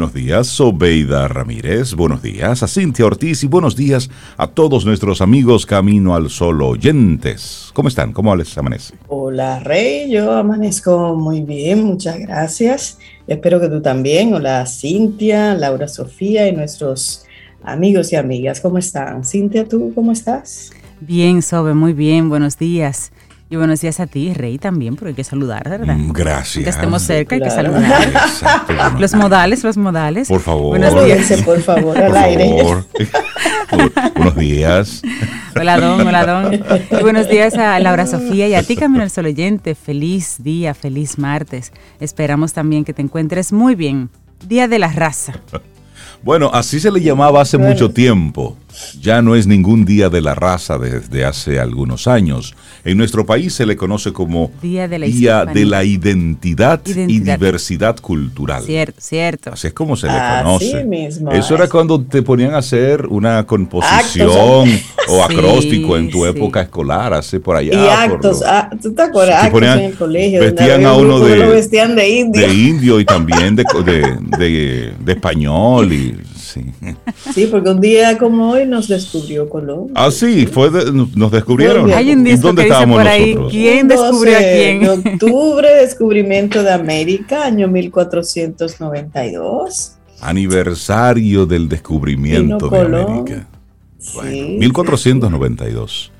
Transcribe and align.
Buenos 0.00 0.14
días, 0.14 0.46
Sobeida 0.46 1.28
Ramírez. 1.28 1.92
Buenos 1.92 2.22
días 2.22 2.62
a 2.62 2.68
Cintia 2.68 3.04
Ortiz 3.04 3.44
y 3.44 3.46
buenos 3.46 3.76
días 3.76 4.08
a 4.38 4.46
todos 4.46 4.86
nuestros 4.86 5.20
amigos 5.20 5.66
Camino 5.66 6.14
al 6.14 6.30
Sol 6.30 6.62
oyentes. 6.62 7.70
¿Cómo 7.74 7.88
están? 7.88 8.14
¿Cómo 8.14 8.34
les 8.34 8.56
amanece? 8.56 8.94
Hola, 9.08 9.60
Rey. 9.60 10.10
Yo 10.10 10.32
amanezco 10.32 11.14
muy 11.16 11.42
bien, 11.42 11.84
muchas 11.84 12.18
gracias. 12.18 12.96
Espero 13.26 13.60
que 13.60 13.68
tú 13.68 13.82
también. 13.82 14.32
Hola, 14.32 14.64
Cintia, 14.64 15.52
Laura 15.52 15.86
Sofía 15.86 16.48
y 16.48 16.52
nuestros 16.52 17.26
amigos 17.62 18.10
y 18.14 18.16
amigas. 18.16 18.62
¿Cómo 18.62 18.78
están? 18.78 19.22
Cintia, 19.22 19.68
¿tú 19.68 19.92
cómo 19.94 20.12
estás? 20.12 20.72
Bien, 21.02 21.42
Sobe, 21.42 21.74
muy 21.74 21.92
bien. 21.92 22.30
Buenos 22.30 22.56
días. 22.56 23.12
Y 23.52 23.56
buenos 23.56 23.80
días 23.80 23.98
a 23.98 24.06
ti, 24.06 24.32
Rey, 24.32 24.58
también, 24.58 24.94
porque 24.94 25.08
hay 25.08 25.14
que 25.14 25.24
saludar, 25.24 25.68
¿verdad? 25.68 25.96
Mm, 25.96 26.12
gracias. 26.12 26.62
Que 26.62 26.70
estemos 26.70 27.02
cerca, 27.02 27.34
hay 27.34 27.42
que 27.42 27.50
saludar. 27.50 28.00
Exacto. 28.04 28.72
Los 28.96 29.12
modales, 29.14 29.64
los 29.64 29.76
modales. 29.76 30.28
Por 30.28 30.40
favor. 30.40 30.78
Buenos 30.78 31.04
días. 31.04 31.42
Por 31.42 31.60
favor, 31.60 31.98
al 31.98 32.06
Por 32.06 32.16
aire. 32.16 32.58
favor. 32.58 32.86
buenos 34.14 34.36
días. 34.36 35.02
Hola, 35.58 35.80
Don, 35.80 36.06
hola, 36.06 36.24
Don. 36.26 36.54
Y 36.54 37.02
buenos 37.02 37.28
días 37.28 37.54
a 37.54 37.80
Laura 37.80 38.06
Sofía 38.06 38.46
y 38.46 38.54
a 38.54 38.62
ti, 38.62 38.76
Camino 38.76 39.02
al 39.02 39.10
Sol 39.10 39.26
oyente. 39.26 39.74
Feliz 39.74 40.36
día, 40.38 40.72
feliz 40.72 41.18
martes. 41.18 41.72
Esperamos 41.98 42.52
también 42.52 42.84
que 42.84 42.94
te 42.94 43.02
encuentres 43.02 43.52
muy 43.52 43.74
bien. 43.74 44.10
Día 44.46 44.68
de 44.68 44.78
la 44.78 44.92
raza. 44.92 45.32
Bueno, 46.22 46.50
así 46.54 46.78
se 46.78 46.92
le 46.92 47.00
llamaba 47.00 47.40
hace 47.40 47.58
mucho 47.58 47.90
tiempo. 47.90 48.56
Ya 49.00 49.22
no 49.22 49.34
es 49.36 49.46
ningún 49.46 49.84
día 49.84 50.08
de 50.08 50.20
la 50.20 50.34
raza 50.34 50.78
desde 50.78 51.24
hace 51.24 51.58
algunos 51.60 52.06
años. 52.06 52.54
En 52.84 52.96
nuestro 52.96 53.26
país 53.26 53.52
se 53.54 53.66
le 53.66 53.76
conoce 53.76 54.12
como 54.12 54.50
Día 54.62 54.88
de 54.88 54.98
la 54.98 55.06
Día 55.06 55.14
Hispanidad. 55.14 55.54
de 55.54 55.64
la 55.66 55.84
Identidad, 55.84 56.80
y. 56.86 57.18
Diversidad 57.20 57.96
Cultural. 58.00 58.62
Cierto, 58.64 59.00
cierto. 59.00 59.50
Así 59.52 59.66
es 59.66 59.72
como 59.72 59.96
se 59.96 60.06
le 60.06 60.12
Así 60.14 60.44
conoce. 60.44 60.84
mismo 60.84 61.30
Eso 61.32 61.54
era 61.54 61.68
cuando 61.68 62.00
te 62.00 62.22
ponían 62.22 62.54
a 62.54 62.58
hacer 62.58 63.06
una 63.06 63.44
composición 63.46 64.30
o 64.30 64.64
Sí, 64.66 64.82
acróstico 65.22 65.96
en 65.96 66.10
tu 66.10 66.22
sí. 66.24 66.28
época 66.30 66.62
escolar, 66.62 67.12
hace 67.14 67.40
por 67.40 67.56
allá. 67.56 67.72
Y 67.72 67.76
por 67.76 67.88
actos, 68.14 68.40
lo- 68.40 68.46
ah, 68.46 68.70
¿tú 68.80 68.92
te 68.94 69.02
acuerdas? 69.02 69.34
Sí, 69.34 69.40
que 69.40 69.46
Actos 69.46 69.60
ponían- 69.60 69.78
en 69.78 69.84
el 69.86 69.94
colegio. 69.96 70.38
donde 70.40 70.52
vestían 70.54 70.86
a 70.86 70.94
un 70.94 71.06
uno 71.06 71.20
de- 71.20 71.36
lo 71.36 71.50
vestían 71.50 71.96
de 71.96 72.08
indio. 72.08 72.40
de 72.48 72.54
indio 72.54 73.00
y 73.00 73.04
también 73.04 73.56
de, 73.56 73.64
de, 73.84 74.18
de- 74.38 74.92
de 75.04 75.12
español. 75.12 75.92
Y, 75.92 76.16
sí. 76.52 76.64
Sí, 77.34 77.46
porque 77.50 77.70
un 77.70 77.80
día 77.80 78.16
como 78.18 78.50
hoy 78.50 78.66
nos 78.66 78.88
descubrió 78.88 79.48
Colón. 79.48 79.88
Ah, 79.94 80.10
sí, 80.10 80.46
fue 80.46 80.70
de- 80.70 80.90
nos 81.14 81.30
descubrieron. 81.30 81.90
Hay 81.92 82.10
un 82.12 82.26
¿Y 82.26 82.30
disco 82.30 82.48
dónde 82.48 82.62
que 82.62 82.66
dice 82.68 82.74
estábamos 82.74 82.98
por 82.98 83.06
ahí, 83.06 83.26
nosotros? 83.34 83.52
¿quién 83.52 83.88
descubrió 83.88 84.36
a 84.36 84.40
12 84.40 84.52
quién? 84.54 84.80
De 84.80 84.88
octubre, 85.14 85.68
descubrimiento 85.76 86.62
de 86.62 86.72
América, 86.72 87.44
año 87.44 87.68
1492. 87.68 89.92
Aniversario 90.20 91.46
del 91.46 91.68
descubrimiento 91.68 92.42
Vino 92.42 92.58
de 92.58 92.68
Colón. 92.84 93.10
América. 93.10 93.46
Bueno, 94.14 94.30
Sí, 94.30 94.56
1492. 94.58 96.12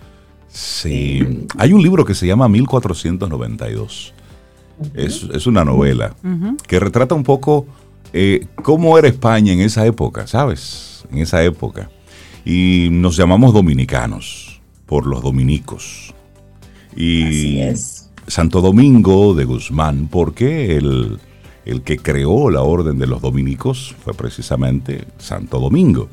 Sí. 0.49 1.47
Hay 1.57 1.73
un 1.73 1.83
libro 1.83 2.05
que 2.05 2.15
se 2.15 2.27
llama 2.27 2.49
1492. 2.49 4.13
Es, 4.95 5.27
es 5.35 5.47
una 5.47 5.63
novela 5.65 6.15
que 6.67 6.81
retrata 6.81 7.15
un 7.15 7.23
poco 7.23 7.67
eh, 8.13 8.47
cómo 8.63 8.99
era 8.99 9.09
España 9.09 9.53
en 9.53 9.61
esa 9.61 9.87
época, 9.87 10.27
¿sabes? 10.27 11.05
En 11.11 11.19
esa 11.19 11.43
época. 11.43 11.91
Y 12.45 12.89
nos 12.91 13.17
llamamos 13.17 13.53
dominicanos 13.53 14.61
por 14.87 15.07
los 15.07 15.23
dominicos. 15.23 16.15
Y 16.97 17.25
Así 17.25 17.61
es. 17.61 18.11
Santo 18.27 18.61
Domingo 18.61 19.35
de 19.35 19.45
Guzmán, 19.45 20.09
porque 20.11 20.77
el, 20.77 21.19
el 21.65 21.83
que 21.83 21.99
creó 21.99 22.51
la 22.51 22.63
orden 22.63 22.99
de 22.99 23.07
los 23.07 23.21
dominicos 23.21 23.95
fue 24.05 24.15
precisamente 24.15 25.05
Santo 25.19 25.59
Domingo. 25.59 26.09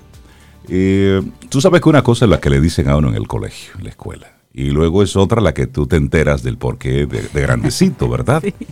Eh, 0.69 1.21
tú 1.49 1.61
sabes 1.61 1.81
que 1.81 1.89
una 1.89 2.03
cosa 2.03 2.25
es 2.25 2.31
la 2.31 2.39
que 2.39 2.49
le 2.49 2.59
dicen 2.59 2.89
a 2.89 2.97
uno 2.97 3.09
en 3.09 3.15
el 3.15 3.27
colegio, 3.27 3.73
en 3.77 3.85
la 3.85 3.89
escuela, 3.89 4.37
y 4.53 4.69
luego 4.71 5.03
es 5.03 5.15
otra 5.15 5.41
la 5.41 5.53
que 5.53 5.67
tú 5.67 5.87
te 5.87 5.95
enteras 5.95 6.43
del 6.43 6.57
porqué 6.57 7.05
de, 7.05 7.21
de 7.21 7.41
grandecito, 7.41 8.09
¿verdad? 8.09 8.43
Sí, 8.57 8.67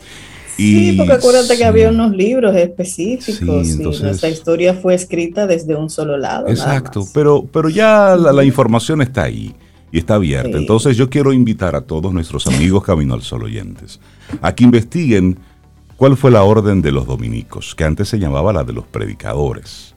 porque 0.98 1.14
acuérdate 1.14 1.54
sí, 1.54 1.58
que 1.58 1.66
había 1.66 1.90
unos 1.90 2.16
libros 2.16 2.56
específicos 2.56 3.68
Sí, 3.68 3.80
y 3.80 3.84
nuestra 3.84 4.30
historia 4.30 4.74
fue 4.74 4.96
escrita 4.96 5.48
desde 5.48 5.76
un 5.76 5.90
solo 5.90 6.18
lado. 6.18 6.48
Exacto, 6.48 7.06
pero, 7.14 7.46
pero 7.52 7.70
ya 7.70 8.16
la, 8.16 8.32
la 8.32 8.44
información 8.44 9.02
está 9.02 9.24
ahí 9.24 9.54
y 9.92 9.98
está 9.98 10.16
abierta. 10.16 10.52
Sí. 10.52 10.58
Entonces 10.58 10.98
yo 10.98 11.10
quiero 11.10 11.34
invitar 11.34 11.76
a 11.76 11.82
todos 11.82 12.14
nuestros 12.14 12.48
amigos 12.48 12.84
Camino 12.84 13.14
al 13.14 13.22
Sol 13.22 13.44
oyentes 13.44 14.00
a 14.42 14.54
que 14.56 14.64
investiguen 14.64 15.38
cuál 15.98 16.18
fue 16.18 16.32
la 16.32 16.44
orden 16.44 16.82
de 16.82 16.92
los 16.92 17.06
dominicos, 17.06 17.76
que 17.76 17.84
antes 17.84 18.10
se 18.10 18.20
llamaba 18.20 18.54
la 18.54 18.64
de 18.64 18.74
los 18.74 18.86
predicadores. 18.86 19.94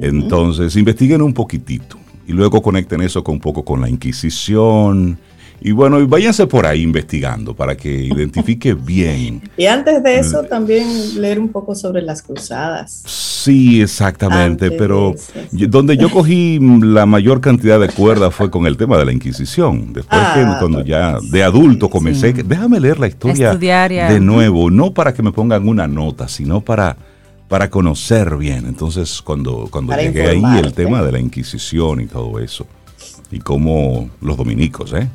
Entonces 0.00 0.74
investiguen 0.76 1.20
un 1.22 1.34
poquitito 1.34 1.98
y 2.26 2.32
luego 2.32 2.62
conecten 2.62 3.02
eso 3.02 3.22
con 3.22 3.34
un 3.34 3.40
poco 3.40 3.64
con 3.64 3.80
la 3.80 3.88
Inquisición. 3.88 5.18
Y 5.64 5.70
bueno, 5.72 6.00
y 6.00 6.06
váyanse 6.06 6.46
por 6.46 6.66
ahí 6.66 6.82
investigando 6.82 7.54
para 7.54 7.76
que 7.76 7.88
identifique 8.04 8.74
bien. 8.74 9.42
Y 9.56 9.66
antes 9.66 10.02
de 10.02 10.18
eso, 10.18 10.42
también 10.42 11.20
leer 11.20 11.38
un 11.38 11.48
poco 11.50 11.74
sobre 11.74 12.02
las 12.02 12.22
cruzadas. 12.22 13.02
Sí, 13.06 13.80
exactamente, 13.82 14.66
Antes 14.66 14.78
pero 14.78 15.14
sí. 15.16 15.32
yo- 15.52 15.68
donde 15.68 15.96
yo 15.96 16.10
cogí 16.10 16.58
la 16.82 17.06
mayor 17.06 17.40
cantidad 17.40 17.78
de 17.80 17.88
cuerda 17.88 18.30
fue 18.30 18.50
con 18.50 18.66
el 18.66 18.76
tema 18.76 18.96
de 18.98 19.04
la 19.04 19.12
Inquisición. 19.12 19.92
Después 19.92 20.20
Ah, 20.22 20.32
que 20.34 20.58
cuando 20.58 20.84
ya 20.84 21.18
sí, 21.20 21.30
de 21.30 21.42
adulto 21.44 21.86
sí. 21.86 21.92
comencé, 21.92 22.34
que- 22.34 22.42
déjame 22.42 22.80
leer 22.80 22.98
la 22.98 23.06
historia 23.08 23.54
de 23.56 24.20
nuevo, 24.20 24.70
no 24.70 24.92
para 24.92 25.14
que 25.14 25.22
me 25.22 25.32
pongan 25.32 25.68
una 25.68 25.86
nota, 25.86 26.26
sino 26.28 26.60
para, 26.60 26.96
para 27.48 27.70
conocer 27.70 28.36
bien. 28.36 28.66
Entonces, 28.66 29.22
cuando, 29.22 29.68
cuando 29.70 29.96
llegué 29.96 30.28
ahí, 30.28 30.42
el 30.58 30.72
tema 30.72 31.02
de 31.02 31.12
la 31.12 31.18
Inquisición 31.20 32.00
y 32.00 32.06
todo 32.06 32.38
eso, 32.40 32.66
y 33.30 33.38
cómo 33.38 34.08
los 34.20 34.36
dominicos, 34.36 34.92
¿eh? 34.92 35.08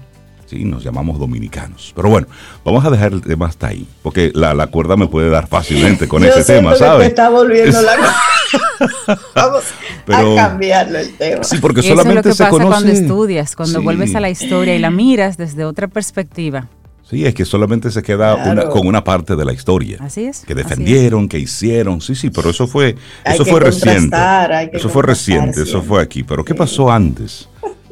Sí, 0.48 0.64
nos 0.64 0.82
llamamos 0.84 1.20
dominicanos. 1.20 1.92
Pero 1.94 2.10
bueno, 2.10 2.26
vamos 2.64 2.84
a 2.86 2.90
dejar 2.90 3.12
el 3.12 3.22
tema 3.22 3.48
hasta 3.48 3.68
ahí, 3.68 3.86
porque 4.02 4.32
la, 4.34 4.54
la 4.54 4.68
cuerda 4.68 4.96
me 4.96 5.08
puede 5.08 5.30
dar 5.30 5.48
fácilmente 5.48 6.08
con 6.08 6.24
Yo 6.24 6.30
ese 6.30 6.44
tema, 6.46 6.74
¿sabes? 6.76 7.02
te 7.02 7.08
está 7.08 7.30
volviendo 7.30 7.82
la 7.82 7.92
Vamos 9.36 9.64
Pero- 10.06 10.34
a 10.40 10.48
cambiarlo 10.48 11.00
el 11.00 11.14
tema. 11.18 11.44
Sí, 11.44 11.58
porque 11.60 11.82
Eso 11.82 11.90
es 11.90 11.96
lo 11.98 12.02
solamente 12.04 12.30
que 12.30 12.36
se 12.36 12.44
pasa 12.46 12.50
conoce. 12.52 12.70
cuando 12.70 12.92
estudias, 12.92 13.56
cuando 13.56 13.80
Sí. 13.80 13.84
vuelves 13.84 14.16
a 14.16 14.20
la 14.22 14.30
historia 14.30 14.76
y 14.76 14.80
la 14.80 14.90
miras 14.90 15.36
desde 15.38 15.66
otra 15.66 15.88
perspectiva. 15.90 16.68
Sí, 17.10 17.26
es 17.26 17.34
que 17.34 17.46
solamente 17.46 17.90
se 17.92 18.02
queda 18.04 18.36
Claro. 18.36 18.52
una- 18.52 18.66
con 18.70 18.86
una 18.88 19.04
parte 19.04 19.36
de 19.36 19.46
la 19.46 19.54
historia. 19.54 19.98
Así 20.02 20.26
es. 20.26 20.46
Que 20.46 20.56
defendieron, 20.56 21.28
que 21.30 21.40
hicieron. 21.40 22.02
Sí, 22.02 22.16
sí, 22.16 22.30
pero 22.30 22.50
eso 22.50 22.68
fue, 22.68 22.96
Hay 23.24 23.36
eso 23.36 23.46
que 23.46 23.52
fue 23.52 23.60
reciente. 23.62 24.00
contrastar, 24.00 24.52
hay 24.54 24.72
que 24.72 24.78
Eso 24.78 24.90
fue 24.90 25.04
reciente, 25.04 25.52
eso 25.62 25.66
siempre. 25.66 25.88
fue 25.90 26.02
aquí. 26.02 26.24
Pero 26.24 26.44
¿qué 26.44 26.54
pasó 26.56 26.92
antes? 26.92 27.48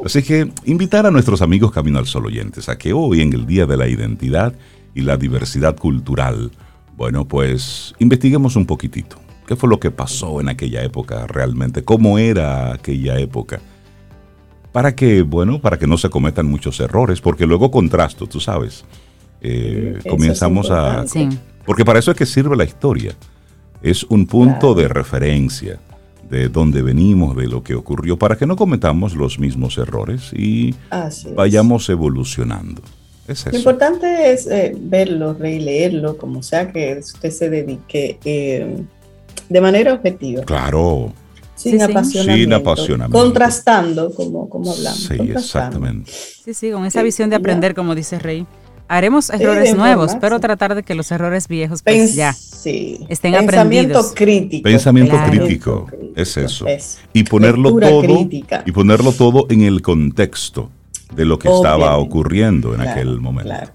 Así 0.05 0.21
que 0.21 0.51
invitar 0.65 1.05
a 1.07 1.11
nuestros 1.11 1.41
amigos 1.41 1.71
Camino 1.71 1.97
al 1.97 2.05
Sol 2.05 2.27
oyentes 2.27 2.69
a 2.69 2.77
que 2.77 2.93
hoy, 2.93 3.21
en 3.21 3.33
el 3.33 3.47
Día 3.47 3.65
de 3.65 3.75
la 3.75 3.87
Identidad 3.87 4.53
y 4.93 5.01
la 5.01 5.17
Diversidad 5.17 5.75
Cultural, 5.75 6.51
bueno, 6.95 7.25
pues 7.27 7.95
investiguemos 7.97 8.55
un 8.55 8.67
poquitito. 8.67 9.17
¿Qué 9.47 9.55
fue 9.55 9.67
lo 9.67 9.79
que 9.79 9.89
pasó 9.91 10.39
en 10.39 10.47
aquella 10.49 10.83
época 10.83 11.25
realmente? 11.27 11.83
¿Cómo 11.83 12.19
era 12.19 12.73
aquella 12.73 13.17
época? 13.19 13.59
Para 14.71 14.95
que, 14.95 15.23
bueno, 15.23 15.59
para 15.59 15.79
que 15.79 15.87
no 15.87 15.97
se 15.97 16.09
cometan 16.09 16.45
muchos 16.47 16.79
errores, 16.79 17.19
porque 17.19 17.47
luego 17.47 17.71
contrasto, 17.71 18.27
tú 18.27 18.39
sabes. 18.39 18.85
eh, 19.41 19.99
comenzamos 20.09 20.69
a... 20.71 21.07
Sí. 21.07 21.29
Porque 21.65 21.83
para 21.83 21.97
eso 21.99 22.11
es 22.11 22.17
que 22.17 22.25
sirve 22.27 22.55
la 22.55 22.63
historia. 22.63 23.15
Es 23.81 24.03
un 24.03 24.25
punto 24.27 24.73
Claro. 24.73 24.75
de 24.75 24.87
referencia 24.87 25.79
de 26.29 26.49
dónde 26.49 26.81
venimos, 26.81 27.35
de 27.35 27.47
lo 27.47 27.63
que 27.63 27.75
ocurrió, 27.75 28.17
para 28.17 28.35
que 28.37 28.45
no 28.45 28.55
cometamos 28.55 29.13
los 29.15 29.39
mismos 29.39 29.77
errores 29.77 30.31
y 30.33 30.73
Así 30.89 31.27
es. 31.29 31.35
vayamos 31.35 31.87
evolucionando. 31.89 32.81
Es 33.27 33.45
Lo 33.51 33.57
importante 33.57 34.31
es 34.31 34.45
eh, 34.47 34.75
verlo, 34.79 35.33
releerlo, 35.33 36.17
como 36.17 36.43
sea 36.43 36.71
que 36.71 36.97
usted 36.99 37.31
se 37.31 37.49
dedique 37.49 38.19
eh, 38.23 38.83
de 39.49 39.61
manera 39.61 39.93
objetiva, 39.93 40.43
Claro, 40.43 41.11
sin, 41.55 41.77
Sí, 41.77 41.81
apasionamiento, 41.81 42.43
Sin 42.43 42.53
apasionamiento. 42.53 43.17
contrastando, 43.17 44.13
como, 44.13 44.47
como 44.49 44.71
hablamos. 44.71 44.99
sí, 44.99 45.15
exactamente. 45.31 46.11
Sí, 46.11 46.53
sí, 46.53 46.69
con 46.71 46.85
esa 46.85 46.99
Sí, 46.99 47.05
visión 47.05 47.29
de 47.29 47.35
ya. 47.35 47.39
aprender, 47.39 47.73
como 47.73 47.95
dice 47.95 48.19
Rey. 48.19 48.45
Haremos 48.87 49.29
errores 49.31 49.75
nuevos, 49.75 50.15
pero 50.21 50.39
tratar 50.39 50.75
de 50.75 50.83
que 50.83 50.93
los 50.93 51.11
errores 51.11 51.47
viejos, 51.47 51.81
pues 51.81 52.11
Pens- 52.11 52.15
ya. 52.15 52.33
sí. 52.33 52.99
estén 53.09 53.33
Pensamiento 53.33 53.97
aprendidos. 53.99 54.13
crítico. 54.15 54.63
Pensamiento 54.63 55.11
Claro. 55.15 55.31
crítico, 55.31 55.87
es 56.15 56.37
eso. 56.37 56.67
Es. 56.67 56.99
Y 57.13 57.23
ponerlo 57.23 57.69
Lectura 57.69 57.89
todo 57.89 58.01
crítica. 58.03 58.63
y 58.65 58.71
ponerlo 58.71 59.11
todo 59.11 59.47
en 59.49 59.61
el 59.61 59.81
contexto 59.81 60.69
de 61.15 61.25
lo 61.25 61.39
que 61.39 61.49
estaba 61.49 61.97
ocurriendo 61.97 62.69
en 62.69 62.81
Claro, 62.81 62.91
aquel 62.91 63.19
momento. 63.19 63.49
claro. 63.49 63.71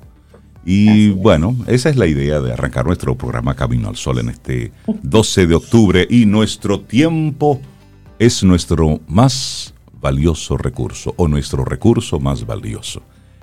Y 0.65 1.11
bueno, 1.11 1.57
esa 1.67 1.89
es 1.89 1.97
la 1.97 2.07
idea 2.07 2.41
de 2.41 2.53
arrancar 2.53 2.85
nuestro 2.87 3.17
programa 3.17 3.55
Camino 3.57 3.89
al 3.89 3.97
Sol 3.97 4.19
en 4.19 4.29
este 4.29 4.71
12 5.03 5.47
de 5.47 5.55
octubre 5.55 6.07
y 6.09 6.27
nuestro 6.27 6.81
tiempo 6.81 7.61
es 8.19 8.45
nuestro 8.45 9.01
más 9.09 9.73
valioso 10.01 10.57
recurso 10.59 11.15
o 11.17 11.29
nuestro 11.29 11.65
recurso 11.65 12.21
más 12.21 12.45
valioso. 12.47 13.03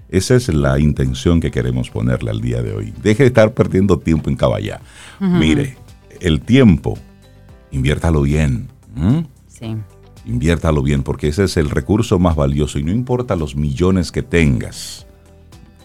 Esa 0.10 0.36
es 0.36 0.48
la 0.50 0.80
intención 0.80 1.40
que 1.40 1.52
queremos 1.52 1.90
ponerle 1.90 2.32
al 2.32 2.42
día 2.42 2.62
de 2.62 2.74
hoy. 2.74 2.94
Deje 3.02 3.24
de 3.24 3.28
estar 3.28 3.54
perdiendo 3.54 4.00
tiempo 4.00 4.30
en 4.30 4.36
caballá. 4.36 4.82
Mire, 5.20 5.78
el 6.22 6.42
tiempo, 6.42 6.98
inviértalo 7.72 8.22
bien. 8.22 8.70
Sí. 9.48 9.76
Inviértalo 10.26 10.82
bien 10.82 11.04
porque 11.04 11.30
ese 11.30 11.46
es 11.46 11.58
el 11.58 11.70
recurso 11.70 12.20
más 12.20 12.36
valioso 12.36 12.80
y 12.80 12.84
no 12.84 12.92
importa 12.92 13.36
los 13.36 13.56
millones 13.56 14.12
que 14.12 14.24
tengas 14.24 15.08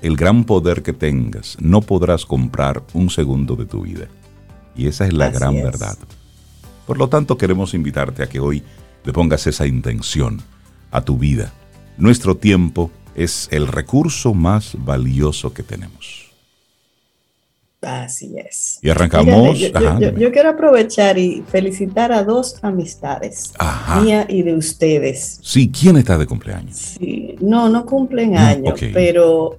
el 0.03 0.17
gran 0.17 0.45
poder 0.45 0.83
que 0.83 0.93
tengas, 0.93 1.57
no 1.61 1.81
podrás 1.81 2.27
comprar 2.27 2.83
un 2.93 3.09
segundo 3.09 3.55
de 3.55 3.67
tu 3.67 3.83
vida. 3.83 4.09
Y 4.77 4.89
esa 4.89 5.07
es 5.07 5.13
la 5.13 5.31
gran 5.31 5.55
verdad. 5.55 5.97
Por 6.87 6.99
lo 6.99 7.09
tanto, 7.09 7.39
queremos 7.39 7.73
invitarte 7.73 8.25
a 8.25 8.29
que 8.29 8.41
hoy 8.41 8.65
le 9.05 9.13
pongas 9.13 9.47
esa 9.47 9.65
intención 9.67 10.43
a 10.91 11.03
tu 11.03 11.19
vida. 11.19 11.53
Nuestro 11.97 12.37
tiempo 12.37 12.91
es 13.15 13.49
el 13.51 13.67
recurso 13.67 14.35
más 14.35 14.77
valioso 14.79 15.53
que 15.53 15.63
tenemos. 15.63 16.31
Así 17.83 18.35
es. 18.37 18.79
Y 18.81 18.91
arrancamos. 18.91 19.59
yo, 19.59 20.31
quiero 20.31 20.51
aprovechar 20.51 21.19
y 21.19 21.43
felicitar 21.49 22.13
a 22.13 22.23
dos 22.23 22.57
amistades, 22.63 23.53
mía 24.01 24.25
y 24.29 24.43
de 24.43 24.55
ustedes. 24.55 25.41
Sí, 25.43 25.71
¿quién 25.71 25.97
está 25.97 26.17
de 26.17 26.27
cumpleaños? 26.27 26.77
Sí, 26.77 27.37
no, 27.41 27.69
no 27.69 27.85
cumplen 27.85 28.37
años, 28.37 28.79
pero 28.93 29.59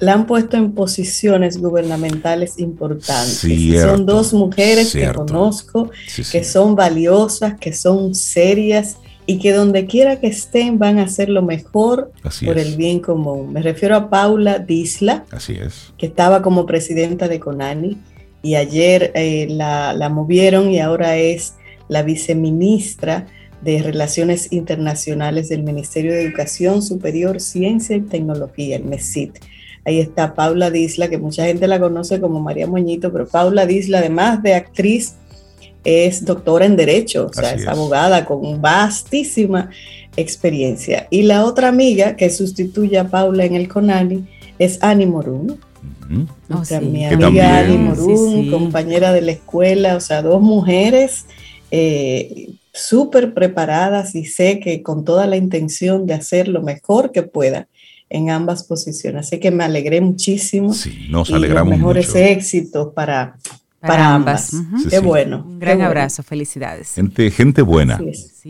la 0.00 0.14
han 0.14 0.26
puesto 0.26 0.58
en 0.58 0.72
posiciones 0.72 1.58
gubernamentales 1.58 2.58
importantes. 2.58 3.40
son 3.80 4.04
dos 4.04 4.34
mujeres 4.34 4.92
que 4.92 5.10
conozco, 5.12 5.90
que 6.30 6.44
son 6.44 6.76
valiosas, 6.76 7.54
que 7.58 7.72
son 7.72 8.14
serias 8.14 8.98
y 9.26 9.38
que 9.38 9.52
donde 9.52 9.86
quiera 9.86 10.18
que 10.20 10.26
estén 10.26 10.78
van 10.78 10.98
a 10.98 11.04
hacer 11.04 11.28
lo 11.28 11.42
mejor 11.42 12.12
por 12.44 12.58
el 12.58 12.76
bien 12.76 13.00
común. 13.00 13.52
Me 13.52 13.62
refiero 13.62 13.96
a 13.96 14.10
Paula 14.10 14.58
Disla, 14.58 15.24
Así 15.30 15.54
es. 15.54 15.92
que 15.96 16.06
estaba 16.06 16.42
como 16.42 16.66
presidenta 16.66 17.28
de 17.28 17.38
CONANI 17.38 17.98
y 18.42 18.56
ayer 18.56 19.12
eh, 19.14 19.46
la, 19.48 19.92
la 19.92 20.08
movieron 20.08 20.70
y 20.70 20.80
ahora 20.80 21.16
es 21.16 21.54
la 21.88 22.02
viceministra 22.02 23.26
de 23.62 23.80
Relaciones 23.80 24.52
Internacionales 24.52 25.48
del 25.48 25.62
Ministerio 25.62 26.12
de 26.12 26.24
Educación 26.24 26.82
Superior, 26.82 27.40
Ciencia 27.40 27.94
y 27.94 28.00
Tecnología, 28.00 28.76
el 28.76 28.84
MESIT. 28.84 29.38
Ahí 29.84 30.00
está 30.00 30.34
Paula 30.34 30.70
Disla, 30.70 31.08
que 31.08 31.18
mucha 31.18 31.44
gente 31.44 31.66
la 31.68 31.78
conoce 31.80 32.20
como 32.20 32.40
María 32.40 32.66
Moñito, 32.66 33.12
pero 33.12 33.26
Paula 33.26 33.66
Disla, 33.66 33.98
además 33.98 34.42
de 34.42 34.54
actriz, 34.54 35.14
es 35.84 36.24
doctora 36.24 36.66
en 36.66 36.76
Derecho, 36.76 37.26
o 37.30 37.32
sea, 37.32 37.54
es, 37.54 37.66
abogada 37.66 38.24
con 38.24 38.60
vastísima 38.60 39.70
experiencia. 40.16 41.06
Y 41.10 41.22
la 41.22 41.44
otra 41.44 41.68
amiga 41.68 42.16
que 42.16 42.30
sustituye 42.30 42.98
a 42.98 43.08
Paula 43.08 43.44
en 43.44 43.54
el 43.54 43.68
CONANI 43.68 44.24
es 44.58 44.82
Annie 44.82 45.06
Morún. 45.06 45.58
O 46.50 46.64
sea, 46.64 46.80
mi 46.80 47.06
amiga 47.06 47.60
Annie 47.60 47.78
Morún, 47.78 48.50
compañera 48.50 49.12
de 49.12 49.22
la 49.22 49.32
escuela, 49.32 49.96
o 49.96 50.00
sea, 50.00 50.22
dos 50.22 50.42
mujeres 50.42 51.24
eh, 51.70 52.50
súper 52.72 53.32
preparadas 53.32 54.14
y 54.14 54.26
sé 54.26 54.60
que 54.60 54.82
con 54.82 55.04
toda 55.04 55.26
la 55.26 55.36
intención 55.36 56.06
de 56.06 56.14
hacer 56.14 56.48
lo 56.48 56.62
mejor 56.62 57.12
que 57.12 57.22
puedan 57.22 57.66
en 58.10 58.28
ambas 58.28 58.64
posiciones. 58.64 59.26
Así 59.26 59.40
que 59.40 59.50
me 59.50 59.64
alegré 59.64 60.00
muchísimo. 60.02 60.74
Sí, 60.74 61.06
nos 61.08 61.32
alegramos 61.32 61.70
los 61.70 61.78
mejores 61.78 62.14
éxitos 62.14 62.92
para, 62.94 63.38
para, 63.82 64.14
ambas. 64.14 64.52
qué 64.88 65.00
bueno. 65.00 65.44
Un 65.44 65.58
gran 65.58 65.82
abrazo, 65.82 66.22
felicidades. 66.22 66.94
Gente, 66.94 67.30
gente 67.30 67.62
buena, 67.62 68.00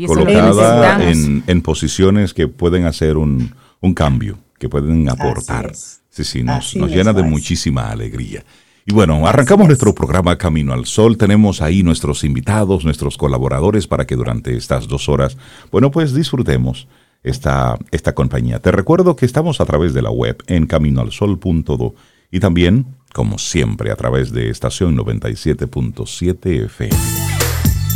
colocada 0.06 1.10
en, 1.10 1.62
posiciones 1.62 2.34
que 2.34 2.48
pueden 2.48 2.84
hacer 2.84 3.16
un, 3.16 3.54
cambio, 3.94 4.38
que 4.58 4.68
pueden 4.68 5.08
aportar. 5.08 5.72
Sí, 5.74 6.24
sí, 6.24 6.42
nos, 6.42 6.76
nos 6.76 6.90
llena 6.90 7.12
de 7.12 7.22
muchísima 7.22 7.90
alegría. 7.90 8.44
Y 8.84 8.92
bueno, 8.92 9.26
arrancamos 9.26 9.68
nuestro 9.68 9.94
programa 9.94 10.36
Camino 10.36 10.72
al 10.72 10.86
Sol. 10.86 11.16
Tenemos 11.16 11.62
ahí 11.62 11.82
nuestros 11.82 12.24
invitados, 12.24 12.84
nuestros 12.84 13.16
colaboradores 13.16 13.86
para 13.86 14.06
que 14.06 14.16
durante 14.16 14.56
estas 14.56 14.88
dos 14.88 15.08
horas, 15.08 15.38
bueno, 15.70 15.92
pues 15.92 16.14
disfrutemos 16.14 16.88
esta, 17.22 17.78
esta 17.92 18.14
compañía. 18.14 18.60
Te 18.60 18.72
recuerdo 18.72 19.14
que 19.14 19.24
estamos 19.24 19.60
a 19.60 19.66
través 19.66 19.94
de 19.94 20.02
la 20.02 20.10
web 20.10 20.42
en 20.48 20.66
caminoalsol.do 20.66 21.94
y 22.32 22.40
también, 22.40 22.86
como 23.12 23.38
siempre, 23.38 23.90
a 23.90 23.96
través 23.96 24.32
de 24.32 24.50
estación 24.50 24.96
97.7 24.96 26.64
FM. 26.66 26.96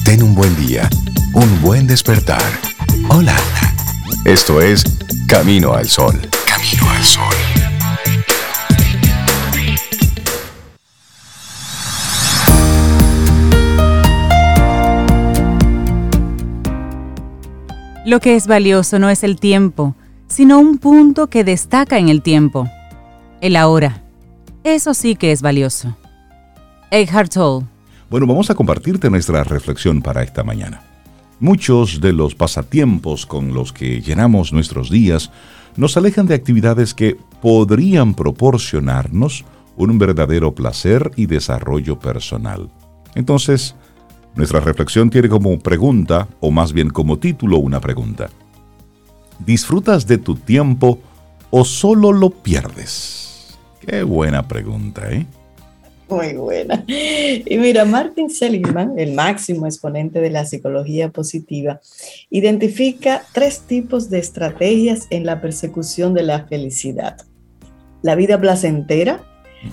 Ten 0.04 0.22
un 0.22 0.34
buen 0.34 0.54
día, 0.56 0.88
un 1.34 1.60
buen 1.62 1.86
despertar. 1.86 2.42
Hola. 3.08 3.36
Esto 4.24 4.60
es 4.60 4.84
Camino 5.28 5.72
al 5.72 5.86
Sol. 5.86 6.14
Camino 6.46 6.90
al 6.90 7.04
Sol. 7.04 7.34
Lo 18.04 18.20
que 18.20 18.36
es 18.36 18.46
valioso 18.46 19.00
no 19.00 19.10
es 19.10 19.24
el 19.24 19.40
tiempo, 19.40 19.96
sino 20.28 20.60
un 20.60 20.78
punto 20.78 21.28
que 21.28 21.42
destaca 21.42 21.98
en 21.98 22.08
el 22.08 22.22
tiempo. 22.22 22.68
El 23.40 23.56
ahora. 23.56 24.05
Eso 24.66 24.94
sí 24.94 25.14
que 25.14 25.30
es 25.30 25.42
valioso. 25.42 25.96
Eckhart 26.90 27.32
Tolle. 27.34 27.66
Bueno, 28.10 28.26
vamos 28.26 28.50
a 28.50 28.56
compartirte 28.56 29.08
nuestra 29.08 29.44
reflexión 29.44 30.02
para 30.02 30.24
esta 30.24 30.42
mañana. 30.42 30.82
Muchos 31.38 32.00
de 32.00 32.12
los 32.12 32.34
pasatiempos 32.34 33.26
con 33.26 33.54
los 33.54 33.72
que 33.72 34.00
llenamos 34.00 34.52
nuestros 34.52 34.90
días 34.90 35.30
nos 35.76 35.96
alejan 35.96 36.26
de 36.26 36.34
actividades 36.34 36.94
que 36.94 37.16
podrían 37.40 38.14
proporcionarnos 38.14 39.44
un 39.76 39.98
verdadero 39.98 40.52
placer 40.52 41.12
y 41.14 41.26
desarrollo 41.26 42.00
personal. 42.00 42.68
Entonces, 43.14 43.76
nuestra 44.34 44.58
reflexión 44.58 45.10
tiene 45.10 45.28
como 45.28 45.56
pregunta, 45.60 46.26
o 46.40 46.50
más 46.50 46.72
bien 46.72 46.90
como 46.90 47.20
título, 47.20 47.58
una 47.58 47.78
pregunta. 47.78 48.30
¿Disfrutas 49.38 50.08
de 50.08 50.18
tu 50.18 50.34
tiempo 50.34 50.98
o 51.50 51.64
solo 51.64 52.10
lo 52.10 52.30
pierdes? 52.30 53.25
Qué 53.86 54.02
buena 54.02 54.46
pregunta, 54.46 55.10
¿eh? 55.12 55.26
Muy 56.08 56.34
buena. 56.34 56.84
Y 56.86 57.56
mira, 57.58 57.84
Martin 57.84 58.30
Seligman, 58.30 58.98
el 58.98 59.12
máximo 59.12 59.66
exponente 59.66 60.20
de 60.20 60.30
la 60.30 60.44
psicología 60.44 61.10
positiva, 61.10 61.80
identifica 62.30 63.22
tres 63.32 63.60
tipos 63.60 64.08
de 64.08 64.18
estrategias 64.18 65.06
en 65.10 65.26
la 65.26 65.40
persecución 65.40 66.14
de 66.14 66.22
la 66.22 66.46
felicidad. 66.46 67.16
La 68.02 68.14
vida 68.14 68.40
placentera, 68.40 69.24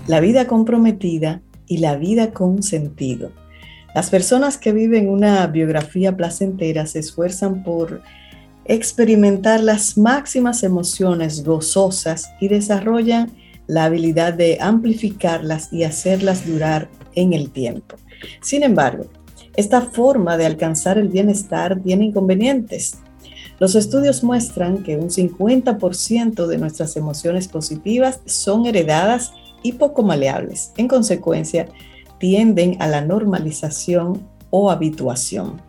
la 0.08 0.20
vida 0.20 0.48
comprometida 0.48 1.42
y 1.68 1.78
la 1.78 1.96
vida 1.98 2.32
con 2.32 2.64
sentido. 2.64 3.32
Las 3.94 4.10
personas 4.10 4.58
que 4.58 4.74
viven 4.74 5.10
una 5.10 5.46
biografía 5.46 6.18
placentera 6.18 6.88
se 6.88 7.00
esfuerzan 7.00 7.64
por 7.64 8.02
experimentar 8.66 9.60
las 9.60 9.98
máximas 9.98 10.64
emociones 10.64 11.44
gozosas 11.44 12.32
y 12.40 12.48
desarrollan 12.48 13.32
la 13.68 13.86
habilidad 13.86 14.34
de 14.34 14.58
amplificarlas 14.60 15.72
y 15.72 15.84
hacerlas 15.84 16.46
durar 16.46 16.90
en 17.16 17.34
el 17.34 17.50
tiempo. 17.52 17.96
Sin 18.42 18.64
embargo, 18.64 19.06
esta 19.56 19.82
forma 19.82 20.38
de 20.38 20.46
alcanzar 20.46 20.98
el 20.98 21.10
bienestar 21.10 21.80
tiene 21.82 22.06
inconvenientes. 22.06 22.98
Los 23.60 23.76
estudios 23.76 24.24
muestran 24.24 24.84
que 24.84 24.98
un 24.98 25.10
50% 25.10 26.48
de 26.48 26.58
nuestras 26.58 26.98
emociones 26.98 27.48
positivas 27.48 28.20
son 28.26 28.66
heredadas 28.66 29.32
y 29.62 29.74
poco 29.74 30.04
maleables. 30.04 30.74
En 30.78 30.88
consecuencia, 30.88 31.68
tienden 32.20 32.78
a 32.82 32.88
la 32.88 33.02
normalización 33.02 34.28
o 34.50 34.72
habituación. 34.72 35.62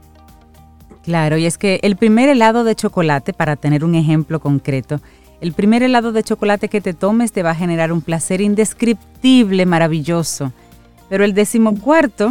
Claro, 1.03 1.37
y 1.37 1.45
es 1.45 1.59
que 1.59 1.81
el 1.83 1.97
primer 1.97 2.31
helado 2.31 2.65
de 2.65 2.75
chocolate, 2.75 3.35
para 3.35 3.57
tener 3.57 3.85
un 3.85 3.95
ejemplo 3.95 4.41
concreto, 4.41 5.01
el 5.45 5.53
primer 5.53 5.83
helado 5.83 6.13
de 6.13 6.23
chocolate 6.23 6.71
que 6.71 6.81
te 6.81 6.95
tomes 6.95 7.31
te 7.31 7.43
va 7.43 7.51
a 7.51 7.55
generar 7.55 7.93
un 7.93 8.01
placer 8.01 8.41
indescriptible, 8.41 9.67
maravilloso. 9.67 10.55
Pero 11.11 11.23
el 11.23 11.35
decimocuarto, 11.35 12.31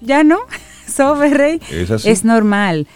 ya 0.00 0.24
no, 0.24 0.38
sobre 0.86 1.60
¿Es, 1.70 2.06
es 2.06 2.24
normal. 2.24 2.86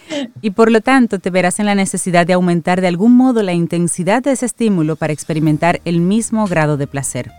Y 0.41 0.53
por 0.53 0.73
lo 0.73 0.81
tanto 0.81 1.19
te 1.19 1.29
verás 1.29 1.61
en 1.61 1.67
la 1.67 1.75
necesidad 1.75 2.27
de 2.27 2.33
aumentar 2.33 2.81
de 2.81 2.87
algún 2.87 3.15
modo 3.15 3.43
la 3.43 3.53
intensidad 3.53 4.23
de 4.23 4.33
ese 4.33 4.47
estímulo 4.47 4.97
para 4.97 5.13
experimentar 5.13 5.83
el 5.85 6.01
mismo 6.01 6.47
grado 6.47 6.79
de 6.79 6.87
placer. 6.87 7.31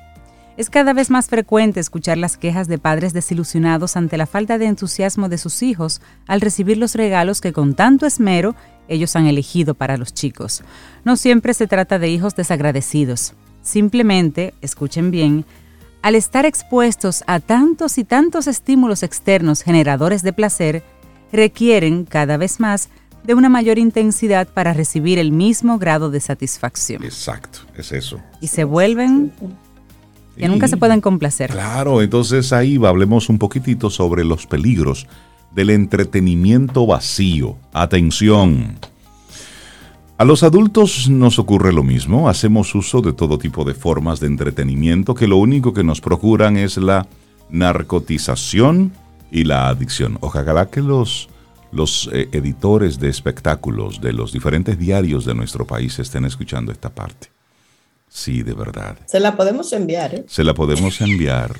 Es 0.58 0.70
cada 0.70 0.94
vez 0.94 1.10
más 1.10 1.28
frecuente 1.28 1.80
escuchar 1.80 2.18
las 2.18 2.38
quejas 2.38 2.68
de 2.68 2.78
padres 2.78 3.14
desilusionados 3.14 3.96
ante 3.96 4.18
la 4.18 4.26
falta 4.26 4.58
de 4.58 4.66
entusiasmo 4.66 5.30
de 5.30 5.38
sus 5.38 5.64
hijos 5.64 6.02
al 6.28 6.42
recibir 6.42 6.78
los 6.78 6.96
regalos 6.96 7.40
que 7.40 7.54
con 7.54 7.74
tanto 7.74 8.06
esmero 8.06 8.56
ellos 8.90 9.16
han 9.16 9.28
elegido 9.28 9.76
para 9.76 9.98
los 9.98 10.14
chicos. 10.14 10.64
No 11.06 11.16
siempre 11.16 11.54
se 11.54 11.68
trata 11.68 12.00
de 12.00 12.10
hijos 12.10 12.36
desagradecidos. 12.36 13.34
Simplemente, 13.62 14.54
escuchen 14.62 15.10
bien, 15.10 15.46
al 16.02 16.16
estar 16.16 16.46
expuestos 16.46 17.24
a 17.28 17.40
tantos 17.40 17.98
y 17.98 18.04
tantos 18.04 18.48
estímulos 18.48 19.04
externos 19.04 19.62
generadores 19.62 20.22
de 20.22 20.34
placer, 20.34 20.84
requieren 21.32 22.04
cada 22.06 22.36
vez 22.38 22.60
más 22.60 22.90
de 23.24 23.36
una 23.36 23.50
mayor 23.50 23.78
intensidad 23.78 24.48
para 24.48 24.74
recibir 24.74 25.20
el 25.20 25.32
mismo 25.32 25.78
grado 25.78 26.10
de 26.10 26.20
satisfacción. 26.20 27.04
Exacto, 27.04 27.60
es 27.78 27.92
eso. 27.92 28.20
Y 28.42 28.48
se 28.48 28.64
vuelven 28.64 29.32
que 30.38 30.48
nunca 30.48 30.68
se 30.68 30.78
pueden 30.78 31.02
complacer. 31.02 31.52
Claro, 31.52 32.02
entonces 32.02 32.54
ahí 32.54 32.80
hablemos 32.84 33.30
un 33.30 33.38
poquitito 33.38 33.90
sobre 33.90 34.24
los 34.24 34.48
peligros 34.48 35.08
del 35.54 35.70
entretenimiento 35.70 36.86
vacío. 36.86 37.58
Atención. 37.74 38.78
A 40.18 40.26
los 40.26 40.44
adultos 40.44 41.10
nos 41.10 41.40
ocurre 41.40 41.74
lo 41.74 41.84
mismo, 41.84 42.30
hacemos 42.30 42.76
uso 42.76 43.02
de 43.02 43.12
todo 43.12 43.40
tipo 43.40 43.66
de 43.66 43.74
formas 43.74 44.20
de 44.20 44.28
entretenimiento 44.28 45.16
que 45.16 45.28
lo 45.28 45.38
único 45.38 45.74
que 45.74 45.84
nos 45.84 46.00
procuran 46.00 46.58
es 46.58 46.78
la 46.78 47.08
narcotización 47.50 48.94
y 49.32 49.46
la 49.46 49.70
adicción. 49.70 50.20
Ojalá 50.22 50.70
que 50.70 50.82
los, 50.82 51.30
los 51.72 52.08
eh, 52.14 52.30
editores 52.34 53.00
de 53.00 53.10
espectáculos 53.10 54.00
de 54.00 54.14
los 54.14 54.32
diferentes 54.32 54.78
diarios 54.78 55.26
de 55.26 55.34
nuestro 55.34 55.66
país 55.66 55.98
estén 55.98 56.26
escuchando 56.26 56.72
esta 56.72 56.90
parte. 56.90 57.32
Sí, 58.14 58.44
de 58.44 58.54
verdad. 58.54 58.98
Se 59.06 59.22
la 59.22 59.38
podemos 59.38 59.72
enviar. 59.72 60.14
¿eh? 60.14 60.26
Se 60.28 60.44
la 60.44 60.54
podemos 60.54 61.00
enviar, 61.00 61.56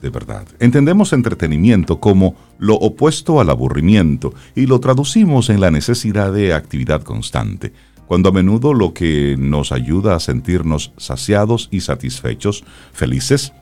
de 0.00 0.10
verdad. 0.10 0.46
Entendemos 0.60 1.12
entretenimiento 1.12 1.98
como 1.98 2.36
lo 2.58 2.76
opuesto 2.76 3.40
al 3.40 3.50
aburrimiento 3.50 4.32
y 4.54 4.66
lo 4.66 4.78
traducimos 4.78 5.50
en 5.50 5.60
la 5.60 5.72
necesidad 5.72 6.32
de 6.32 6.54
actividad 6.54 7.02
constante 7.02 7.72
cuando 8.06 8.30
a 8.30 8.32
menudo 8.32 8.72
lo 8.72 8.94
que 8.94 9.36
nos 9.38 9.70
ayuda 9.70 10.16
a 10.16 10.20
sentirnos 10.20 10.92
saciados 10.96 11.68
y 11.70 11.80
satisfechos, 11.80 12.64
felices, 12.92 13.52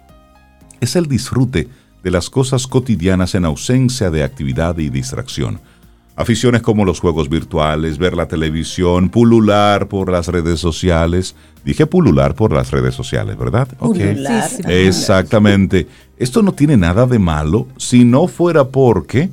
es 0.80 0.94
el 0.94 1.06
disfrute 1.06 1.68
de 2.04 2.10
las 2.12 2.30
cosas 2.30 2.68
cotidianas 2.68 3.34
en 3.34 3.44
ausencia 3.44 4.08
de 4.10 4.22
actividad 4.22 4.78
y 4.78 4.88
distracción. 4.88 5.60
Aficiones 6.18 6.62
como 6.62 6.86
los 6.86 6.98
juegos 6.98 7.28
virtuales, 7.28 7.98
ver 7.98 8.16
la 8.16 8.26
televisión, 8.26 9.10
pulular 9.10 9.86
por 9.86 10.10
las 10.10 10.28
redes 10.28 10.58
sociales. 10.58 11.36
Dije 11.62 11.86
pulular 11.86 12.34
por 12.34 12.52
las 12.52 12.70
redes 12.70 12.94
sociales, 12.94 13.36
¿verdad? 13.36 13.68
Pulular. 13.78 14.50
Exactamente. 14.66 15.86
Esto 16.16 16.40
no 16.40 16.52
tiene 16.52 16.78
nada 16.78 17.04
de 17.06 17.18
malo 17.18 17.68
si 17.76 18.06
no 18.06 18.28
fuera 18.28 18.64
porque 18.68 19.28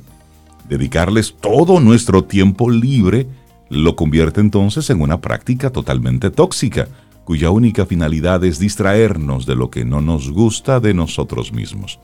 dedicarles 0.68 1.34
todo 1.40 1.80
nuestro 1.80 2.24
tiempo 2.24 2.70
libre 2.70 3.26
lo 3.70 3.96
convierte 3.96 4.42
entonces 4.42 4.90
en 4.90 5.00
una 5.00 5.22
práctica 5.22 5.70
totalmente 5.70 6.30
tóxica, 6.30 6.88
cuya 7.24 7.50
única 7.50 7.86
finalidad 7.86 8.44
es 8.44 8.58
distraernos 8.58 9.46
de 9.46 9.56
lo 9.56 9.70
que 9.70 9.86
no 9.86 10.02
nos 10.02 10.30
gusta 10.30 10.80
de 10.80 10.92
nosotros 10.92 11.50
mismos. 11.50 11.98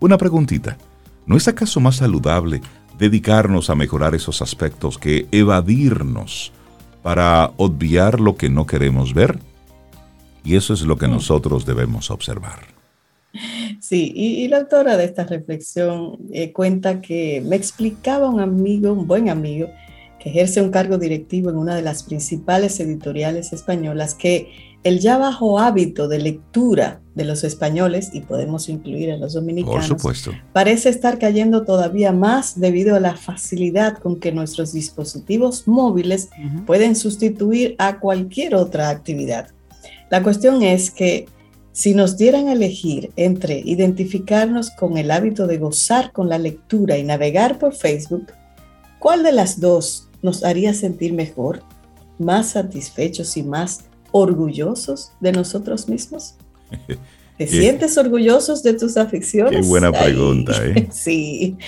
Una 0.00 0.18
preguntita, 0.18 0.76
¿no 1.26 1.36
es 1.36 1.46
acaso 1.46 1.78
más 1.78 1.96
saludable 1.96 2.60
dedicarnos 2.98 3.70
a 3.70 3.74
mejorar 3.74 4.14
esos 4.14 4.42
aspectos 4.42 4.98
que 4.98 5.26
evadirnos 5.32 6.52
para 7.02 7.52
obviar 7.56 8.20
lo 8.20 8.36
que 8.36 8.48
no 8.48 8.66
queremos 8.66 9.14
ver? 9.14 9.38
Y 10.44 10.56
eso 10.56 10.74
es 10.74 10.82
lo 10.82 10.96
que 10.96 11.08
nosotros 11.08 11.66
debemos 11.66 12.10
observar. 12.10 12.60
Sí, 13.80 14.12
y, 14.14 14.48
la 14.48 14.58
autora 14.58 14.96
de 14.96 15.04
esta 15.04 15.24
reflexión 15.24 16.18
eh, 16.32 16.52
cuenta 16.52 17.00
que 17.00 17.42
me 17.44 17.56
explicaba 17.56 18.30
un 18.30 18.40
amigo, 18.40 18.92
un 18.92 19.06
buen 19.06 19.28
amigo, 19.28 19.68
ejerce 20.26 20.60
un 20.60 20.70
cargo 20.70 20.98
directivo 20.98 21.50
en 21.50 21.56
una 21.56 21.76
de 21.76 21.82
las 21.82 22.02
principales 22.02 22.80
editoriales 22.80 23.52
españolas, 23.52 24.14
que 24.14 24.75
el 24.86 25.00
ya 25.00 25.18
bajo 25.18 25.58
hábito 25.58 26.06
de 26.06 26.20
lectura 26.20 27.00
de 27.16 27.24
los 27.24 27.42
españoles, 27.42 28.10
y 28.12 28.20
podemos 28.20 28.68
incluir 28.68 29.10
a 29.10 29.16
los 29.16 29.32
dominicanos, 29.32 29.96
parece 30.52 30.90
estar 30.90 31.18
cayendo 31.18 31.64
todavía 31.64 32.12
más 32.12 32.60
debido 32.60 32.94
a 32.94 33.00
la 33.00 33.16
facilidad 33.16 33.98
con 33.98 34.20
que 34.20 34.30
nuestros 34.30 34.72
dispositivos 34.72 35.66
móviles 35.66 36.28
pueden 36.66 36.94
sustituir 36.94 37.74
a 37.78 37.98
cualquier 37.98 38.54
otra 38.54 38.90
actividad. 38.90 39.48
La 40.08 40.22
cuestión 40.22 40.62
es 40.62 40.92
que 40.92 41.26
si 41.72 41.92
nos 41.92 42.16
dieran 42.16 42.46
a 42.46 42.52
elegir 42.52 43.10
entre 43.16 43.58
identificarnos 43.58 44.70
con 44.70 44.98
el 44.98 45.10
hábito 45.10 45.48
de 45.48 45.58
gozar 45.58 46.12
con 46.12 46.28
la 46.28 46.38
lectura 46.38 46.96
y 46.96 47.02
navegar 47.02 47.58
por 47.58 47.74
Facebook, 47.74 48.28
¿cuál 49.00 49.24
de 49.24 49.32
las 49.32 49.58
dos 49.58 50.08
nos 50.22 50.44
haría 50.44 50.74
sentir 50.74 51.12
mejor, 51.12 51.64
más 52.18 52.50
satisfechos 52.50 53.36
y 53.36 53.42
más 53.42 53.85
orgullosos 54.16 55.12
de 55.20 55.32
nosotros 55.32 55.88
mismos? 55.88 56.34
¿Te 57.38 57.46
sientes 57.46 57.98
orgullosos 57.98 58.62
de 58.62 58.72
tus 58.72 58.96
aficiones? 58.96 59.60
Qué 59.60 59.66
buena 59.68 59.92
pregunta, 59.92 60.52
¿eh? 60.64 60.88
Sí. 60.90 61.58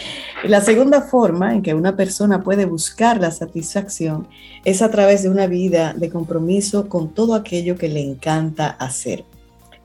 La 0.44 0.62
segunda 0.62 1.02
forma 1.02 1.52
en 1.54 1.60
que 1.60 1.74
una 1.74 1.94
persona 1.94 2.42
puede 2.42 2.64
buscar 2.64 3.20
la 3.20 3.30
satisfacción 3.30 4.26
es 4.64 4.80
a 4.80 4.90
través 4.90 5.22
de 5.22 5.28
una 5.28 5.46
vida 5.46 5.92
de 5.94 6.08
compromiso 6.08 6.88
con 6.88 7.12
todo 7.12 7.34
aquello 7.34 7.76
que 7.76 7.90
le 7.90 8.00
encanta 8.00 8.68
hacer. 8.68 9.24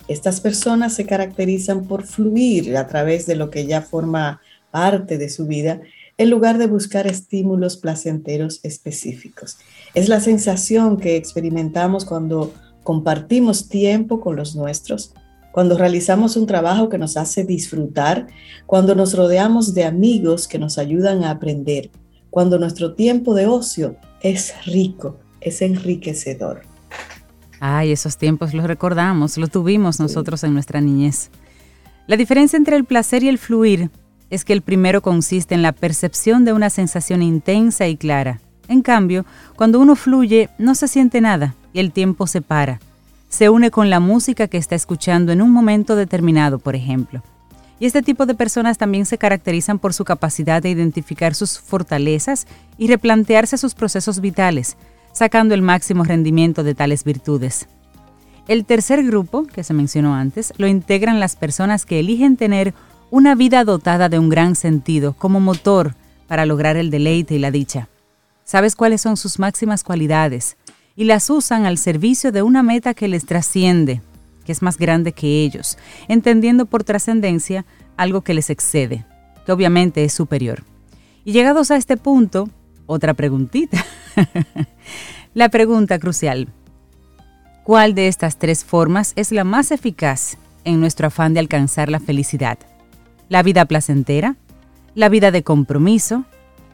Estas 0.07 0.39
personas 0.39 0.93
se 0.95 1.05
caracterizan 1.05 1.83
por 1.83 2.05
fluir 2.05 2.77
a 2.77 2.87
través 2.87 3.25
de 3.25 3.35
lo 3.35 3.49
que 3.49 3.65
ya 3.65 3.81
forma 3.81 4.41
parte 4.71 5.17
de 5.17 5.27
su 5.27 5.47
vida 5.47 5.81
en 6.17 6.29
lugar 6.29 6.57
de 6.57 6.67
buscar 6.67 7.07
estímulos 7.07 7.75
placenteros 7.77 8.59
específicos. 8.63 9.57
Es 9.93 10.09
la 10.09 10.19
sensación 10.19 10.97
que 10.97 11.15
experimentamos 11.15 12.03
cuando 12.03 12.51
compartimos 12.83 13.69
tiempo 13.69 14.19
con 14.21 14.35
los 14.35 14.55
nuestros, 14.55 15.13
cuando 15.51 15.77
realizamos 15.77 16.35
un 16.35 16.47
trabajo 16.47 16.89
que 16.89 16.97
nos 16.97 17.15
hace 17.15 17.43
disfrutar, 17.43 18.25
cuando 18.65 18.95
nos 18.95 19.15
rodeamos 19.15 19.75
de 19.75 19.83
amigos 19.83 20.47
que 20.47 20.57
nos 20.57 20.79
ayudan 20.79 21.23
a 21.23 21.29
aprender, 21.29 21.91
cuando 22.31 22.57
nuestro 22.57 22.95
tiempo 22.95 23.35
de 23.35 23.45
ocio 23.45 23.95
es 24.21 24.53
rico, 24.65 25.19
es 25.41 25.61
enriquecedor. 25.61 26.63
Ay, 27.59 27.91
esos 27.91 28.17
tiempos 28.17 28.55
los 28.55 28.65
recordamos, 28.65 29.37
los 29.37 29.51
tuvimos 29.51 29.99
nosotros 29.99 30.43
en 30.43 30.55
nuestra 30.55 30.81
niñez. 30.81 31.29
La 32.07 32.17
diferencia 32.17 32.57
entre 32.57 32.77
el 32.77 32.85
placer 32.85 33.23
y 33.23 33.29
el 33.29 33.37
fluir 33.37 33.91
es 34.31 34.43
que 34.43 34.53
el 34.53 34.63
primero 34.63 35.03
consiste 35.03 35.53
en 35.53 35.61
la 35.61 35.71
percepción 35.71 36.45
de 36.45 36.53
una 36.53 36.71
sensación 36.71 37.21
intensa 37.21 37.87
y 37.87 37.95
clara. 37.95 38.41
En 38.67 38.81
cambio, 38.81 39.25
cuando 39.55 39.79
uno 39.79 39.95
fluye, 39.95 40.49
no 40.57 40.75
se 40.75 40.87
siente 40.87 41.21
nada 41.21 41.55
y 41.73 41.79
el 41.79 41.91
tiempo 41.91 42.27
se 42.27 42.41
para. 42.41 42.79
Se 43.29 43.49
une 43.49 43.71
con 43.71 43.89
la 43.89 43.99
música 43.99 44.47
que 44.47 44.57
está 44.57 44.75
escuchando 44.75 45.31
en 45.31 45.41
un 45.41 45.51
momento 45.51 45.95
determinado, 45.95 46.59
por 46.59 46.75
ejemplo. 46.75 47.23
Y 47.79 47.85
este 47.85 48.01
tipo 48.01 48.25
de 48.25 48.35
personas 48.35 48.77
también 48.77 49.05
se 49.05 49.17
caracterizan 49.17 49.79
por 49.79 49.93
su 49.93 50.05
capacidad 50.05 50.61
de 50.61 50.69
identificar 50.69 51.35
sus 51.35 51.59
fortalezas 51.59 52.47
y 52.77 52.87
replantearse 52.87 53.57
sus 53.57 53.73
procesos 53.73 54.21
vitales, 54.21 54.77
sacando 55.11 55.53
el 55.53 55.61
máximo 55.61 56.03
rendimiento 56.03 56.63
de 56.63 56.75
tales 56.75 57.03
virtudes. 57.03 57.67
El 58.47 58.65
tercer 58.65 59.03
grupo, 59.03 59.45
que 59.45 59.63
se 59.63 59.73
mencionó 59.73 60.15
antes, 60.15 60.53
lo 60.57 60.67
integran 60.67 61.19
las 61.19 61.35
personas 61.35 61.85
que 61.85 61.99
eligen 61.99 62.37
tener 62.37 62.73
una 63.09 63.35
vida 63.35 63.63
dotada 63.63 64.09
de 64.09 64.19
un 64.19 64.29
gran 64.29 64.55
sentido 64.55 65.13
como 65.13 65.39
motor 65.39 65.95
para 66.27 66.45
lograr 66.45 66.77
el 66.77 66.89
deleite 66.89 67.35
y 67.35 67.39
la 67.39 67.51
dicha. 67.51 67.87
Sabes 68.43 68.75
cuáles 68.75 69.01
son 69.01 69.17
sus 69.17 69.39
máximas 69.39 69.83
cualidades 69.83 70.57
y 70.95 71.05
las 71.05 71.29
usan 71.29 71.65
al 71.65 71.77
servicio 71.77 72.31
de 72.31 72.41
una 72.41 72.63
meta 72.63 72.93
que 72.93 73.07
les 73.07 73.25
trasciende, 73.25 74.01
que 74.45 74.51
es 74.51 74.61
más 74.61 74.77
grande 74.77 75.13
que 75.13 75.43
ellos, 75.43 75.77
entendiendo 76.07 76.65
por 76.65 76.83
trascendencia 76.83 77.65
algo 77.97 78.21
que 78.21 78.33
les 78.33 78.49
excede, 78.49 79.05
que 79.45 79.51
obviamente 79.51 80.03
es 80.03 80.13
superior. 80.13 80.63
Y 81.25 81.31
llegados 81.31 81.71
a 81.71 81.77
este 81.77 81.97
punto, 81.97 82.49
otra 82.85 83.13
preguntita. 83.13 83.83
la 85.33 85.49
pregunta 85.49 85.99
crucial. 85.99 86.49
¿Cuál 87.63 87.95
de 87.95 88.07
estas 88.07 88.37
tres 88.37 88.65
formas 88.65 89.13
es 89.15 89.31
la 89.31 89.45
más 89.45 89.71
eficaz 89.71 90.37
en 90.65 90.79
nuestro 90.79 91.07
afán 91.07 91.33
de 91.33 91.39
alcanzar 91.39 91.89
la 91.89 91.99
felicidad? 91.99 92.59
la 93.33 93.41
vida 93.41 93.65
placentera, 93.65 94.35
la 94.93 95.09
vida 95.09 95.31
de 95.31 95.41
compromiso 95.41 96.23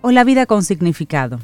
o 0.01 0.11
la 0.11 0.25
vida 0.25 0.45
con 0.45 0.63
significado. 0.63 1.39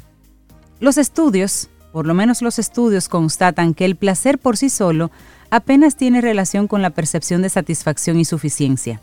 Los 0.78 0.98
estudios, 0.98 1.70
por 1.92 2.06
lo 2.06 2.12
menos 2.12 2.42
los 2.42 2.58
estudios, 2.58 3.08
constatan 3.08 3.72
que 3.72 3.86
el 3.86 3.96
placer 3.96 4.38
por 4.38 4.58
sí 4.58 4.68
solo 4.68 5.10
apenas 5.50 5.96
tiene 5.96 6.20
relación 6.20 6.68
con 6.68 6.82
la 6.82 6.90
percepción 6.90 7.40
de 7.40 7.48
satisfacción 7.48 8.20
y 8.20 8.26
suficiencia. 8.26 9.00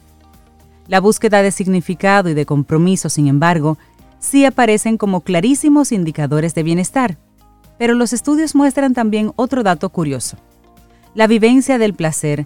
La 0.87 0.99
búsqueda 0.99 1.41
de 1.41 1.51
significado 1.51 2.29
y 2.29 2.35
de 2.35 2.45
compromiso, 2.45 3.09
sin 3.09 3.27
embargo, 3.27 3.77
sí 4.19 4.45
aparecen 4.45 4.97
como 4.97 5.21
clarísimos 5.21 5.91
indicadores 5.91 6.53
de 6.53 6.63
bienestar. 6.63 7.17
Pero 7.79 7.95
los 7.95 8.13
estudios 8.13 8.53
muestran 8.53 8.93
también 8.93 9.31
otro 9.35 9.63
dato 9.63 9.89
curioso. 9.89 10.37
La 11.15 11.25
vivencia 11.25 11.79
del 11.79 11.95
placer 11.95 12.45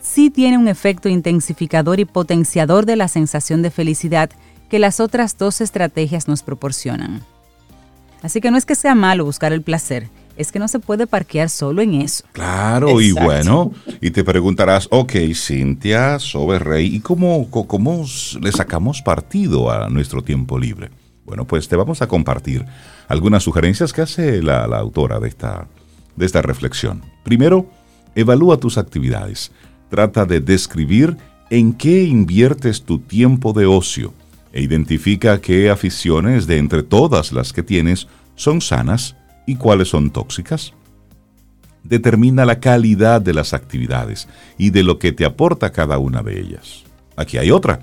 sí 0.00 0.30
tiene 0.30 0.58
un 0.58 0.66
efecto 0.66 1.08
intensificador 1.08 2.00
y 2.00 2.04
potenciador 2.04 2.86
de 2.86 2.96
la 2.96 3.06
sensación 3.06 3.62
de 3.62 3.70
felicidad 3.70 4.30
que 4.68 4.80
las 4.80 4.98
otras 4.98 5.38
dos 5.38 5.60
estrategias 5.60 6.26
nos 6.26 6.42
proporcionan. 6.42 7.22
Así 8.24 8.40
que 8.40 8.50
no 8.50 8.56
es 8.56 8.64
que 8.64 8.74
sea 8.74 8.94
malo 8.94 9.26
buscar 9.26 9.52
el 9.52 9.60
placer, 9.60 10.08
es 10.38 10.50
que 10.50 10.58
no 10.58 10.66
se 10.66 10.78
puede 10.78 11.06
parquear 11.06 11.50
solo 11.50 11.82
en 11.82 12.00
eso. 12.00 12.24
Claro, 12.32 12.98
y 12.98 13.12
bueno, 13.12 13.70
y 14.00 14.12
te 14.12 14.24
preguntarás, 14.24 14.88
ok, 14.90 15.12
Cintia, 15.34 16.18
Sobe 16.18 16.58
Rey, 16.58 16.86
¿y 16.86 17.00
cómo, 17.00 17.50
cómo 17.50 18.06
le 18.40 18.50
sacamos 18.50 19.02
partido 19.02 19.70
a 19.70 19.90
nuestro 19.90 20.22
tiempo 20.22 20.58
libre? 20.58 20.88
Bueno, 21.26 21.44
pues 21.46 21.68
te 21.68 21.76
vamos 21.76 22.00
a 22.00 22.08
compartir 22.08 22.64
algunas 23.08 23.42
sugerencias 23.42 23.92
que 23.92 24.00
hace 24.00 24.42
la, 24.42 24.66
la 24.68 24.78
autora 24.78 25.20
de 25.20 25.28
esta, 25.28 25.68
de 26.16 26.24
esta 26.24 26.40
reflexión. 26.40 27.02
Primero, 27.24 27.68
evalúa 28.14 28.56
tus 28.56 28.78
actividades. 28.78 29.52
Trata 29.90 30.24
de 30.24 30.40
describir 30.40 31.18
en 31.50 31.74
qué 31.74 32.04
inviertes 32.04 32.84
tu 32.84 33.00
tiempo 33.00 33.52
de 33.52 33.66
ocio 33.66 34.14
e 34.54 34.62
identifica 34.62 35.40
qué 35.40 35.68
aficiones 35.68 36.46
de 36.46 36.58
entre 36.58 36.84
todas 36.84 37.32
las 37.32 37.52
que 37.52 37.64
tienes 37.64 38.06
son 38.36 38.60
sanas 38.60 39.16
y 39.46 39.56
cuáles 39.56 39.88
son 39.88 40.10
tóxicas. 40.10 40.72
Determina 41.82 42.44
la 42.44 42.60
calidad 42.60 43.20
de 43.20 43.34
las 43.34 43.52
actividades 43.52 44.28
y 44.56 44.70
de 44.70 44.84
lo 44.84 45.00
que 45.00 45.10
te 45.10 45.24
aporta 45.24 45.72
cada 45.72 45.98
una 45.98 46.22
de 46.22 46.40
ellas. 46.40 46.84
Aquí 47.16 47.36
hay 47.36 47.50
otra. 47.50 47.80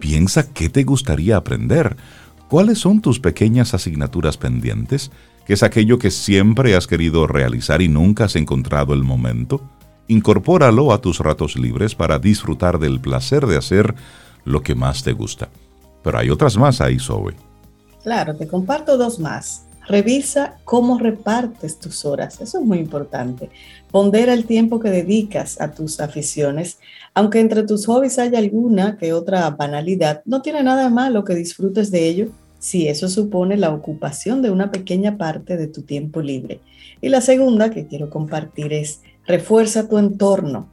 Piensa 0.00 0.52
qué 0.52 0.68
te 0.68 0.82
gustaría 0.82 1.36
aprender. 1.36 1.96
¿Cuáles 2.48 2.80
son 2.80 3.00
tus 3.00 3.20
pequeñas 3.20 3.72
asignaturas 3.72 4.36
pendientes? 4.36 5.12
¿Qué 5.46 5.54
es 5.54 5.62
aquello 5.62 6.00
que 6.00 6.10
siempre 6.10 6.74
has 6.74 6.88
querido 6.88 7.28
realizar 7.28 7.80
y 7.80 7.88
nunca 7.88 8.24
has 8.24 8.34
encontrado 8.34 8.92
el 8.92 9.04
momento? 9.04 9.62
Incorpóralo 10.08 10.92
a 10.92 11.00
tus 11.00 11.20
ratos 11.20 11.56
libres 11.56 11.94
para 11.94 12.18
disfrutar 12.18 12.80
del 12.80 13.00
placer 13.00 13.46
de 13.46 13.56
hacer 13.56 13.94
lo 14.44 14.62
que 14.62 14.74
más 14.74 15.04
te 15.04 15.12
gusta. 15.12 15.48
Pero 16.02 16.18
hay 16.18 16.30
otras 16.30 16.56
más 16.56 16.80
ahí, 16.80 16.98
Zoe. 16.98 17.34
Claro, 18.02 18.36
te 18.36 18.48
comparto 18.48 18.96
dos 18.96 19.18
más. 19.18 19.66
Revisa 19.86 20.58
cómo 20.64 20.98
repartes 20.98 21.78
tus 21.78 22.04
horas, 22.04 22.40
eso 22.40 22.58
es 22.58 22.64
muy 22.64 22.78
importante. 22.78 23.50
Pondera 23.90 24.32
el 24.32 24.46
tiempo 24.46 24.78
que 24.78 24.90
dedicas 24.90 25.60
a 25.60 25.72
tus 25.72 26.00
aficiones, 26.00 26.78
aunque 27.14 27.40
entre 27.40 27.64
tus 27.64 27.86
hobbies 27.86 28.18
haya 28.18 28.38
alguna 28.38 28.96
que 28.96 29.12
otra 29.12 29.50
banalidad, 29.50 30.22
no 30.24 30.40
tiene 30.40 30.62
nada 30.62 30.88
malo 30.88 31.24
que 31.24 31.34
disfrutes 31.34 31.90
de 31.90 32.08
ello 32.08 32.28
si 32.60 32.86
eso 32.86 33.08
supone 33.08 33.56
la 33.56 33.74
ocupación 33.74 34.40
de 34.40 34.50
una 34.50 34.70
pequeña 34.70 35.18
parte 35.18 35.56
de 35.56 35.66
tu 35.66 35.82
tiempo 35.82 36.22
libre. 36.22 36.60
Y 37.00 37.08
la 37.08 37.20
segunda 37.20 37.70
que 37.70 37.88
quiero 37.88 38.08
compartir 38.08 38.72
es 38.72 39.00
refuerza 39.26 39.88
tu 39.88 39.98
entorno. 39.98 40.68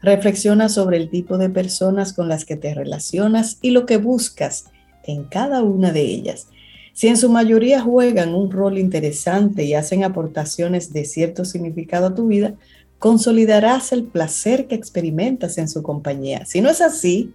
Reflexiona 0.00 0.70
sobre 0.70 0.96
el 0.96 1.10
tipo 1.10 1.36
de 1.36 1.50
personas 1.50 2.14
con 2.14 2.28
las 2.28 2.46
que 2.46 2.56
te 2.56 2.72
relacionas 2.72 3.58
y 3.60 3.72
lo 3.72 3.84
que 3.84 3.98
buscas 3.98 4.64
en 5.06 5.24
cada 5.24 5.62
una 5.62 5.92
de 5.92 6.02
ellas. 6.02 6.48
Si 6.92 7.08
en 7.08 7.16
su 7.16 7.28
mayoría 7.28 7.80
juegan 7.80 8.34
un 8.34 8.50
rol 8.50 8.78
interesante 8.78 9.64
y 9.64 9.74
hacen 9.74 10.04
aportaciones 10.04 10.92
de 10.92 11.04
cierto 11.04 11.44
significado 11.44 12.06
a 12.06 12.14
tu 12.14 12.28
vida, 12.28 12.54
consolidarás 12.98 13.92
el 13.92 14.04
placer 14.04 14.66
que 14.66 14.76
experimentas 14.76 15.58
en 15.58 15.68
su 15.68 15.82
compañía. 15.82 16.46
Si 16.46 16.60
no 16.60 16.70
es 16.70 16.80
así, 16.80 17.34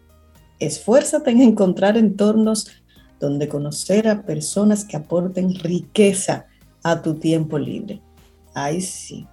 esfuérzate 0.60 1.32
en 1.32 1.42
encontrar 1.42 1.98
entornos 1.98 2.68
donde 3.20 3.50
conocer 3.50 4.08
a 4.08 4.24
personas 4.24 4.86
que 4.86 4.98
aporten 4.98 5.54
riqueza 5.56 6.48
a 6.84 7.02
tu 7.02 7.16
tiempo 7.16 7.60
libre. 7.60 8.02
Ay, 8.54 8.82
sí. 8.82 9.28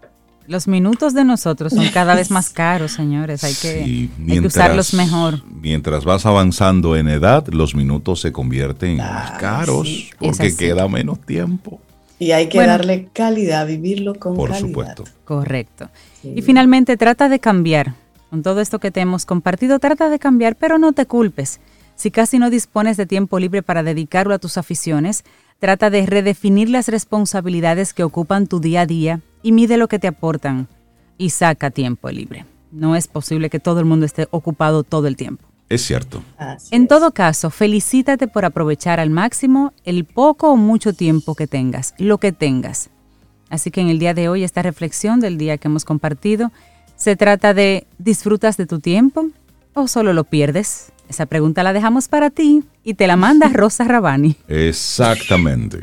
Los 0.49 0.69
minutos 0.69 1.15
de 1.15 1.25
nosotros 1.25 1.73
son 1.73 1.89
cada 1.89 2.15
vez 2.15 2.31
más 2.31 2.51
caros, 2.51 2.93
señores. 2.93 3.43
Hay 3.45 3.55
que, 3.55 4.09
usarlos 4.45 4.95
mejor. 4.95 5.43
Mientras 5.61 6.05
vas 6.05 6.27
avanzando 6.27 6.97
en 6.97 7.09
edad, 7.09 7.47
los 7.49 7.75
minutos 7.75 8.21
se 8.21 8.33
convierten 8.33 8.99
más 8.99 9.33
caros 9.33 10.11
porque 10.19 10.55
queda 10.57 10.89
menos 10.89 11.21
tiempo. 11.21 11.81
Y 12.19 12.31
hay 12.31 12.49
que 12.49 12.65
darle 12.65 13.09
calidad, 13.13 13.67
vivirlo 13.67 14.15
con 14.15 14.37
por 14.37 14.51
calidad. 14.51 14.67
supuesto. 14.69 15.05
Correcto. 15.25 15.91
Y 16.23 16.41
finalmente, 16.43 16.97
trata 16.97 17.29
de 17.29 17.41
cambiar. 17.41 17.95
Con 18.31 18.43
todo 18.43 18.61
esto 18.61 18.79
que 18.79 18.91
te 18.91 19.01
hemos 19.01 19.25
compartido, 19.27 19.79
trata 19.79 20.09
de 20.09 20.19
cambiar, 20.19 20.57
pero 20.57 20.79
no 20.79 20.93
te 20.93 21.07
culpes. 21.07 21.61
Si 21.95 22.11
casi 22.11 22.39
no 22.39 22.51
dispones 22.51 22.97
de 22.97 23.07
tiempo 23.07 23.39
libre 23.39 23.63
para 23.63 23.83
dedicarlo 23.83 24.35
a 24.35 24.39
tus 24.39 24.59
aficiones, 24.59 25.25
trata 25.59 25.91
de 25.91 26.05
redefinir 26.05 26.69
las 26.69 26.89
responsabilidades 26.89 27.95
que 27.95 28.03
ocupan 28.03 28.47
tu 28.47 28.61
día 28.61 28.83
a 28.83 28.87
día 28.87 29.21
y 29.47 29.53
mide 29.53 29.77
lo 29.77 29.87
que 29.87 30.01
te 30.01 30.09
aportan 30.09 30.67
y 31.19 31.31
saca 31.31 31.71
tiempo 31.71 32.11
libre. 32.11 32.45
No 32.73 32.97
es 32.97 33.07
posible 33.07 33.49
que 33.49 33.61
todo 33.61 33.79
el 33.79 33.87
mundo 33.87 34.05
esté 34.05 34.27
ocupado 34.33 34.83
todo 34.83 35.07
el 35.07 35.15
tiempo. 35.15 35.47
Es 35.69 35.83
cierto. 35.83 36.21
en 36.73 36.89
todo 36.89 37.13
caso, 37.13 37.51
felicítate 37.51 38.27
por 38.27 38.45
aprovechar 38.45 38.99
al 38.99 39.09
máximo 39.11 39.73
el 39.85 40.05
poco 40.05 40.51
o 40.51 40.57
mucho 40.57 40.95
tiempo 40.95 41.37
que 41.37 41.47
tengas, 41.47 41.95
lo 41.99 42.19
que 42.19 42.33
tengas. 42.33 42.91
Así 43.49 43.71
que 43.71 43.81
en 43.81 43.89
el 43.89 44.01
día 44.01 44.15
de 44.15 44.29
hoy, 44.29 44.43
esta 44.43 44.63
reflexión 44.63 45.21
del 45.21 45.39
día 45.39 45.59
que 45.59 45.69
hemos 45.69 45.85
compartido, 45.85 46.51
se 46.97 47.15
trata 47.15 47.55
de 47.55 47.87
¿disfrutas 47.99 48.57
de 48.57 48.67
tu 48.67 48.81
tiempo 48.81 49.29
o 49.75 49.87
solo 49.87 50.13
lo 50.13 50.25
pierdes? 50.25 50.91
Esa 51.09 51.27
pregunta 51.27 51.63
la 51.63 51.73
dejamos 51.73 52.09
para 52.09 52.31
ti 52.31 52.65
y 52.83 52.95
te 52.95 53.07
la 53.07 53.15
manda 53.15 53.49
Rosa 53.53 53.85
Rabani. 53.85 54.35
Exactamente. 54.49 55.83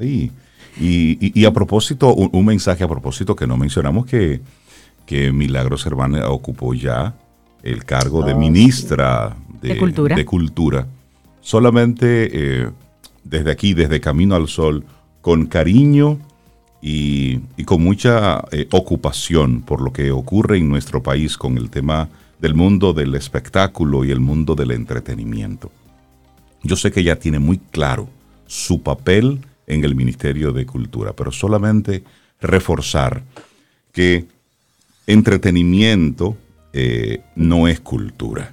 Sí. 0.00 0.32
Y, 0.78 1.44
a 1.44 1.52
propósito, 1.52 2.14
un, 2.14 2.44
mensaje 2.44 2.84
a 2.84 2.88
propósito 2.88 3.34
que 3.34 3.46
no 3.46 3.56
mencionamos 3.56 4.06
que, 4.06 4.40
que 5.06 5.32
Milagros 5.32 5.86
Hermana 5.86 6.28
ocupó 6.28 6.74
ya 6.74 7.14
el 7.62 7.84
cargo 7.84 8.22
de 8.22 8.32
ah, 8.32 8.36
ministra 8.36 9.36
de, 9.62 10.24
Cultura. 10.24 10.86
Solamente 11.40 12.30
eh, 12.32 12.70
desde 13.24 13.50
aquí, 13.50 13.74
desde 13.74 14.00
Camino 14.00 14.34
al 14.34 14.48
Sol, 14.48 14.84
con 15.20 15.46
cariño 15.46 16.18
y, 16.80 17.38
con 17.64 17.82
mucha 17.82 18.44
eh, 18.52 18.68
ocupación 18.70 19.62
por 19.62 19.80
lo 19.80 19.92
que 19.92 20.10
ocurre 20.10 20.58
en 20.58 20.68
nuestro 20.68 21.02
país 21.02 21.36
con 21.36 21.58
el 21.58 21.70
tema 21.70 22.08
del 22.38 22.54
mundo 22.54 22.92
del 22.92 23.14
espectáculo 23.14 24.04
y 24.04 24.10
el 24.10 24.20
mundo 24.20 24.54
del 24.54 24.70
entretenimiento. 24.70 25.72
Yo 26.62 26.76
sé 26.76 26.92
que 26.92 27.00
ella 27.00 27.18
tiene 27.18 27.38
muy 27.38 27.58
claro 27.58 28.08
su 28.46 28.82
papel 28.82 29.40
en 29.66 29.84
el 29.84 29.94
Ministerio 29.94 30.52
de 30.52 30.66
Cultura, 30.66 31.12
pero 31.14 31.32
solamente 31.32 32.02
reforzar 32.40 33.22
que 33.92 34.26
entretenimiento 35.06 36.36
eh, 36.72 37.20
no 37.34 37.68
es 37.68 37.80
cultura. 37.80 38.52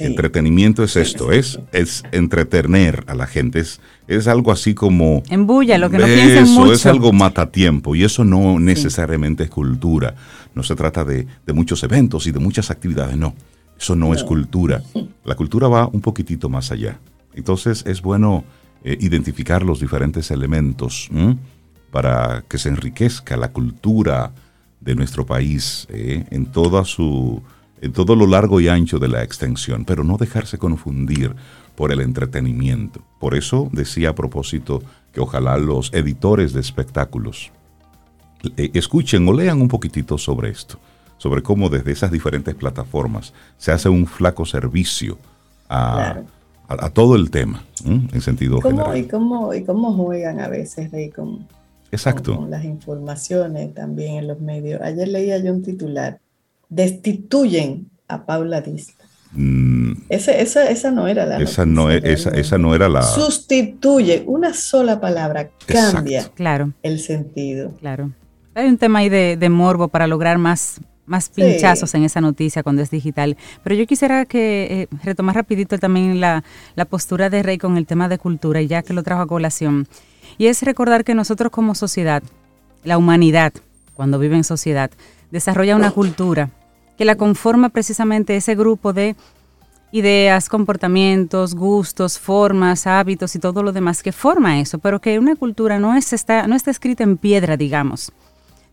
Entretenimiento 0.00 0.82
es 0.82 0.96
esto, 0.96 1.30
es, 1.30 1.60
es 1.72 2.02
entretener 2.10 3.04
a 3.06 3.14
la 3.14 3.26
gente, 3.26 3.60
es, 3.60 3.80
es 4.08 4.26
algo 4.26 4.50
así 4.50 4.74
como... 4.74 5.22
Embulla, 5.30 5.78
lo 5.78 5.88
que 5.88 5.98
no 5.98 6.06
piensen 6.06 6.44
Eso 6.44 6.72
es 6.72 6.84
algo 6.84 7.12
matatiempo 7.12 7.94
y 7.94 8.02
eso 8.02 8.24
no 8.24 8.58
necesariamente 8.58 9.44
es 9.44 9.50
cultura. 9.50 10.16
No 10.54 10.64
se 10.64 10.74
trata 10.74 11.04
de, 11.04 11.26
muchos 11.54 11.82
eventos 11.84 12.26
y 12.26 12.32
de 12.32 12.40
muchas 12.40 12.70
actividades, 12.70 13.16
no. 13.16 13.34
Eso 13.78 13.94
no, 13.94 14.14
es 14.14 14.24
cultura. 14.24 14.82
La 15.24 15.36
cultura 15.36 15.68
va 15.68 15.86
un 15.86 16.00
poquitito 16.00 16.48
más 16.48 16.72
allá. 16.72 16.98
Entonces 17.34 17.84
es 17.86 18.02
bueno 18.02 18.44
eh, 18.86 18.96
identificar 19.00 19.64
los 19.64 19.80
diferentes 19.80 20.30
elementos 20.30 21.08
para 21.90 22.44
que 22.48 22.56
se 22.56 22.68
enriquezca 22.68 23.36
la 23.36 23.50
cultura 23.50 24.30
de 24.80 24.94
nuestro 24.94 25.26
país 25.26 25.88
eh, 25.90 26.24
en 26.30 26.46
toda 26.46 26.84
su 26.84 27.42
en 27.80 27.92
todo 27.92 28.14
lo 28.14 28.28
largo 28.28 28.60
y 28.60 28.68
ancho 28.68 29.00
de 29.00 29.08
la 29.08 29.24
extensión, 29.24 29.84
pero 29.84 30.04
no 30.04 30.16
dejarse 30.18 30.56
confundir 30.56 31.34
por 31.74 31.90
el 31.90 32.00
entretenimiento. 32.00 33.02
Por 33.18 33.34
eso 33.34 33.68
decía 33.72 34.10
a 34.10 34.14
propósito 34.14 34.80
que 35.12 35.20
ojalá 35.20 35.58
los 35.58 35.92
editores 35.92 36.52
de 36.52 36.60
espectáculos 36.60 37.50
eh, 38.56 38.70
escuchen 38.72 39.26
o 39.26 39.32
lean 39.32 39.60
un 39.60 39.68
poquitito 39.68 40.16
sobre 40.16 40.50
esto, 40.50 40.78
sobre 41.18 41.42
cómo 41.42 41.68
desde 41.70 41.90
esas 41.90 42.12
diferentes 42.12 42.54
plataformas 42.54 43.34
se 43.58 43.72
hace 43.72 43.88
un 43.88 44.06
flaco 44.06 44.46
servicio 44.46 45.18
a, 45.68 46.20
a, 46.68 46.90
todo 46.90 47.16
el 47.16 47.30
tema, 47.30 47.64
en 47.84 48.20
sentido 48.20 48.60
general. 48.60 48.96
Y 48.96 49.04
cómo, 49.04 49.54
y 49.54 49.64
cómo 49.64 49.92
juegan 49.94 50.40
a 50.40 50.48
veces, 50.48 50.90
Rey, 50.90 51.10
con, 51.10 51.46
Exacto. 51.92 52.36
Con, 52.36 52.50
las 52.50 52.64
informaciones 52.64 53.72
también 53.74 54.16
en 54.16 54.28
los 54.28 54.40
medios. 54.40 54.80
Ayer 54.82 55.08
leía 55.08 55.38
yo 55.38 55.52
un 55.52 55.62
titular, 55.62 56.18
destituyen 56.68 57.88
a 58.08 58.24
Paula 58.24 58.60
Dista. 58.60 59.04
Mm. 59.32 59.92
esa, 60.08 60.32
esa, 60.32 60.90
no 60.92 61.08
era 61.08 61.26
la 61.26 61.38
esa 61.38 61.66
no, 61.66 61.90
e, 61.90 62.00
esa, 62.04 62.30
esa, 62.30 62.56
no 62.56 62.74
era 62.74 62.88
la 62.88 63.02
sustituye 63.02 64.22
una 64.24 64.54
sola 64.54 64.98
palabra 65.00 65.50
cambia 65.66 66.30
claro. 66.34 66.72
el 66.82 67.00
sentido 67.00 67.72
claro 67.80 68.12
hay 68.54 68.68
un 68.68 68.78
tema 68.78 69.00
ahí 69.00 69.08
de, 69.10 69.36
de 69.36 69.48
morbo 69.50 69.88
para 69.88 70.06
lograr 70.06 70.38
más 70.38 70.80
más 71.06 71.28
pinchazos 71.28 71.94
en 71.94 72.04
esa 72.04 72.20
noticia 72.20 72.62
cuando 72.62 72.82
es 72.82 72.90
digital. 72.90 73.36
Pero 73.62 73.74
yo 73.74 73.86
quisiera 73.86 74.24
que 74.26 74.88
eh, 74.90 74.96
retomar 75.02 75.36
rapidito 75.36 75.78
también 75.78 76.20
la, 76.20 76.42
postura 76.88 77.30
de 77.30 77.42
Rey 77.42 77.58
con 77.58 77.76
el 77.76 77.86
tema 77.86 78.08
de 78.08 78.18
cultura, 78.18 78.60
ya 78.62 78.82
que 78.82 78.92
lo 78.92 79.02
trajo 79.02 79.22
a 79.22 79.26
colación. 79.26 79.86
Y 80.38 80.46
es 80.46 80.62
recordar 80.62 81.04
que 81.04 81.14
nosotros 81.14 81.50
como 81.50 81.74
sociedad, 81.74 82.22
la 82.84 82.98
humanidad, 82.98 83.52
cuando 83.94 84.18
vive 84.18 84.36
en 84.36 84.44
sociedad, 84.44 84.90
desarrolla 85.30 85.76
una 85.76 85.90
cultura 85.90 86.50
que 86.96 87.04
la 87.04 87.16
conforma 87.16 87.68
precisamente 87.68 88.36
ese 88.36 88.54
grupo 88.54 88.92
de 88.92 89.16
ideas, 89.92 90.48
comportamientos, 90.48 91.54
gustos, 91.54 92.18
formas, 92.18 92.86
hábitos 92.86 93.34
y 93.34 93.38
todo 93.38 93.62
lo 93.62 93.72
demás 93.72 94.02
que 94.02 94.12
forma 94.12 94.60
eso, 94.60 94.78
pero 94.78 95.00
que 95.00 95.18
una 95.18 95.36
cultura 95.36 95.78
no, 95.78 95.94
es, 95.96 96.12
está, 96.12 96.46
no 96.46 96.56
está 96.56 96.70
escrita 96.70 97.04
en 97.04 97.16
piedra, 97.16 97.56
digamos. 97.56 98.12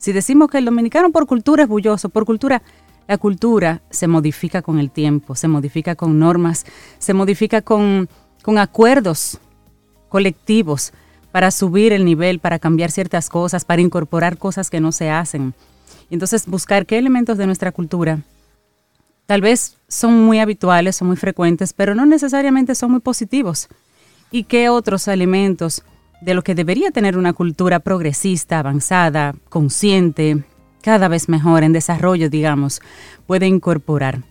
Si 0.04 0.12
decimos 0.12 0.50
que 0.50 0.58
el 0.58 0.66
dominicano 0.66 1.12
por 1.12 1.26
cultura 1.28 1.64
es 1.64 1.70
bulloso, 1.70 2.10
por 2.10 2.26
cultura, 2.26 2.62
la 3.08 3.18
cultura 3.18 3.84
se 3.90 4.10
modifica 4.10 4.62
con 4.62 4.78
el 4.78 4.92
tiempo, 4.92 5.34
se 5.34 5.48
modifica 5.48 5.96
con 5.96 6.20
normas, 6.20 6.66
se 7.00 7.14
modifica 7.14 7.62
con, 7.62 8.10
con 8.42 8.58
acuerdos 8.58 9.40
colectivos 10.10 10.92
para 11.32 11.52
subir 11.52 11.94
el 11.94 12.04
nivel, 12.04 12.40
para 12.40 12.60
cambiar 12.60 12.92
ciertas 12.92 13.30
cosas, 13.30 13.64
para 13.64 13.82
incorporar 13.82 14.38
cosas 14.38 14.70
que 14.70 14.82
no 14.82 14.92
se 14.92 15.10
hacen. 15.10 15.54
Entonces, 16.10 16.48
buscar 16.48 16.86
qué 16.86 16.98
elementos 16.98 17.38
de 17.38 17.46
nuestra 17.46 17.72
cultura 17.72 18.20
tal 19.26 19.40
vez 19.40 19.78
son 19.88 20.26
muy 20.26 20.40
habituales, 20.40 20.98
son 20.98 21.08
muy 21.08 21.16
frecuentes, 21.16 21.72
pero 21.72 21.96
no 21.96 22.06
necesariamente 22.06 22.76
son 22.76 22.92
muy 22.92 23.00
positivos. 23.00 23.70
¿Y 24.32 24.44
qué 24.44 24.68
otros 24.68 25.08
elementos 25.08 25.82
de 26.24 26.34
lo 26.34 26.42
que 26.42 26.56
debería 26.56 26.92
tener 26.92 27.18
una 27.18 27.34
cultura 27.34 27.80
progresista, 27.80 28.60
avanzada, 28.60 29.36
consciente, 29.50 30.44
cada 30.82 31.08
vez 31.08 31.30
mejor 31.30 31.64
en 31.64 31.74
desarrollo, 31.74 32.30
digamos, 32.30 32.82
puede 33.28 33.48
incorporar? 33.48 34.22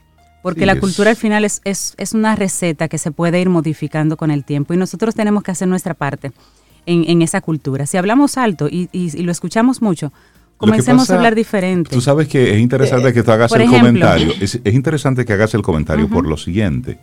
Porque 0.42 0.66
la 0.66 0.81
cultura 0.81 1.11
al 1.11 1.16
final 1.16 1.44
es, 1.44 1.61
es, 1.64 2.12
una 2.14 2.35
receta 2.35 2.88
que 2.88 2.98
se 2.98 3.12
puede 3.12 3.40
ir 3.40 3.48
modificando 3.48 4.16
con 4.16 4.33
el 4.33 4.44
tiempo 4.44 4.74
y 4.74 4.76
nosotros 4.76 5.14
tenemos 5.14 5.44
que 5.44 5.52
hacer 5.52 5.68
nuestra 5.68 5.94
parte 5.94 6.33
en, 6.85 7.22
esa 7.22 7.40
cultura. 7.40 7.87
Si 7.87 7.96
hablamos 7.96 8.37
alto 8.37 8.66
y, 8.68 8.88
y 8.92 9.22
lo 9.22 9.31
escuchamos 9.31 9.81
mucho, 9.81 10.12
comencemos 10.57 11.11
a 11.11 11.16
hablar 11.16 11.35
diferente. 11.35 11.90
Tú 11.90 12.00
sabes 12.00 12.28
que 12.28 12.55
es 12.55 12.61
interesante 12.61 13.12
que 13.12 13.22
tú 13.22 13.31
hagas 13.31 13.52
el 13.52 13.68
comentario. 13.68 14.33
Es, 14.40 14.61
interesante 14.64 15.24
que 15.24 15.33
hagas 15.33 15.55
el 15.55 15.62
comentario 15.62 16.09
por 16.09 16.26
lo 16.26 16.37
siguiente. 16.37 16.98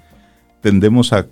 Tendemos 0.61 1.13
a 1.13 1.27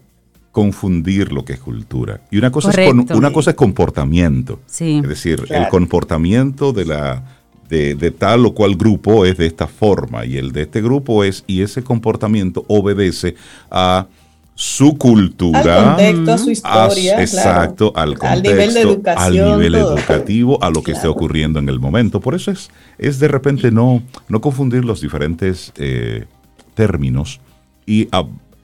confundir 0.52 1.32
lo 1.32 1.46
que 1.46 1.54
es 1.54 1.60
cultura. 1.60 2.22
Y 2.32 2.38
una 2.38 2.52
cosa, 2.52 2.72
es, 2.72 2.94
una 3.12 3.32
cosa 3.32 3.52
es 3.52 3.56
comportamiento. 3.56 4.60
Es 4.68 5.08
decir, 5.08 5.44
el 5.50 5.68
comportamiento 5.70 6.74
de 6.74 6.86
la 6.86 7.24
de, 7.70 7.96
de, 7.96 8.12
tal 8.12 8.46
o 8.46 8.54
cual 8.54 8.76
grupo 8.76 9.26
es 9.26 9.38
de 9.38 9.46
esta 9.46 9.68
forma 9.68 10.26
y 10.26 10.38
el 10.38 10.54
de 10.54 10.62
este 10.62 10.82
grupo 10.82 11.26
es 11.26 11.44
y 11.48 11.62
ese 11.62 11.84
comportamiento 11.84 12.64
obedece 12.70 13.36
a 13.70 14.08
su 14.60 14.98
cultura, 14.98 15.94
al 15.94 15.96
contexto, 15.98 16.34
a 16.34 16.38
su 16.40 16.50
historia, 16.50 17.22
exacto, 17.22 17.94
al 17.96 18.18
contexto, 18.18 18.28
al 18.28 18.42
nivel, 18.42 18.74
de 18.74 18.82
educación, 18.82 19.48
al 19.48 19.60
nivel 19.60 19.76
educativo, 19.76 20.64
a 20.64 20.72
lo 20.72 20.82
que 20.82 20.94
esté 20.94 21.08
ocurriendo 21.08 21.60
en 21.60 21.70
el 21.70 21.80
momento. 21.80 22.20
Por 22.20 22.34
eso 22.34 22.50
es, 22.50 22.72
es 22.98 23.20
de 23.20 23.28
repente 23.28 23.70
no, 23.70 24.02
no 24.30 24.42
confundir 24.42 24.84
los 24.84 25.00
diferentes 25.00 25.72
eh, 25.78 26.26
términos 26.74 27.40
y 27.86 28.08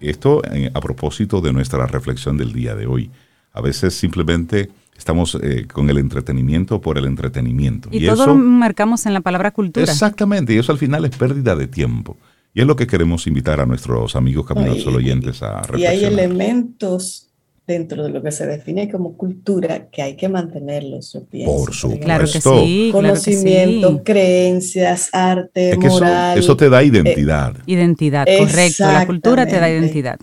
esto 0.09 0.41
eh, 0.51 0.71
a 0.73 0.81
propósito 0.81 1.41
de 1.41 1.53
nuestra 1.53 1.85
reflexión 1.87 2.37
del 2.37 2.53
día 2.53 2.75
de 2.75 2.87
hoy. 2.87 3.11
A 3.51 3.61
veces 3.61 3.93
simplemente 3.93 4.69
estamos 4.97 5.37
eh, 5.41 5.67
con 5.71 5.89
el 5.89 5.97
entretenimiento 5.97 6.81
por 6.81 6.97
el 6.97 7.05
entretenimiento. 7.05 7.89
Y, 7.91 8.05
todo 8.05 8.27
lo 8.27 8.35
marcamos 8.35 9.05
en 9.05 9.13
la 9.13 9.21
palabra 9.21 9.51
cultura. 9.51 9.85
Exactamente, 9.85 10.53
y 10.53 10.57
eso 10.57 10.71
al 10.71 10.77
final 10.77 11.05
es 11.05 11.15
pérdida 11.15 11.55
de 11.55 11.67
tiempo. 11.67 12.17
Y 12.53 12.61
es 12.61 12.67
lo 12.67 12.75
que 12.75 12.85
queremos 12.85 13.25
invitar 13.25 13.59
a 13.59 13.65
nuestros 13.65 14.15
amigos 14.15 14.45
Camino 14.45 14.75
Sol 14.75 14.95
oyentes 14.95 15.41
a 15.41 15.61
reflexionar. 15.61 15.95
Y 15.95 15.97
hay 15.97 16.05
elementos 16.05 17.32
dentro 17.65 18.03
de 18.03 18.09
lo 18.09 18.21
que 18.21 18.31
se 18.31 18.45
define 18.45 18.91
como 18.91 19.15
cultura 19.15 19.87
que 19.89 20.01
hay 20.01 20.15
que 20.15 20.27
mantenerlos, 20.27 21.17
Por 21.45 21.73
supuesto. 21.73 22.05
Claro 22.05 22.25
que 22.25 22.41
sí. 22.41 22.89
Conocimiento, 22.91 24.03
creencias, 24.03 25.09
arte, 25.13 25.77
moral. 25.77 26.37
Eso, 26.37 26.57
te 26.57 26.69
da 26.69 26.83
identidad. 26.83 27.55
Identidad, 27.65 28.25
correcto. 28.25 28.83
La 28.83 29.05
cultura 29.05 29.45
te 29.45 29.59
da 29.59 29.69
identidad. 29.69 30.19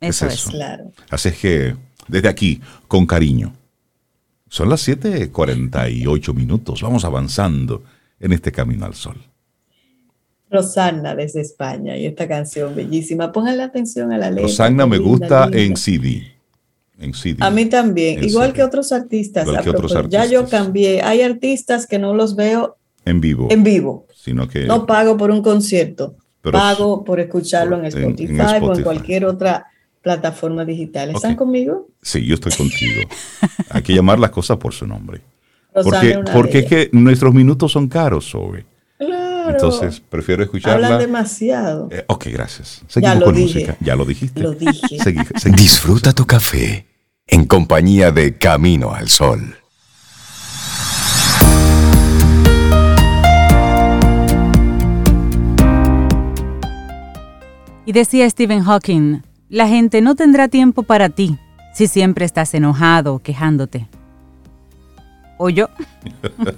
Eso 0.00 0.26
es. 0.26 0.44
Claro. 0.44 0.92
Así 1.08 1.28
es 1.30 1.38
que, 1.38 1.74
desde 2.08 2.28
aquí, 2.28 2.60
con 2.86 3.06
cariño. 3.06 3.54
Son 4.48 4.68
las 4.68 4.86
7:48 4.86 6.34
minutos. 6.34 6.82
Vamos 6.82 7.04
avanzando 7.04 7.82
en 8.20 8.32
este 8.32 8.52
camino 8.52 8.84
al 8.84 8.94
sol. 8.94 9.16
Rosana 10.50 11.16
desde 11.16 11.40
España 11.40 11.96
y 11.96 12.06
esta 12.06 12.28
canción 12.28 12.74
bellísima. 12.76 13.32
Pónganle 13.32 13.64
atención 13.64 14.12
a 14.12 14.18
la 14.18 14.30
letra. 14.30 14.44
Rosana 14.44 14.86
me 14.86 14.98
gusta 14.98 15.48
en 15.52 15.76
CD. 15.76 16.33
En. 16.98 17.12
A 17.40 17.50
mí 17.50 17.66
también, 17.66 18.22
igual 18.22 18.52
que 18.52 18.62
otros 18.62 18.92
artistas. 18.92 19.48
Ya 20.08 20.26
yo 20.26 20.48
cambié. 20.48 21.02
Hay 21.02 21.22
artistas 21.22 21.86
que 21.86 21.98
no 21.98 22.14
los 22.14 22.36
veo 22.36 22.76
en 23.04 23.20
vivo. 23.20 23.48
En 23.50 23.62
vivo. 23.62 24.06
Sino 24.14 24.48
que 24.48 24.64
no 24.64 24.86
pago 24.86 25.16
por 25.16 25.30
un 25.30 25.42
concierto. 25.42 26.16
pago 26.40 27.04
por 27.04 27.20
escucharlo 27.20 27.78
en 27.78 27.86
Spotify, 27.86 28.58
o 28.62 28.74
en 28.74 28.82
cualquier 28.82 29.24
otra 29.24 29.66
plataforma 30.02 30.64
digital. 30.64 31.10
¿Están 31.10 31.34
conmigo? 31.34 31.88
Sí, 32.02 32.24
yo 32.26 32.34
estoy 32.34 32.52
contigo. 32.52 33.02
Hay 33.70 33.82
que 33.82 33.94
llamar 33.94 34.18
las 34.18 34.30
cosas 34.30 34.58
por 34.58 34.72
su 34.72 34.86
nombre. 34.86 35.20
porque 35.72 36.20
porque 36.32 36.58
es 36.60 36.66
que 36.66 36.90
nuestros 36.92 37.34
minutos 37.34 37.72
son 37.72 37.88
caros, 37.88 38.26
Sobe. 38.26 38.64
Entonces, 39.48 40.00
prefiero 40.00 40.42
escucharla. 40.42 40.86
Hablan 40.86 41.00
demasiado. 41.00 41.88
Eh, 41.90 42.04
ok, 42.06 42.26
gracias. 42.32 42.82
Seguimos 42.86 43.24
con 43.24 43.40
música. 43.40 43.76
Ya 43.80 43.96
lo 43.96 44.04
dijiste. 44.04 44.40
Lo 44.40 44.52
dije. 44.52 44.98
Disfruta 45.56 46.12
tu 46.12 46.26
café 46.26 46.86
en 47.26 47.46
compañía 47.46 48.10
de 48.10 48.36
Camino 48.36 48.92
al 48.94 49.08
Sol. 49.08 49.56
Y 57.86 57.92
decía 57.92 58.28
Stephen 58.30 58.62
Hawking, 58.62 59.22
la 59.50 59.68
gente 59.68 60.00
no 60.00 60.14
tendrá 60.14 60.48
tiempo 60.48 60.84
para 60.84 61.10
ti 61.10 61.38
si 61.74 61.86
siempre 61.86 62.24
estás 62.24 62.54
enojado 62.54 63.14
o 63.14 63.18
quejándote. 63.18 63.88
¿O 65.36 65.50
yo? 65.50 65.68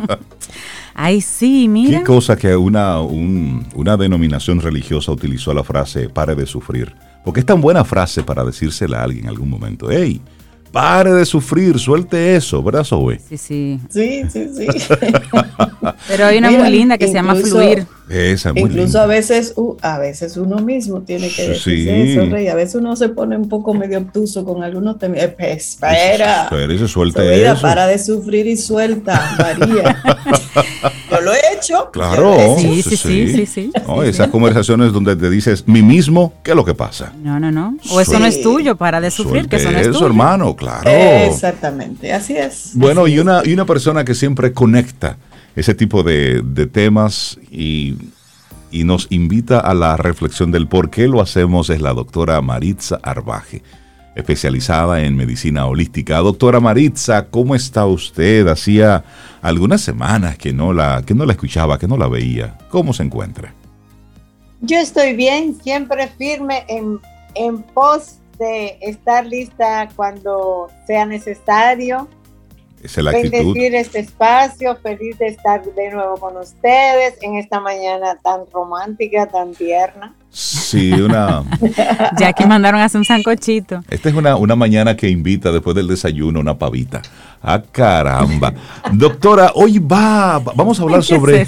Ay, 0.95 1.21
sí, 1.21 1.69
mira. 1.69 1.99
Qué 1.99 2.05
cosa 2.05 2.37
que 2.37 2.57
una, 2.57 3.01
una 3.01 3.97
denominación 3.97 4.61
religiosa 4.61 5.13
utilizó 5.13 5.53
la 5.55 5.65
frase 5.65 6.09
pare 6.09 6.35
de 6.35 6.47
sufrir. 6.47 6.95
Porque 7.25 7.41
es 7.41 7.47
tan 7.47 7.61
buena 7.61 7.85
frase 7.85 8.23
para 8.23 8.45
decírsela 8.45 9.01
a 9.01 9.05
alguien 9.05 9.25
en 9.25 9.31
algún 9.31 9.51
momento. 9.51 9.91
¡Ey! 9.91 10.21
Pare 10.73 11.13
de 11.13 11.25
sufrir, 11.25 11.79
suelte 11.79 12.37
eso, 12.37 12.63
¿verdad, 12.63 12.85
Zoe? 12.85 13.19
Sí, 13.29 13.39
sí. 13.39 13.81
Sí, 13.89 14.23
sí, 14.31 14.51
sí. 14.55 14.67
Pero 16.09 16.27
hay 16.27 16.39
una 16.39 16.51
muy 16.51 16.71
linda 16.71 16.99
que 16.99 17.07
se 17.07 17.15
llama 17.15 17.35
fluir. 17.35 17.87
Esa, 18.09 18.53
muy 18.53 18.63
incluso 18.63 19.01
a 19.01 19.07
veces 19.07 19.55
a 19.83 19.99
veces 19.99 20.37
uno 20.37 20.59
mismo 20.59 21.01
tiene 21.01 21.29
que 21.29 21.49
decir 21.49 21.89
eso, 21.89 22.27
Rey. 22.27 22.49
A 22.49 22.55
veces 22.55 22.77
uno 22.77 22.95
se 22.95 23.09
pone 23.09 23.37
un 23.37 23.49
poco 23.49 23.75
medio 23.75 23.99
obtuso 23.99 24.45
con 24.45 24.63
algunos 24.63 24.99
temas. 24.99 25.23
Eh, 25.23 25.35
pues, 25.37 25.71
espera. 25.71 26.45
Espera 26.45 26.73
y 26.73 26.79
se 26.79 26.89
suelta 26.89 27.25
eso. 27.25 27.63
Para 27.63 27.87
de 27.87 27.99
sufrir 27.99 28.47
y 28.47 28.57
suelta, 28.57 29.37
María. 29.39 30.03
Yo 31.11 31.21
lo 31.21 31.33
he 31.33 31.39
hecho. 31.55 31.91
Claro. 31.93 32.57
Sí, 32.59 32.83
sí, 32.83 32.97
sí, 32.97 33.47
sí. 33.47 33.73
esas 34.05 34.29
conversaciones 34.29 34.93
donde 34.93 35.17
te 35.17 35.31
dices, 35.31 35.67
mí 35.67 35.83
mismo, 35.83 36.35
¿qué 36.43 36.51
es 36.51 36.57
lo 36.57 36.65
que 36.65 36.75
pasa? 36.75 37.13
No, 37.23 37.39
no, 37.39 37.51
no. 37.51 37.77
O 37.91 38.01
eso 38.01 38.19
no 38.19 38.27
es 38.27 38.43
tuyo, 38.43 38.77
para 38.77 39.01
de 39.01 39.11
sufrir, 39.11 39.49
que 39.49 39.57
eso 39.57 39.71
no 39.71 39.79
es 39.79 39.91
tuyo. 39.91 40.07
hermano, 40.07 40.55
claro. 40.57 40.89
Exactamente, 40.91 42.13
así 42.13 42.37
es. 42.37 42.71
Bueno, 42.75 43.07
y, 43.07 43.19
Una, 43.19 43.43
y 43.45 43.53
una 43.53 43.65
persona 43.65 44.05
que 44.05 44.15
siempre 44.15 44.53
conecta 44.53 45.17
ese 45.55 45.75
tipo 45.75 46.03
de, 46.03 46.43
temas 46.73 47.39
y, 47.51 47.97
y, 48.71 48.85
nos 48.85 49.07
invita 49.11 49.61
a 49.61 49.75
la 49.75 49.97
reflexión 49.97 50.51
del 50.51 50.67
por 50.67 50.91
qué 50.91 51.09
lo 51.09 51.21
hacemos 51.21 51.71
es 51.71 51.81
la 51.81 51.95
doctora 51.95 52.41
Maritza 52.43 52.99
Arbaje 53.03 53.63
especializada 54.17 55.03
en 55.03 55.15
medicina 55.15 55.67
holística. 55.67 56.17
Doctora 56.19 56.59
Maritza, 56.59 57.27
¿cómo 57.27 57.55
está 57.55 57.87
usted? 57.87 58.49
Hacía 58.49 59.05
algunas 59.43 59.83
semanas 59.83 60.39
que 60.39 60.53
no 60.53 60.73
la, 60.73 61.03
que 61.07 61.15
no 61.15 61.27
la 61.27 61.33
escuchaba, 61.35 61.79
que 61.79 61.87
no 61.87 61.97
la 61.97 62.09
veía. 62.09 62.57
¿Cómo 62.71 62.93
se 62.95 63.03
encuentra? 63.03 63.53
Yo 64.63 64.79
estoy 64.79 65.15
bien, 65.15 65.55
siempre 65.63 66.09
firme 66.09 66.65
en, 66.67 66.99
en 67.35 67.63
pos 67.63 68.17
de 68.39 68.79
estar 68.81 69.27
lista 69.27 69.89
cuando 69.95 70.69
sea 70.87 71.05
necesario. 71.05 72.09
Esa 72.83 73.01
es 73.01 73.05
la 73.05 73.11
actitud. 73.11 73.55
Bendecir 73.55 73.75
este 73.75 73.99
espacio, 74.01 74.77
feliz 74.77 75.19
de 75.19 75.27
estar 75.27 75.63
de 75.63 75.91
nuevo 75.91 76.17
con 76.17 76.39
ustedes 76.39 77.19
en 77.21 77.37
esta 77.37 77.61
mañana 77.61 78.19
tan 78.23 78.43
romántica, 78.51 79.27
tan 79.27 79.55
tierna. 79.55 80.15
Sí, 80.37 80.93
una. 80.93 81.45
ya 82.19 82.35
que 82.35 82.47
mandaron 82.47 82.79
a 82.83 82.85
hacer 82.85 82.99
un 82.99 83.07
sancochito. 83.07 83.83
Esta 83.89 84.11
es 84.11 84.15
una, 84.15 84.37
una 84.37 84.55
mañana 84.55 84.95
que 84.95 85.09
invita 85.09 85.51
después 85.51 85.75
del 85.75 85.89
desayuno 85.89 86.41
una 86.41 86.59
pavita. 86.59 87.01
¡Ah, 87.43 87.63
caramba! 87.73 88.53
Doctora, 88.93 89.53
hoy 89.55 89.79
va. 89.79 90.39
Vamos 90.41 90.79
a 90.79 90.83
hablar 90.83 91.03
sobre. 91.03 91.47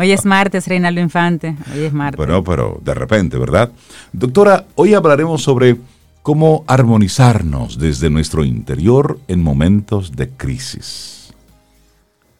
hoy 0.00 0.10
es 0.10 0.24
martes, 0.24 0.66
Reinaldo 0.66 1.00
Infante. 1.00 1.54
Hoy 1.72 1.84
es 1.84 1.92
martes. 1.92 2.16
Bueno, 2.16 2.42
pero 2.42 2.80
de 2.82 2.92
repente, 2.92 3.38
¿verdad? 3.38 3.70
Doctora, 4.12 4.64
hoy 4.74 4.94
hablaremos 4.94 5.44
sobre 5.44 5.76
cómo 6.22 6.64
armonizarnos 6.66 7.78
desde 7.78 8.10
nuestro 8.10 8.44
interior 8.44 9.20
en 9.28 9.44
momentos 9.44 10.16
de 10.16 10.28
crisis. 10.30 11.32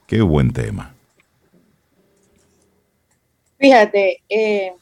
Qué 0.09 0.23
buen 0.23 0.53
tema. 0.53 0.94
Fíjate, 3.65 4.23
eh, 4.29 4.75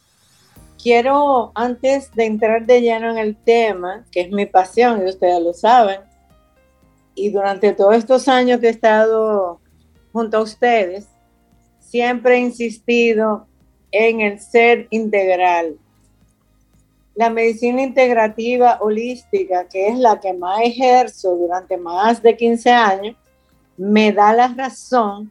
quiero, 0.83 1.53
antes 1.55 2.13
de 2.17 2.25
entrar 2.25 2.67
de 2.67 2.81
lleno 2.81 3.13
en 3.13 3.19
el 3.19 3.37
tema, 3.37 4.05
que 4.11 4.23
es 4.23 4.33
mi 4.33 4.45
pasión, 4.45 5.07
y 5.07 5.09
ustedes 5.09 5.41
lo 5.41 5.55
saben, 5.55 6.01
y 7.15 7.31
durante 7.31 7.75
todos 7.75 7.95
estos 7.95 8.27
años 8.27 8.59
que 8.59 8.67
he 8.67 8.71
estado 8.71 9.61
junto 10.13 10.39
a 10.39 10.41
ustedes, 10.41 11.07
siempre 11.79 12.35
he 12.35 12.41
insistido 12.41 13.47
en 13.93 14.21
el 14.21 14.41
ser 14.41 14.89
integral. 14.91 15.77
La 17.15 17.31
medicina 17.31 17.83
integrativa 17.83 18.79
holística, 18.81 19.69
que 19.69 19.91
es 19.91 19.97
la 19.97 20.19
que 20.19 20.33
más 20.33 20.61
ejerzo 20.61 21.37
durante 21.37 21.77
más 21.77 22.21
de 22.21 22.37
15 22.37 22.71
años, 22.73 23.17
me 23.77 24.11
da 24.11 24.33
la 24.33 24.49
razón 24.49 25.31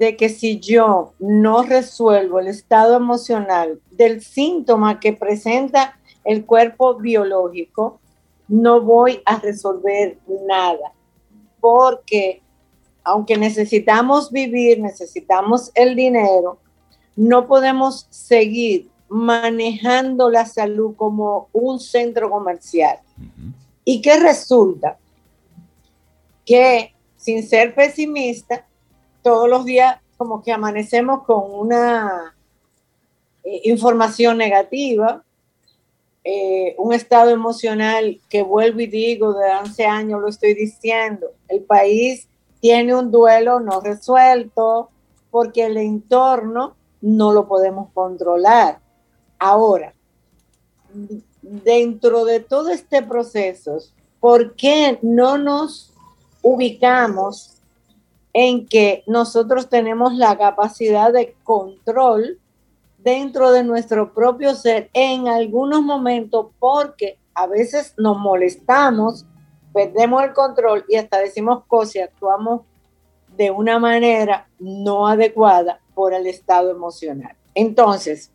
de 0.00 0.16
que 0.16 0.30
si 0.30 0.58
yo 0.58 1.12
no 1.18 1.62
resuelvo 1.62 2.40
el 2.40 2.46
estado 2.46 2.96
emocional 2.96 3.82
del 3.90 4.22
síntoma 4.22 4.98
que 4.98 5.12
presenta 5.12 6.00
el 6.24 6.46
cuerpo 6.46 6.94
biológico, 6.94 8.00
no 8.48 8.80
voy 8.80 9.20
a 9.26 9.38
resolver 9.38 10.16
nada. 10.46 10.94
Porque 11.60 12.40
aunque 13.04 13.36
necesitamos 13.36 14.32
vivir, 14.32 14.80
necesitamos 14.80 15.70
el 15.74 15.94
dinero, 15.94 16.58
no 17.14 17.46
podemos 17.46 18.06
seguir 18.08 18.88
manejando 19.10 20.30
la 20.30 20.46
salud 20.46 20.94
como 20.96 21.50
un 21.52 21.78
centro 21.78 22.30
comercial. 22.30 23.00
¿Y 23.84 24.00
qué 24.00 24.18
resulta? 24.18 24.96
Que 26.46 26.94
sin 27.18 27.46
ser 27.46 27.74
pesimista, 27.74 28.64
todos 29.22 29.48
los 29.48 29.64
días 29.64 29.98
como 30.16 30.42
que 30.42 30.52
amanecemos 30.52 31.24
con 31.24 31.42
una 31.50 32.34
eh, 33.44 33.62
información 33.64 34.36
negativa, 34.36 35.24
eh, 36.24 36.74
un 36.76 36.92
estado 36.92 37.30
emocional 37.30 38.20
que 38.28 38.42
vuelvo 38.42 38.80
y 38.80 38.86
digo, 38.86 39.32
de 39.32 39.50
hace 39.50 39.86
años 39.86 40.20
lo 40.20 40.28
estoy 40.28 40.54
diciendo, 40.54 41.28
el 41.48 41.62
país 41.62 42.28
tiene 42.60 42.94
un 42.94 43.10
duelo 43.10 43.60
no 43.60 43.80
resuelto 43.80 44.90
porque 45.30 45.66
el 45.66 45.78
entorno 45.78 46.76
no 47.00 47.32
lo 47.32 47.48
podemos 47.48 47.88
controlar. 47.94 48.80
Ahora, 49.38 49.94
dentro 51.40 52.26
de 52.26 52.40
todo 52.40 52.68
este 52.68 53.02
proceso, 53.02 53.78
¿por 54.20 54.54
qué 54.54 54.98
no 55.00 55.38
nos 55.38 55.94
ubicamos 56.42 57.59
en 58.32 58.66
que 58.66 59.02
nosotros 59.06 59.68
tenemos 59.68 60.14
la 60.14 60.36
capacidad 60.38 61.12
de 61.12 61.34
control 61.42 62.38
dentro 62.98 63.50
de 63.50 63.64
nuestro 63.64 64.12
propio 64.12 64.54
ser 64.54 64.90
en 64.92 65.28
algunos 65.28 65.82
momentos 65.82 66.48
porque 66.58 67.18
a 67.34 67.46
veces 67.46 67.94
nos 67.96 68.18
molestamos, 68.18 69.24
perdemos 69.72 70.22
el 70.22 70.32
control 70.32 70.84
y 70.88 70.96
hasta 70.96 71.18
decimos 71.18 71.64
cosas 71.66 71.96
y 71.96 72.00
actuamos 72.00 72.62
de 73.36 73.50
una 73.50 73.78
manera 73.78 74.48
no 74.58 75.06
adecuada 75.06 75.80
por 75.94 76.12
el 76.12 76.26
estado 76.26 76.70
emocional. 76.70 77.34
Entonces, 77.54 78.30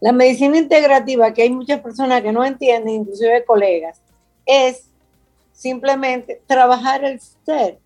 la 0.00 0.12
medicina 0.12 0.58
integrativa, 0.58 1.32
que 1.32 1.42
hay 1.42 1.50
muchas 1.50 1.80
personas 1.80 2.22
que 2.22 2.32
no 2.32 2.44
entienden, 2.44 2.94
inclusive 2.94 3.44
colegas, 3.44 4.00
es 4.46 4.88
simplemente 5.52 6.40
trabajar 6.46 7.04
el 7.04 7.20
ser, 7.20 7.78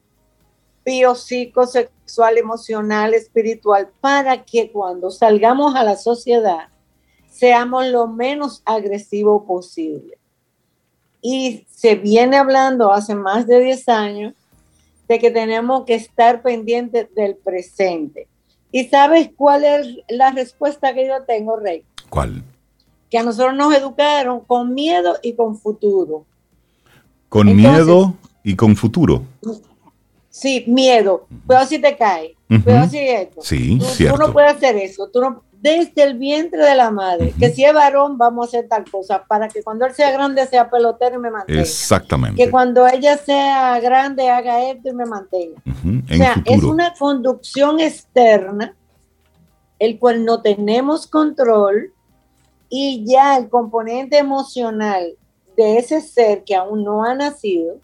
biopsicosexual, 0.85 2.39
emocional, 2.39 3.15
espiritual, 3.15 3.91
para 4.01 4.45
que 4.45 4.71
cuando 4.71 5.11
salgamos 5.11 5.75
a 5.75 5.85
la 5.85 5.97
sociedad 5.97 6.69
seamos 7.29 7.87
lo 7.87 8.07
menos 8.09 8.63
agresivo 8.65 9.45
posible. 9.47 10.19
Y 11.21 11.67
se 11.71 11.95
viene 11.95 12.37
hablando 12.37 12.93
hace 12.93 13.15
más 13.15 13.47
de 13.47 13.61
10 13.61 13.89
años 13.89 14.35
de 15.09 15.19
que 15.19 15.31
tenemos 15.31 15.85
que 15.85 15.95
estar 15.95 16.43
pendientes 16.43 17.13
del 17.15 17.37
presente. 17.37 18.29
¿Y 18.71 18.85
sabes 18.85 19.31
cuál 19.37 19.65
es 19.65 19.87
la 20.09 20.31
respuesta 20.31 20.95
que 20.95 21.07
yo 21.07 21.23
tengo, 21.25 21.57
Rey? 21.57 21.85
¿Cuál? 22.09 22.43
Que 23.11 23.19
a 23.19 23.23
nosotros 23.23 23.55
nos 23.55 23.75
educaron 23.75 24.41
con 24.41 24.75
miedo 24.75 25.19
y 25.23 25.35
con 25.35 25.59
futuro. 25.59 26.25
Con 27.29 27.55
miedo 27.55 28.15
y 28.43 28.57
con 28.57 28.77
futuro. 28.77 29.23
Sí, 30.33 30.65
miedo. 30.67 31.27
Pero 31.47 31.67
si 31.67 31.79
te 31.79 31.95
cae. 31.95 32.35
Pero 32.65 32.89
si 32.89 32.99
esto. 32.99 33.43
Sí, 33.43 33.79
tú, 33.79 33.85
cierto. 33.85 34.17
tú 34.19 34.27
no 34.27 34.33
puedes 34.33 34.55
hacer 34.55 34.77
eso. 34.77 35.09
Tú 35.09 35.21
no, 35.21 35.43
desde 35.61 36.03
el 36.03 36.19
vientre 36.19 36.65
de 36.65 36.75
la 36.75 36.91
madre, 36.91 37.35
que 37.39 37.51
si 37.51 37.65
es 37.65 37.73
varón, 37.73 38.17
vamos 38.17 38.47
a 38.47 38.49
hacer 38.49 38.69
tal 38.69 38.85
cosa, 38.91 39.23
para 39.25 39.49
que 39.49 39.63
cuando 39.63 39.85
él 39.85 39.93
sea 39.93 40.11
grande 40.11 40.47
sea 40.47 40.71
pelotero 40.71 41.17
y 41.17 41.19
me 41.19 41.31
mantenga. 41.31 41.61
Exactamente. 41.61 42.43
Que 42.43 42.51
cuando 42.51 42.87
ella 42.89 43.17
sea 43.19 43.79
grande 43.79 44.29
haga 44.29 44.71
esto 44.71 44.89
y 44.89 44.95
me 44.95 45.05
mantenga. 45.05 45.63
O 45.65 46.17
sea, 46.17 46.43
es 46.47 46.63
una 46.65 46.95
conducción 46.95 47.79
externa, 47.79 48.75
el 49.79 49.99
cual 49.99 50.25
no 50.25 50.41
tenemos 50.41 51.07
control 51.07 51.93
y 52.71 53.05
ya 53.07 53.37
el 53.37 53.51
componente 53.51 54.17
emocional 54.17 55.13
de 55.59 55.77
ese 55.77 56.01
ser 56.01 56.43
que 56.43 56.57
aún 56.57 56.83
no 56.83 57.05
ha 57.05 57.15
nacido, 57.15 57.77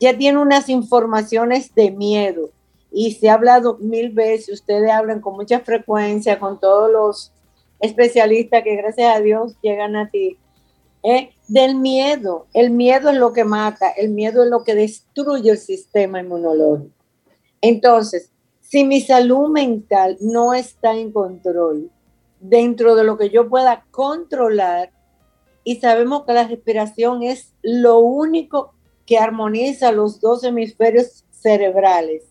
ya 0.00 0.16
tiene 0.16 0.38
unas 0.38 0.68
informaciones 0.68 1.74
de 1.74 1.90
miedo. 1.90 2.50
Y 2.90 3.12
se 3.12 3.28
ha 3.28 3.34
hablado 3.34 3.76
mil 3.78 4.10
veces, 4.10 4.60
ustedes 4.60 4.90
hablan 4.90 5.20
con 5.20 5.34
mucha 5.34 5.60
frecuencia 5.60 6.38
con 6.38 6.58
todos 6.58 6.90
los 6.90 7.32
especialistas 7.80 8.62
que 8.64 8.76
gracias 8.76 9.14
a 9.14 9.20
Dios 9.20 9.54
llegan 9.62 9.94
a 9.94 10.10
ti, 10.10 10.38
¿eh? 11.02 11.30
del 11.48 11.74
miedo. 11.74 12.46
El 12.54 12.70
miedo 12.70 13.10
es 13.10 13.16
lo 13.16 13.32
que 13.32 13.44
mata, 13.44 13.90
el 13.90 14.10
miedo 14.10 14.42
es 14.44 14.50
lo 14.50 14.64
que 14.64 14.74
destruye 14.74 15.50
el 15.50 15.58
sistema 15.58 16.20
inmunológico. 16.20 16.92
Entonces, 17.60 18.30
si 18.60 18.84
mi 18.84 19.00
salud 19.00 19.48
mental 19.48 20.16
no 20.20 20.54
está 20.54 20.94
en 20.94 21.12
control 21.12 21.90
dentro 22.40 22.94
de 22.94 23.04
lo 23.04 23.16
que 23.16 23.30
yo 23.30 23.48
pueda 23.48 23.84
controlar, 23.90 24.90
y 25.64 25.76
sabemos 25.76 26.24
que 26.24 26.32
la 26.32 26.48
respiración 26.48 27.22
es 27.22 27.52
lo 27.62 27.98
único 27.98 28.72
que 29.08 29.16
armoniza 29.16 29.90
los 29.90 30.20
dos 30.20 30.44
hemisferios 30.44 31.24
cerebrales. 31.30 32.24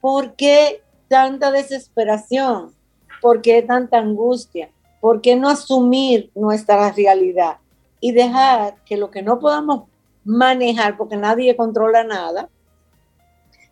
¿Por 0.00 0.34
qué 0.34 0.82
tanta 1.06 1.52
desesperación? 1.52 2.74
¿Por 3.22 3.40
qué 3.42 3.62
tanta 3.62 3.98
angustia? 3.98 4.70
¿Por 5.00 5.20
qué 5.20 5.36
no 5.36 5.48
asumir 5.48 6.32
nuestra 6.34 6.90
realidad 6.90 7.58
y 8.00 8.10
dejar 8.10 8.74
que 8.84 8.96
lo 8.96 9.12
que 9.12 9.22
no 9.22 9.38
podamos 9.38 9.84
manejar, 10.24 10.96
porque 10.96 11.16
nadie 11.16 11.54
controla 11.54 12.02
nada, 12.02 12.48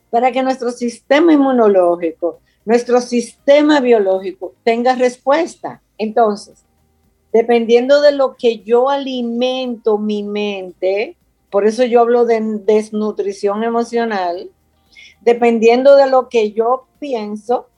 para 0.08 0.30
que 0.30 0.44
nuestro 0.44 0.70
sistema 0.70 1.32
inmunológico, 1.32 2.38
nuestro 2.64 3.00
sistema 3.00 3.80
biológico 3.80 4.54
tenga 4.62 4.94
respuesta? 4.94 5.82
Entonces, 5.98 6.64
dependiendo 7.32 8.00
de 8.00 8.12
lo 8.12 8.36
que 8.36 8.60
yo 8.60 8.88
alimento 8.90 9.98
mi 9.98 10.22
mente, 10.22 11.16
por 11.52 11.66
eso 11.66 11.84
yo 11.84 12.00
hablo 12.00 12.24
de 12.24 12.40
desnutrición 12.64 13.62
emocional, 13.62 14.50
dependiendo 15.20 15.96
de 15.96 16.08
lo 16.08 16.30
que 16.30 16.52
yo 16.52 16.86
pienso, 16.98 17.68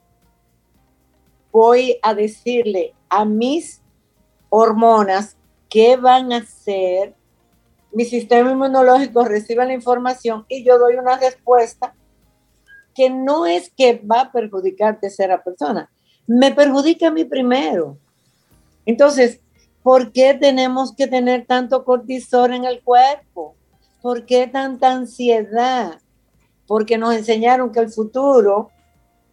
voy 1.51 1.99
a 2.01 2.13
decirle 2.13 2.93
a 3.09 3.25
mis 3.25 3.81
hormonas 4.47 5.35
qué 5.69 5.97
van 5.97 6.31
a 6.31 6.37
hacer, 6.37 7.15
mi 7.91 8.05
sistema 8.05 8.49
inmunológico 8.49 9.25
recibe 9.25 9.65
la 9.65 9.73
información 9.73 10.45
y 10.47 10.63
yo 10.63 10.79
doy 10.79 10.95
una 10.95 11.17
respuesta 11.17 11.93
que 12.93 13.09
no 13.09 13.45
es 13.45 13.69
que 13.75 14.01
va 14.09 14.21
a 14.21 14.31
perjudicar 14.31 14.93
a 14.93 14.99
tercera 15.01 15.43
persona, 15.43 15.91
me 16.25 16.53
perjudica 16.53 17.09
a 17.09 17.11
mí 17.11 17.25
primero. 17.25 17.97
Entonces, 18.85 19.41
¿por 19.83 20.13
qué 20.13 20.33
tenemos 20.33 20.95
que 20.95 21.07
tener 21.07 21.45
tanto 21.45 21.83
cortisol 21.83 22.53
en 22.53 22.63
el 22.63 22.81
cuerpo? 22.81 23.57
¿Por 24.05 24.27
qué 24.27 24.45
tanta 24.45 24.91
ansiedad? 24.91 25.99
Porque 26.67 26.95
nos 26.95 27.15
enseñaron 27.15 27.71
que 27.71 27.79
el 27.79 27.89
futuro, 27.89 28.69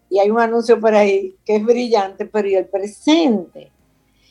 y 0.09 0.19
hay 0.19 0.31
un 0.31 0.41
anuncio 0.41 0.81
por 0.81 0.95
ahí 0.95 1.35
que 1.45 1.57
es 1.57 1.63
brillante, 1.63 2.25
pero 2.25 2.49
¿y 2.49 2.55
el 2.55 2.65
presente? 2.65 3.71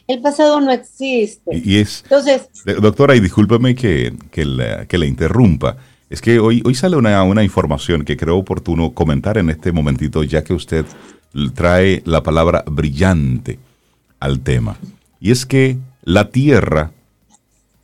El 0.07 0.19
pasado 0.19 0.59
no 0.59 0.71
existe. 0.71 1.55
Y, 1.55 1.77
es, 1.77 2.01
Entonces, 2.05 2.49
Eh, 2.65 2.73
Doctora, 2.81 3.15
y 3.15 3.19
discúlpeme 3.19 3.75
que, 3.75 4.15
que, 4.31 4.43
la, 4.45 4.87
que 4.87 4.97
la 4.97 5.05
interrumpa. 5.05 5.77
Es 6.09 6.21
que 6.21 6.39
hoy, 6.39 6.63
hoy 6.65 6.73
sale 6.73 6.95
una, 6.95 7.21
una 7.21 7.43
información 7.43 8.03
que 8.03 8.17
creo 8.17 8.37
oportuno 8.37 8.95
comentar 8.95 9.37
en 9.37 9.51
este 9.51 9.71
momentito, 9.71 10.23
ya 10.23 10.43
que 10.43 10.55
usted 10.55 10.87
trae 11.53 12.01
la 12.03 12.23
palabra 12.23 12.63
brillante 12.65 13.59
al 14.19 14.39
tema. 14.39 14.75
Y 15.19 15.29
es 15.29 15.45
que 15.45 15.77
la 16.01 16.31
Tierra 16.31 16.89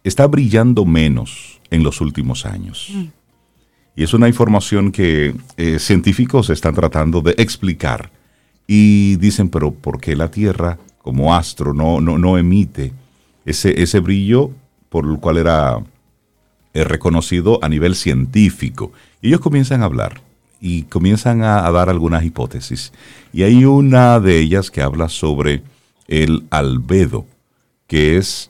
está 0.03 0.25
brillando 0.25 0.85
menos 0.85 1.56
en 1.69 1.83
los 1.83 2.01
últimos 2.01 2.45
años. 2.45 2.91
Y 3.95 4.03
es 4.03 4.13
una 4.13 4.27
información 4.27 4.91
que 4.91 5.35
eh, 5.57 5.79
científicos 5.79 6.49
están 6.49 6.75
tratando 6.75 7.21
de 7.21 7.35
explicar. 7.37 8.11
Y 8.67 9.15
dicen, 9.15 9.49
pero 9.49 9.73
¿por 9.73 9.99
qué 9.99 10.15
la 10.15 10.29
Tierra 10.29 10.77
como 11.01 11.33
astro, 11.33 11.73
no, 11.73 12.01
no, 12.01 12.17
no 12.17 12.37
emite 12.37 12.91
ese, 13.45 13.81
ese 13.81 14.01
brillo 14.01 14.51
por 14.89 15.05
el 15.05 15.19
cual 15.19 15.37
era 15.37 15.81
eh, 16.73 16.83
reconocido 16.83 17.59
a 17.63 17.69
nivel 17.69 17.95
científico. 17.95 18.91
Y 19.21 19.29
ellos 19.29 19.39
comienzan 19.39 19.81
a 19.81 19.85
hablar 19.85 20.21
y 20.59 20.83
comienzan 20.83 21.43
a, 21.43 21.71
dar 21.71 21.89
algunas 21.89 22.23
hipótesis. 22.23 22.91
Y 23.31 23.43
hay 23.43 23.65
una 23.65 24.19
de 24.19 24.37
ellas 24.37 24.69
que 24.69 24.81
habla 24.81 25.09
sobre 25.09 25.63
el 26.07 26.45
albedo, 26.49 27.25
que 27.87 28.17
es 28.17 28.49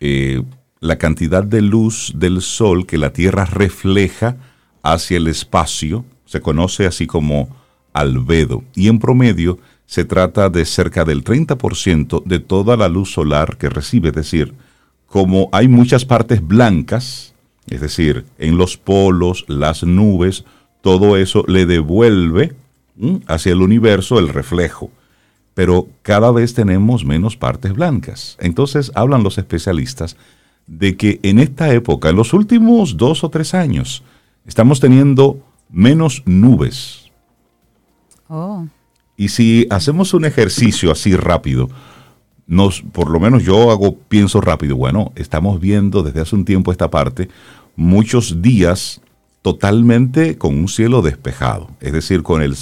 eh, 0.00 0.42
la 0.80 0.96
cantidad 0.96 1.44
de 1.44 1.62
luz 1.62 2.12
del 2.14 2.40
sol 2.40 2.86
que 2.86 2.98
la 2.98 3.12
Tierra 3.12 3.44
refleja 3.44 4.36
hacia 4.82 5.16
el 5.16 5.26
espacio, 5.26 6.04
se 6.24 6.40
conoce 6.40 6.86
así 6.86 7.06
como 7.06 7.48
albedo, 7.92 8.62
y 8.74 8.88
en 8.88 8.98
promedio 8.98 9.58
se 9.86 10.04
trata 10.04 10.50
de 10.50 10.64
cerca 10.64 11.04
del 11.04 11.24
30% 11.24 12.22
de 12.24 12.38
toda 12.38 12.76
la 12.76 12.88
luz 12.88 13.12
solar 13.12 13.56
que 13.56 13.70
recibe, 13.70 14.10
es 14.10 14.14
decir, 14.14 14.54
como 15.06 15.48
hay 15.52 15.68
muchas 15.68 16.04
partes 16.04 16.46
blancas, 16.46 17.34
es 17.66 17.80
decir, 17.80 18.26
en 18.38 18.58
los 18.58 18.76
polos, 18.76 19.44
las 19.48 19.82
nubes, 19.82 20.44
todo 20.82 21.16
eso 21.16 21.44
le 21.48 21.66
devuelve 21.66 22.54
hacia 23.26 23.52
el 23.52 23.62
universo 23.62 24.18
el 24.18 24.28
reflejo. 24.28 24.90
Pero 25.54 25.88
cada 26.02 26.30
vez 26.30 26.54
tenemos 26.54 27.04
menos 27.04 27.36
partes 27.36 27.72
blancas. 27.72 28.36
Entonces 28.40 28.92
hablan 28.94 29.22
los 29.22 29.38
especialistas 29.38 30.16
de 30.68 30.96
que 30.96 31.18
en 31.22 31.40
esta 31.40 31.72
época, 31.72 32.10
en 32.10 32.16
los 32.16 32.32
últimos 32.32 32.96
dos 32.96 33.24
o 33.24 33.30
tres 33.30 33.54
años, 33.54 34.04
estamos 34.46 34.78
teniendo 34.78 35.40
menos 35.70 36.22
nubes. 36.26 37.10
Oh. 38.28 38.66
Y 39.16 39.30
si 39.30 39.66
hacemos 39.70 40.14
un 40.14 40.26
ejercicio 40.26 40.92
así 40.92 41.16
rápido, 41.16 41.68
nos, 42.46 42.82
por 42.82 43.10
lo 43.10 43.18
menos 43.18 43.42
yo 43.42 43.70
hago, 43.70 43.96
pienso 43.96 44.40
rápido, 44.40 44.76
bueno, 44.76 45.12
estamos 45.16 45.60
viendo 45.60 46.02
desde 46.02 46.20
hace 46.20 46.36
un 46.36 46.44
tiempo 46.44 46.70
esta 46.70 46.90
parte, 46.90 47.28
muchos 47.74 48.40
días 48.40 49.00
totalmente 49.42 50.36
con 50.36 50.58
un 50.58 50.68
cielo 50.68 51.02
despejado, 51.02 51.70
es 51.80 51.92
decir, 51.92 52.22
con 52.22 52.42
el, 52.42 52.54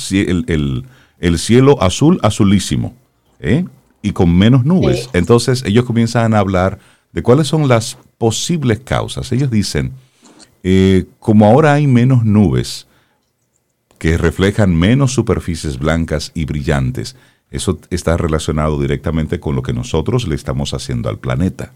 el, 1.18 1.38
cielo 1.38 1.82
azul, 1.82 2.18
azulísimo, 2.22 2.94
¿eh? 3.40 3.64
y 4.02 4.12
con 4.12 4.36
menos 4.36 4.64
nubes. 4.64 5.08
Entonces 5.12 5.62
ellos 5.66 5.84
comienzan 5.84 6.34
a 6.34 6.38
hablar 6.38 6.78
de 7.16 7.22
cuáles 7.22 7.46
son 7.46 7.66
las 7.66 7.96
posibles 8.18 8.80
causas. 8.80 9.32
Ellos 9.32 9.50
dicen, 9.50 9.92
eh, 10.62 11.06
como 11.18 11.46
ahora 11.46 11.72
hay 11.72 11.86
menos 11.86 12.26
nubes 12.26 12.86
que 13.98 14.18
reflejan 14.18 14.76
menos 14.76 15.14
superficies 15.14 15.78
blancas 15.78 16.30
y 16.34 16.44
brillantes, 16.44 17.16
eso 17.50 17.78
está 17.88 18.18
relacionado 18.18 18.78
directamente 18.78 19.40
con 19.40 19.56
lo 19.56 19.62
que 19.62 19.72
nosotros 19.72 20.28
le 20.28 20.34
estamos 20.34 20.74
haciendo 20.74 21.08
al 21.08 21.18
planeta. 21.18 21.72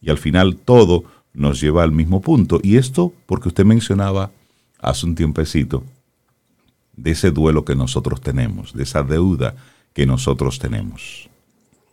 Y 0.00 0.10
al 0.10 0.18
final 0.18 0.54
todo 0.54 1.02
nos 1.32 1.60
lleva 1.60 1.82
al 1.82 1.90
mismo 1.90 2.20
punto. 2.20 2.60
Y 2.62 2.76
esto 2.76 3.12
porque 3.26 3.48
usted 3.48 3.64
mencionaba 3.64 4.30
hace 4.78 5.06
un 5.06 5.16
tiempecito 5.16 5.82
de 6.96 7.10
ese 7.10 7.32
duelo 7.32 7.64
que 7.64 7.74
nosotros 7.74 8.20
tenemos, 8.20 8.72
de 8.74 8.84
esa 8.84 9.02
deuda 9.02 9.56
que 9.92 10.06
nosotros 10.06 10.60
tenemos. 10.60 11.28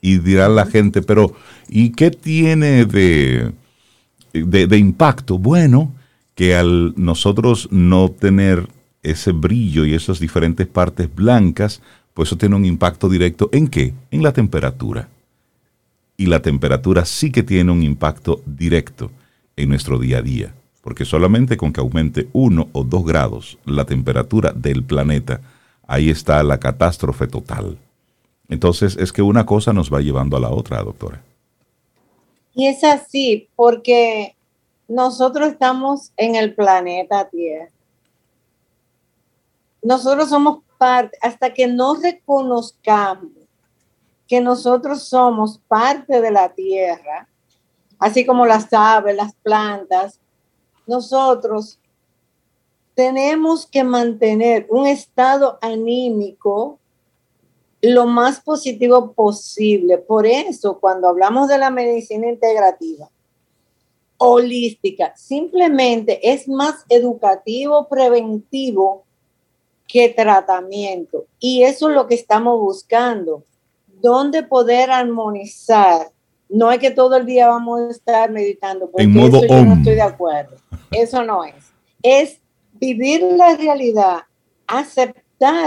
Y 0.01 0.17
dirá 0.17 0.49
la 0.49 0.65
gente, 0.65 1.01
pero 1.01 1.35
¿y 1.69 1.91
qué 1.91 2.11
tiene 2.11 2.85
de, 2.85 3.51
de, 4.33 4.77
impacto? 4.77 5.37
Bueno, 5.37 5.93
que 6.35 6.55
al 6.55 6.93
nosotros 6.97 7.67
no 7.71 8.09
tener 8.09 8.67
ese 9.03 9.31
brillo 9.31 9.85
y 9.85 9.93
esas 9.93 10.19
diferentes 10.19 10.67
partes 10.67 11.13
blancas, 11.13 11.81
pues 12.13 12.29
eso 12.29 12.37
tiene 12.37 12.55
un 12.55 12.65
impacto 12.65 13.09
directo 13.09 13.49
en 13.53 13.67
qué? 13.67 13.93
En 14.09 14.23
la 14.23 14.33
temperatura. 14.33 15.07
Y 16.17 16.25
la 16.25 16.41
temperatura 16.41 17.05
sí 17.05 17.31
que 17.31 17.43
tiene 17.43 17.71
un 17.71 17.83
impacto 17.83 18.41
directo 18.45 19.11
en 19.55 19.69
nuestro 19.69 19.99
día 19.99 20.17
a 20.17 20.21
día 20.21 20.53
porque 20.81 21.05
solamente 21.05 21.57
con 21.57 21.71
que 21.71 21.79
aumente 21.79 22.27
uno 22.33 22.69
o 22.73 22.83
dos 22.83 23.05
grados 23.05 23.57
la 23.65 23.85
temperatura 23.85 24.51
del 24.51 24.83
planeta, 24.83 25.41
ahí 25.87 26.09
está 26.09 26.41
la 26.43 26.59
catástrofe 26.59 27.27
total. 27.27 27.77
Entonces 28.51 28.97
es 28.97 29.13
que 29.13 29.21
una 29.21 29.45
cosa 29.45 29.71
nos 29.71 29.91
va 29.91 30.01
llevando 30.01 30.35
a 30.35 30.41
la 30.41 30.49
otra, 30.49 30.83
doctora. 30.83 31.23
Y 32.53 32.67
es 32.67 32.83
así, 32.83 33.47
porque 33.55 34.35
nosotros 34.89 35.53
estamos 35.53 36.11
en 36.17 36.35
el 36.35 36.53
planeta 36.53 37.29
Tierra. 37.29 37.69
Nosotros 39.81 40.27
somos 40.27 40.59
parte, 40.77 41.17
hasta 41.21 41.53
que 41.53 41.65
no 41.65 41.95
reconozcamos 41.95 43.31
que 44.27 44.41
nosotros 44.41 45.03
somos 45.03 45.57
parte 45.69 46.19
de 46.19 46.31
la 46.31 46.49
Tierra, 46.49 47.29
así 47.99 48.25
como 48.25 48.45
las 48.45 48.67
aves, 48.73 49.15
las 49.15 49.33
plantas, 49.35 50.19
nosotros 50.85 51.79
tenemos 52.95 53.65
que 53.65 53.85
mantener 53.85 54.67
un 54.69 54.87
estado 54.87 55.57
anímico 55.61 56.80
lo 57.81 58.05
más 58.05 58.39
positivo 58.41 59.13
posible. 59.13 59.97
Por 59.97 60.25
eso, 60.25 60.79
cuando 60.79 61.07
hablamos 61.07 61.47
de 61.47 61.57
la 61.57 61.69
medicina 61.69 62.27
integrativa, 62.27 63.09
holística, 64.17 65.15
simplemente 65.15 66.31
es 66.31 66.47
más 66.47 66.85
educativo, 66.89 67.87
preventivo 67.87 69.03
que 69.87 70.09
tratamiento. 70.09 71.25
Y 71.39 71.63
eso 71.63 71.89
es 71.89 71.95
lo 71.95 72.07
que 72.07 72.15
estamos 72.15 72.59
buscando, 72.59 73.43
donde 74.01 74.43
poder 74.43 74.91
armonizar 74.91 76.11
no 76.51 76.69
es 76.69 76.79
que 76.79 76.91
todo 76.91 77.15
el 77.15 77.25
día 77.25 77.47
vamos 77.47 77.79
a 77.79 77.89
estar 77.91 78.29
meditando, 78.29 78.91
porque 78.91 79.05
eso 79.05 79.41
yo 79.45 79.65
no 79.65 79.75
estoy 79.75 79.95
de 79.95 80.01
acuerdo. 80.01 80.57
Eso 80.91 81.23
no 81.23 81.45
es. 81.45 81.55
Es 82.03 82.41
vivir 82.73 83.21
la 83.21 83.55
realidad, 83.55 84.23
aceptar 84.67 85.20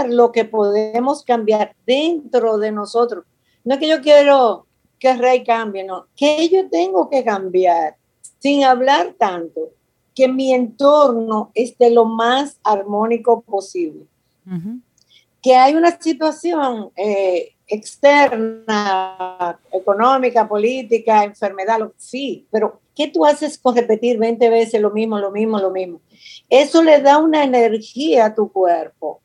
lo 0.07 0.31
que 0.31 0.45
podemos 0.45 1.23
cambiar 1.23 1.75
dentro 1.85 2.57
de 2.57 2.71
nosotros. 2.71 3.25
No 3.63 3.73
es 3.73 3.79
que 3.79 3.89
yo 3.89 4.01
quiero 4.01 4.65
que 4.99 5.13
rey 5.15 5.43
cambie, 5.43 5.83
no, 5.83 6.07
que 6.15 6.47
yo 6.49 6.69
tengo 6.69 7.09
que 7.09 7.23
cambiar 7.23 7.97
sin 8.39 8.63
hablar 8.63 9.15
tanto, 9.17 9.71
que 10.13 10.27
mi 10.27 10.53
entorno 10.53 11.51
esté 11.53 11.89
lo 11.91 12.05
más 12.05 12.59
armónico 12.63 13.41
posible. 13.41 14.05
Que 15.41 15.55
hay 15.55 15.75
una 15.75 15.99
situación 15.99 16.91
eh, 16.95 17.53
externa, 17.67 19.59
económica, 19.71 20.47
política, 20.47 21.23
enfermedad, 21.23 21.79
sí, 21.97 22.45
pero 22.49 22.79
¿qué 22.95 23.07
tú 23.07 23.25
haces 23.25 23.57
con 23.57 23.75
repetir 23.75 24.17
20 24.17 24.49
veces 24.49 24.79
lo 24.79 24.91
mismo, 24.91 25.19
lo 25.19 25.31
mismo, 25.31 25.59
lo 25.59 25.71
mismo? 25.71 25.99
Eso 26.49 26.81
le 26.81 27.01
da 27.01 27.17
una 27.17 27.43
energía 27.43 28.27
a 28.27 28.35
tu 28.35 28.51
cuerpo 28.51 29.21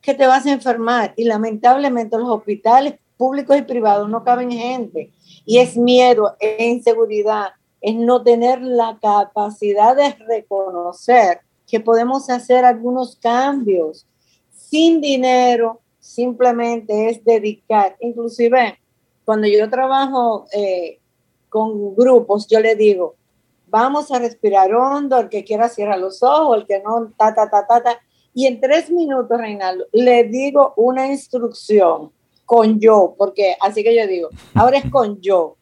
que 0.00 0.14
te 0.14 0.26
vas 0.26 0.46
a 0.46 0.52
enfermar. 0.52 1.12
Y 1.16 1.24
lamentablemente 1.24 2.18
los 2.18 2.28
hospitales 2.28 2.94
públicos 3.16 3.56
y 3.56 3.62
privados 3.62 4.08
no 4.08 4.24
caben 4.24 4.50
gente. 4.50 5.10
Y 5.44 5.58
es 5.58 5.76
miedo, 5.76 6.36
es 6.40 6.60
inseguridad, 6.60 7.50
es 7.80 7.94
no 7.94 8.22
tener 8.22 8.60
la 8.62 8.98
capacidad 9.00 9.96
de 9.96 10.12
reconocer 10.26 11.40
que 11.66 11.80
podemos 11.80 12.28
hacer 12.30 12.64
algunos 12.64 13.16
cambios 13.16 14.06
sin 14.52 15.00
dinero, 15.00 15.80
simplemente 15.98 17.10
es 17.10 17.24
dedicar, 17.24 17.96
inclusive 18.00 18.78
cuando 19.24 19.46
yo 19.46 19.68
trabajo 19.68 20.46
eh, 20.52 20.98
con 21.48 21.94
grupos, 21.94 22.46
yo 22.48 22.60
le 22.60 22.74
digo, 22.74 23.14
vamos 23.68 24.10
a 24.10 24.18
respirar 24.18 24.74
hondo, 24.74 25.18
el 25.18 25.28
que 25.28 25.44
quiera 25.44 25.68
cierra 25.68 25.96
los 25.96 26.22
ojos, 26.22 26.58
el 26.58 26.66
que 26.66 26.80
no, 26.80 27.12
ta, 27.16 27.34
ta, 27.34 27.48
ta, 27.48 27.66
ta, 27.66 27.82
ta. 27.82 28.00
Y 28.32 28.46
en 28.46 28.60
tres 28.60 28.90
minutos, 28.90 29.38
Reinaldo, 29.38 29.86
le 29.92 30.24
digo 30.24 30.72
una 30.76 31.08
instrucción 31.08 32.12
con 32.44 32.80
yo, 32.80 33.14
porque 33.18 33.56
así 33.60 33.82
que 33.82 33.94
yo 33.94 34.06
digo, 34.06 34.28
ahora 34.54 34.78
es 34.78 34.90
con 34.90 35.20
yo. 35.20 35.56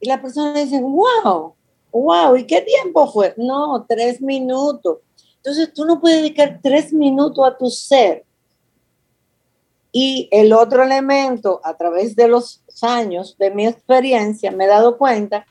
Y 0.00 0.08
la 0.08 0.20
persona 0.20 0.54
dice, 0.54 0.80
wow, 0.80 1.54
wow, 1.92 2.36
¿y 2.36 2.44
qué 2.44 2.62
tiempo 2.62 3.10
fue? 3.10 3.34
No, 3.36 3.84
tres 3.88 4.20
minutos. 4.20 4.98
Entonces 5.36 5.72
tú 5.72 5.84
no 5.84 6.00
puedes 6.00 6.22
dedicar 6.22 6.60
tres 6.62 6.92
minutos 6.92 7.46
a 7.46 7.56
tu 7.56 7.70
ser 7.70 8.24
y 9.92 10.28
el 10.30 10.52
otro 10.52 10.84
elemento, 10.84 11.60
a 11.64 11.76
través 11.76 12.14
de 12.14 12.28
los 12.28 12.62
años, 12.82 13.36
de 13.38 13.50
mi 13.50 13.66
experiencia, 13.66 14.50
me 14.52 14.64
he 14.64 14.68
dado 14.68 14.96
cuenta 14.96 15.46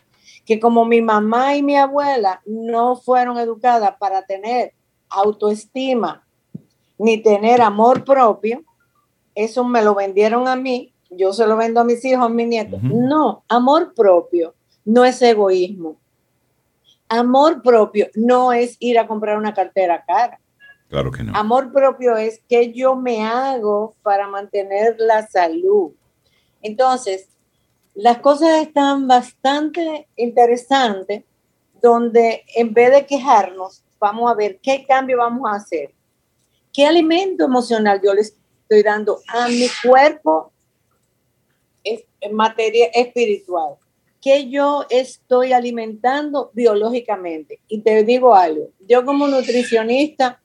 que 0.45 0.59
como 0.59 0.85
mi 0.85 1.01
mamá 1.01 1.55
y 1.55 1.63
mi 1.63 1.75
abuela 1.75 2.41
no 2.45 2.95
fueron 2.95 3.37
educadas 3.37 3.95
para 3.99 4.25
tener 4.25 4.73
autoestima 5.09 6.25
ni 6.97 7.21
tener 7.21 7.61
amor 7.61 8.03
propio, 8.03 8.63
eso 9.33 9.63
me 9.63 9.81
lo 9.81 9.95
vendieron 9.95 10.47
a 10.47 10.55
mí, 10.55 10.93
yo 11.09 11.33
se 11.33 11.47
lo 11.47 11.55
vendo 11.57 11.79
a 11.79 11.83
mis 11.83 12.03
hijos, 12.05 12.25
a 12.25 12.29
mis 12.29 12.47
nietos. 12.47 12.81
No, 12.83 13.43
amor 13.47 13.93
propio 13.93 14.53
no 14.85 15.05
es 15.05 15.21
egoísmo. 15.21 15.97
Amor 17.07 17.61
propio 17.61 18.07
no 18.15 18.53
es 18.53 18.75
ir 18.79 18.99
a 18.99 19.07
comprar 19.07 19.37
una 19.37 19.53
cartera 19.53 20.03
cara. 20.05 20.39
Claro 20.89 21.11
que 21.11 21.23
no. 21.23 21.35
Amor 21.35 21.71
propio 21.71 22.17
es 22.17 22.41
que 22.49 22.73
yo 22.73 22.95
me 22.95 23.23
hago 23.23 23.95
para 24.03 24.27
mantener 24.27 24.95
la 24.99 25.25
salud. 25.27 25.91
Entonces, 26.61 27.29
las 27.93 28.19
cosas 28.19 28.61
están 28.61 29.07
bastante 29.07 30.07
interesantes, 30.15 31.23
donde 31.81 32.43
en 32.55 32.73
vez 32.73 32.91
de 32.91 33.05
quejarnos, 33.05 33.83
vamos 33.99 34.31
a 34.31 34.35
ver 34.35 34.59
qué 34.61 34.85
cambio 34.87 35.17
vamos 35.17 35.49
a 35.49 35.55
hacer. 35.55 35.93
¿Qué 36.73 36.85
alimento 36.85 37.45
emocional 37.45 37.99
yo 38.03 38.13
le 38.13 38.21
estoy 38.21 38.83
dando 38.83 39.19
a 39.27 39.47
mi 39.47 39.67
cuerpo 39.83 40.51
en 41.83 42.35
materia 42.35 42.87
espiritual? 42.93 43.75
¿Qué 44.21 44.49
yo 44.49 44.85
estoy 44.89 45.53
alimentando 45.53 46.51
biológicamente? 46.53 47.59
Y 47.67 47.81
te 47.81 48.03
digo 48.03 48.35
algo, 48.35 48.69
yo 48.87 49.05
como 49.05 49.27
nutricionista 49.27 50.41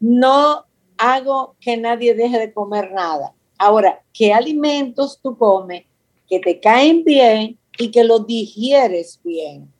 no 0.00 0.64
hago 0.96 1.56
que 1.60 1.76
nadie 1.76 2.14
deje 2.14 2.38
de 2.38 2.52
comer 2.52 2.92
nada. 2.92 3.34
Ahora, 3.58 4.02
¿qué 4.12 4.32
alimentos 4.32 5.20
tú 5.22 5.36
comes 5.36 5.84
que 6.28 6.40
te 6.40 6.58
caen 6.58 7.04
bien 7.04 7.58
y 7.78 7.90
que 7.90 8.04
los 8.04 8.26
digieres 8.26 9.20
bien? 9.22 9.72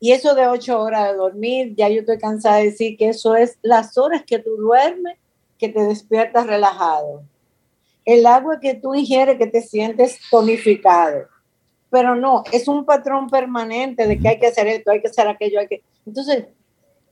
Y 0.00 0.12
eso 0.12 0.34
de 0.34 0.48
ocho 0.48 0.80
horas 0.80 1.10
de 1.10 1.18
dormir, 1.18 1.74
ya 1.76 1.88
yo 1.90 2.00
estoy 2.00 2.18
cansada 2.18 2.56
de 2.56 2.64
decir 2.64 2.96
que 2.96 3.10
eso 3.10 3.36
es 3.36 3.58
las 3.60 3.98
horas 3.98 4.22
que 4.26 4.38
tú 4.38 4.56
duermes, 4.56 5.18
que 5.58 5.68
te 5.68 5.82
despiertas 5.82 6.46
relajado. 6.46 7.22
El 8.06 8.24
agua 8.24 8.58
que 8.60 8.74
tú 8.74 8.94
ingieres, 8.94 9.36
que 9.36 9.46
te 9.46 9.60
sientes 9.60 10.18
tonificado. 10.30 11.26
Pero 11.90 12.14
no, 12.14 12.44
es 12.50 12.66
un 12.66 12.86
patrón 12.86 13.28
permanente 13.28 14.06
de 14.06 14.18
que 14.18 14.28
hay 14.28 14.38
que 14.38 14.46
hacer 14.46 14.66
esto, 14.68 14.90
hay 14.90 15.02
que 15.02 15.08
hacer 15.08 15.28
aquello, 15.28 15.60
hay 15.60 15.68
que... 15.68 15.82
Entonces, 16.06 16.46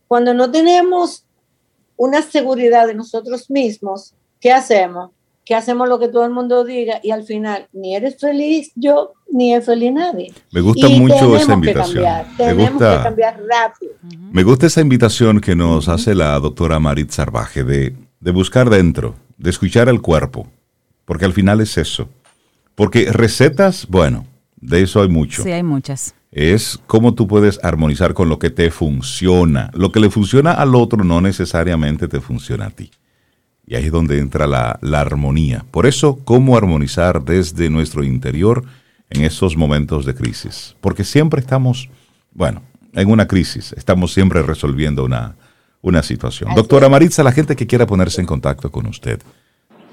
cuando 0.07 0.33
no 0.33 0.51
tenemos 0.51 1.27
una 1.97 2.23
seguridad 2.23 2.87
de 2.87 2.95
nosotros 2.95 3.51
mismos, 3.51 4.15
¿qué 4.41 4.51
hacemos? 4.51 5.11
Que 5.49 5.55
hacemos 5.55 5.89
lo 5.89 5.99
que 5.99 6.09
todo 6.09 6.27
el 6.27 6.31
mundo 6.31 6.63
diga 6.63 7.01
y 7.03 7.11
al 7.11 7.25
final 7.25 7.69
ni 7.73 7.97
eres 7.97 8.19
feliz 8.21 8.71
yo, 8.75 9.15
ni 9.33 9.55
es 9.55 9.65
feliz 9.65 9.91
nadie. 9.95 10.31
Me 10.53 10.61
gusta 10.61 10.91
mucho 10.91 11.35
esa 11.37 11.55
invitación. 11.55 12.05
me 12.39 12.53
gusta, 12.53 12.99
que 12.99 13.03
cambiar 13.05 13.41
rápido. 13.49 13.93
Me 14.31 14.43
gusta 14.43 14.67
esa 14.67 14.83
invitación 14.83 15.41
que 15.41 15.57
nos 15.57 15.89
hace 15.89 16.15
la 16.15 16.39
doctora 16.39 16.79
Marit 16.79 17.13
Sarvaje 17.13 17.65
de, 17.65 17.97
de 18.21 18.31
buscar 18.31 18.69
dentro, 18.69 19.15
de 19.39 19.49
escuchar 19.49 19.89
el 19.89 20.03
cuerpo, 20.03 20.47
porque 21.07 21.25
al 21.25 21.33
final 21.33 21.63
es 21.63 21.79
eso. 21.79 22.11
Porque 22.75 23.11
recetas, 23.11 23.87
bueno, 23.89 24.27
de 24.61 24.83
eso 24.83 25.01
hay 25.01 25.09
mucho. 25.09 25.43
Sí, 25.43 25.51
hay 25.51 25.63
muchas 25.63 26.15
es 26.31 26.79
cómo 26.87 27.15
tú 27.15 27.27
puedes 27.27 27.59
armonizar 27.65 28.15
con 28.15 28.29
lo 28.29 28.39
que 28.39 28.51
te 28.51 28.71
funciona. 28.71 29.71
Lo 29.73 29.93
que 29.93 30.01
le 30.01 30.11
funciona 30.11 30.53
al 30.53 30.75
otro 30.75 31.03
no 31.05 31.21
necesariamente 31.21 32.07
te 32.07 32.21
funciona 32.21 32.67
a 32.67 32.71
ti. 32.71 32.91
Y 33.69 33.77
ahí 33.77 33.85
es 33.85 33.93
donde 33.93 34.19
entra 34.19 34.47
la, 34.47 34.79
armonía. 34.99 35.67
Por 35.71 35.85
eso, 35.87 36.19
cómo 36.25 36.57
armonizar 36.57 37.23
desde 37.23 37.69
nuestro 37.69 38.03
interior 38.03 38.65
en 39.11 39.25
esos 39.25 39.55
momentos 39.57 40.07
de 40.07 40.15
crisis. 40.15 40.75
Porque 40.81 41.05
siempre 41.05 41.41
estamos, 41.41 41.91
bueno, 42.33 42.63
en 42.95 43.11
una 43.11 43.29
crisis, 43.29 43.75
estamos 43.75 44.15
siempre 44.15 44.43
resolviendo 44.43 45.05
una, 45.05 45.37
una 45.83 46.03
situación. 46.03 46.55
Doctora 46.55 46.89
Maritza, 46.89 47.23
la 47.23 47.33
gente 47.33 47.55
que 47.55 47.67
quiera 47.67 47.87
ponerse 47.87 48.23
en 48.23 48.27
contacto 48.27 48.71
con 48.71 48.87
usted. 48.87 49.21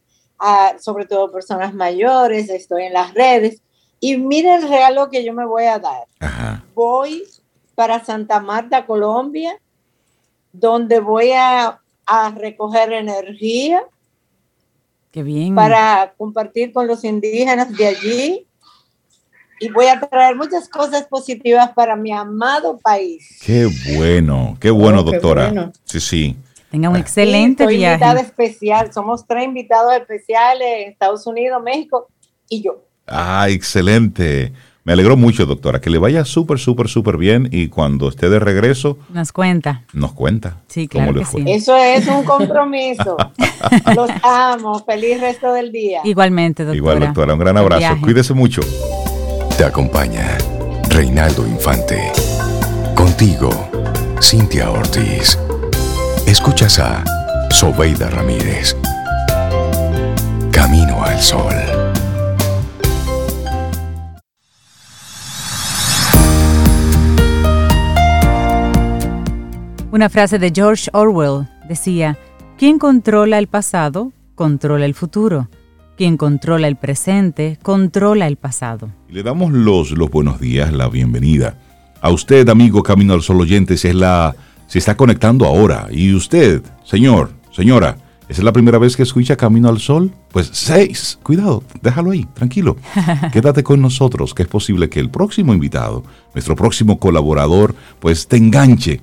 sobre 0.81 1.07
todo 1.07 1.31
personas 1.31 1.75
mayores, 1.75 2.49
estoy 2.49 2.85
en 2.85 2.93
las 2.93 3.15
redes. 3.15 3.63
Y 4.01 4.17
mire 4.17 4.55
el 4.55 4.63
regalo 4.69 5.11
que 5.11 5.25
yo 5.25 5.33
me 5.33 5.45
voy 5.45 5.65
a 5.65 5.79
dar. 5.79 6.63
Voy 6.75 7.25
para 7.75 8.05
Santa 8.05 8.41
Marta, 8.41 8.87
Colombia, 8.87 9.59
donde 10.53 11.01
voy 11.01 11.33
a, 11.33 11.81
a 12.07 12.31
recoger 12.31 12.93
energía. 12.93 13.83
Qué 15.11 15.23
bien. 15.23 15.55
Para 15.55 16.15
compartir 16.17 16.73
con 16.73 16.87
los 16.87 17.05
indígenas 17.05 17.77
de 17.77 17.87
allí 17.87 18.47
y 19.61 19.69
voy 19.69 19.87
a 19.87 20.01
traer 20.01 20.35
muchas 20.37 20.69
cosas 20.69 21.07
positivas 21.07 21.71
para 21.75 21.95
mi 21.95 22.13
amado 22.13 22.79
país. 22.79 23.39
Qué 23.45 23.69
bueno, 23.95 24.57
qué 24.59 24.71
bueno, 24.71 25.01
oh, 25.01 25.03
doctora. 25.03 25.71
Sí, 25.85 26.01
sí. 26.01 26.37
Tenga 26.71 26.89
un 26.89 26.97
excelente 26.97 27.65
sí, 27.65 27.75
soy 27.75 27.85
invitada 27.85 28.21
especial. 28.21 28.93
Somos 28.93 29.27
tres 29.27 29.45
invitados 29.45 29.93
especiales 29.95 30.69
en 30.77 30.93
Estados 30.93 31.27
Unidos, 31.27 31.61
México 31.63 32.09
y 32.49 32.63
yo. 32.63 32.85
Ah, 33.07 33.49
excelente. 33.49 34.53
Me 34.85 34.95
alegró 34.95 35.17
mucho, 35.17 35.47
doctora. 35.47 35.81
Que 35.81 35.91
le 35.91 35.99
vaya 35.99 36.25
súper, 36.25 36.59
súper, 36.59 36.89
súper 36.89 37.17
bien 37.17 37.49
y 37.51 37.69
cuando 37.69 38.09
esté 38.09 38.31
de 38.31 38.39
regreso... 38.39 38.99
Nos 39.11 39.33
cuenta. 39.33 39.85
Nos 39.93 40.13
cuenta. 40.13 40.59
Sí, 40.69 40.89
claro 40.89 41.13
que 41.13 41.25
sí. 41.25 41.45
Eso 41.47 41.77
es 41.77 42.07
un 42.07 42.25
compromiso. 42.25 43.17
Los 43.95 44.11
amo. 44.23 44.83
Feliz 44.85 45.21
resto 45.21 45.53
del 45.53 45.71
día. 45.73 46.01
Igualmente, 46.05 46.63
doctora. 46.63 46.77
Igual, 46.77 47.01
doctora. 47.01 47.35
Un 47.35 47.41
gran 47.41 47.57
abrazo. 47.57 48.01
Cuídese 48.01 48.33
mucho. 48.33 48.63
Te 49.59 49.65
acompaña 49.65 50.39
Reinaldo 50.89 51.47
Infante. 51.47 52.11
Contigo, 52.95 53.51
Cintia 54.21 54.71
Ortiz. 54.71 55.39
Escuchas 56.31 56.79
a 56.79 57.03
Sobeida 57.51 58.09
Ramírez. 58.09 58.77
Camino 60.53 61.03
al 61.03 61.19
Sol. 61.19 61.53
Una 69.91 70.09
frase 70.09 70.39
de 70.39 70.53
George 70.55 70.89
Orwell 70.93 71.49
decía, 71.69 72.17
quien 72.57 72.79
controla 72.79 73.41
el 73.41 73.49
pasado, 73.49 74.13
controla 74.37 74.85
el 74.85 74.95
futuro. 74.95 75.49
Quien 75.97 76.17
controla 76.17 76.69
el 76.69 76.77
presente, 76.77 77.59
controla 77.61 78.29
el 78.29 78.37
pasado. 78.37 78.89
Le 79.09 79.25
damos 79.25 79.51
los, 79.53 79.91
los 79.91 80.09
buenos 80.09 80.39
días, 80.39 80.73
la 80.73 80.89
bienvenida. 80.89 81.59
A 82.01 82.11
usted, 82.11 82.49
amigo 82.49 82.85
Camino 82.85 83.15
al 83.15 83.23
Sol 83.23 83.41
oyente, 83.41 83.77
si 83.77 83.89
es 83.89 83.97
la, 83.97 84.37
se 84.71 84.79
está 84.79 84.97
conectando 84.97 85.45
ahora. 85.45 85.89
Y 85.91 86.15
usted, 86.15 86.63
señor, 86.85 87.33
señora, 87.51 87.99
¿es 88.29 88.41
la 88.43 88.53
primera 88.53 88.79
vez 88.79 88.97
que 88.97 89.03
escucha 89.03 89.37
Camino 89.37 89.69
al 89.69 89.81
Sol? 89.81 90.15
Pues 90.31 90.49
seis. 90.53 91.19
Cuidado, 91.23 91.65
déjalo 91.83 92.13
ahí, 92.13 92.25
tranquilo. 92.35 92.77
Quédate 93.33 93.65
con 93.65 93.83
nosotros, 93.83 94.33
que 94.33 94.45
es 94.45 94.49
posible 94.49 94.89
que 94.89 95.01
el 95.01 95.11
próximo 95.11 95.53
invitado, 95.53 96.05
nuestro 96.33 96.55
próximo 96.55 97.01
colaborador, 97.01 97.75
pues 97.99 98.29
te 98.29 98.37
enganche 98.37 99.01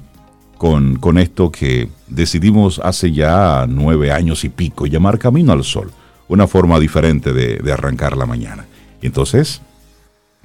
con, 0.58 0.96
con 0.96 1.18
esto 1.18 1.52
que 1.52 1.90
decidimos 2.08 2.80
hace 2.84 3.12
ya 3.12 3.66
nueve 3.68 4.14
años 4.14 4.46
y 4.46 4.50
pico, 4.50 4.86
llamar 4.86 5.20
Camino 5.20 5.52
al 5.52 5.66
Sol 5.66 5.92
una 6.28 6.48
forma 6.48 6.80
diferente 6.80 7.34
de, 7.34 7.72
arrancar 7.72 8.18
la 8.18 8.26
mañana. 8.26 8.66
Y 9.02 9.08
entonces, 9.08 9.62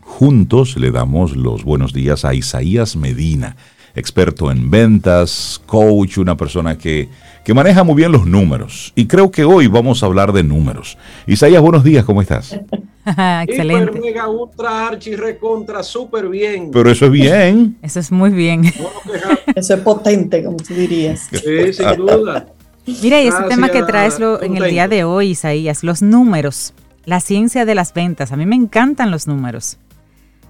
juntos 0.01 0.77
le 0.77 0.91
damos 0.91 1.37
los 1.37 1.65
buenos 1.65 1.93
días 1.93 2.25
a 2.25 2.35
Isaías 2.35 2.97
Medina, 2.97 3.57
experto 3.95 4.51
en 4.51 4.71
ventas, 4.71 5.61
coach, 5.67 6.19
una 6.19 6.37
persona 6.37 6.79
que, 6.79 7.09
que, 7.45 7.55
maneja 7.55 7.85
muy 7.85 7.95
bien 7.97 8.13
los 8.13 8.27
números. 8.27 8.93
Y 8.95 9.07
creo 9.07 9.31
que 9.31 9.45
hoy 9.45 9.67
vamos 9.67 10.03
a 10.03 10.07
hablar 10.07 10.33
de 10.33 10.43
números. 10.43 10.97
Isaías, 11.27 11.61
buenos 11.61 11.85
días, 11.85 12.05
¿cómo 12.05 12.23
estás? 12.23 12.59
Excelente. 13.05 14.01
mega, 14.01 14.29
ultra, 14.29 14.87
archi, 14.89 15.17
recontra, 15.17 15.83
súper 15.83 16.29
bien. 16.29 16.71
Pero 16.73 16.91
eso 16.91 17.07
es 17.07 17.13
bien. 17.13 17.77
Eso 17.83 18.01
es 18.01 18.13
muy 18.13 18.31
bien. 18.31 18.65
eso 19.55 19.75
es 19.75 19.81
potente, 19.81 20.45
como 20.45 20.57
tú 20.59 20.75
dirías. 20.75 21.29
Sí, 21.31 21.73
sin 21.73 21.97
duda. 21.97 22.47
Mira, 22.87 23.21
y 23.21 23.29
ese 23.29 23.43
tema 23.49 23.69
que 23.69 23.83
traes 23.83 24.19
en 24.41 24.57
el 24.57 24.71
día 24.71 24.89
de 24.89 25.05
hoy, 25.05 25.31
Isaías, 25.31 25.85
los 25.85 26.03
números, 26.03 26.75
la 27.05 27.21
ciencia 27.21 27.65
de 27.65 27.75
las 27.75 27.95
ventas. 27.95 28.33
A 28.33 28.37
mí 28.37 28.45
me 28.47 28.57
encantan 28.57 29.11
los 29.11 29.27
números. 29.29 29.79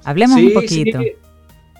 Hablemos 0.04 0.38
un 0.38 0.52
poquito. 0.52 1.00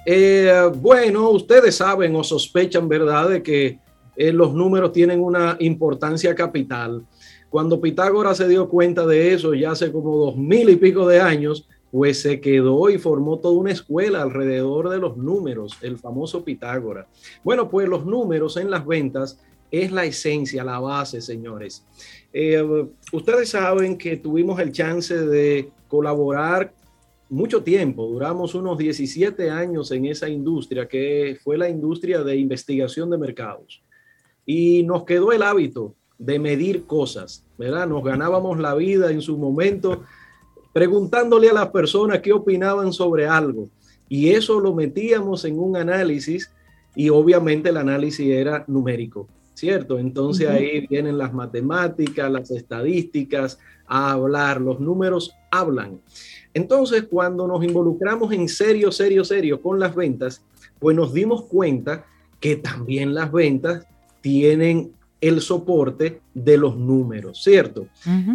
Eh, 0.04 0.70
bueno, 0.76 1.30
ustedes 1.30 1.76
saben 1.76 2.14
o 2.16 2.24
sospechan, 2.24 2.88
¿verdad?, 2.88 3.30
de 3.30 3.42
que 3.42 3.78
eh, 4.16 4.32
los 4.32 4.52
números 4.52 4.92
tienen 4.92 5.20
una 5.20 5.56
importancia 5.60 6.34
capital. 6.34 7.04
Cuando 7.48 7.80
Pitágoras 7.80 8.38
se 8.38 8.48
dio 8.48 8.68
cuenta 8.68 9.06
de 9.06 9.34
eso, 9.34 9.54
ya 9.54 9.72
hace 9.72 9.92
como 9.92 10.16
dos 10.16 10.36
mil 10.36 10.68
y 10.70 10.76
pico 10.76 11.06
de 11.06 11.20
años, 11.20 11.68
pues 11.90 12.22
se 12.22 12.40
quedó 12.40 12.88
y 12.88 12.98
formó 12.98 13.38
toda 13.38 13.54
una 13.54 13.70
escuela 13.70 14.22
alrededor 14.22 14.88
de 14.88 14.98
los 14.98 15.16
números, 15.16 15.76
el 15.82 15.98
famoso 15.98 16.42
Pitágoras. 16.42 17.06
Bueno, 17.44 17.68
pues 17.68 17.86
los 17.88 18.06
números 18.06 18.56
en 18.56 18.70
las 18.70 18.86
ventas 18.86 19.38
es 19.70 19.92
la 19.92 20.04
esencia, 20.04 20.64
la 20.64 20.80
base, 20.80 21.20
señores. 21.20 21.84
Eh, 22.32 22.86
ustedes 23.12 23.50
saben 23.50 23.98
que 23.98 24.16
tuvimos 24.16 24.58
el 24.58 24.72
chance 24.72 25.14
de 25.14 25.70
colaborar 25.88 26.72
mucho 27.32 27.62
tiempo, 27.62 28.06
duramos 28.06 28.54
unos 28.54 28.76
17 28.76 29.48
años 29.48 29.90
en 29.90 30.04
esa 30.04 30.28
industria, 30.28 30.86
que 30.86 31.38
fue 31.42 31.56
la 31.56 31.66
industria 31.66 32.22
de 32.22 32.36
investigación 32.36 33.08
de 33.08 33.16
mercados. 33.16 33.82
Y 34.44 34.82
nos 34.82 35.04
quedó 35.04 35.32
el 35.32 35.42
hábito 35.42 35.94
de 36.18 36.38
medir 36.38 36.84
cosas, 36.84 37.46
¿verdad? 37.56 37.88
Nos 37.88 38.04
ganábamos 38.04 38.58
la 38.58 38.74
vida 38.74 39.10
en 39.10 39.22
su 39.22 39.38
momento 39.38 40.02
preguntándole 40.74 41.48
a 41.48 41.54
las 41.54 41.70
personas 41.70 42.20
qué 42.20 42.34
opinaban 42.34 42.92
sobre 42.92 43.26
algo 43.26 43.70
y 44.10 44.28
eso 44.28 44.60
lo 44.60 44.74
metíamos 44.74 45.46
en 45.46 45.58
un 45.58 45.76
análisis 45.76 46.52
y 46.94 47.08
obviamente 47.08 47.70
el 47.70 47.78
análisis 47.78 48.28
era 48.28 48.62
numérico, 48.66 49.26
¿cierto? 49.54 49.98
Entonces 49.98 50.50
ahí 50.50 50.86
vienen 50.86 51.16
las 51.16 51.32
matemáticas, 51.32 52.30
las 52.30 52.50
estadísticas 52.50 53.58
a 53.86 54.12
hablar, 54.12 54.60
los 54.60 54.80
números 54.80 55.34
hablan. 55.50 55.98
Entonces, 56.54 57.04
cuando 57.10 57.46
nos 57.46 57.64
involucramos 57.64 58.32
en 58.32 58.48
serio, 58.48 58.92
serio, 58.92 59.24
serio 59.24 59.60
con 59.60 59.78
las 59.78 59.94
ventas, 59.94 60.42
pues 60.78 60.96
nos 60.96 61.12
dimos 61.12 61.44
cuenta 61.44 62.04
que 62.40 62.56
también 62.56 63.14
las 63.14 63.30
ventas 63.30 63.86
tienen 64.20 64.92
el 65.20 65.40
soporte 65.40 66.20
de 66.34 66.58
los 66.58 66.76
números, 66.76 67.42
¿cierto? 67.42 67.86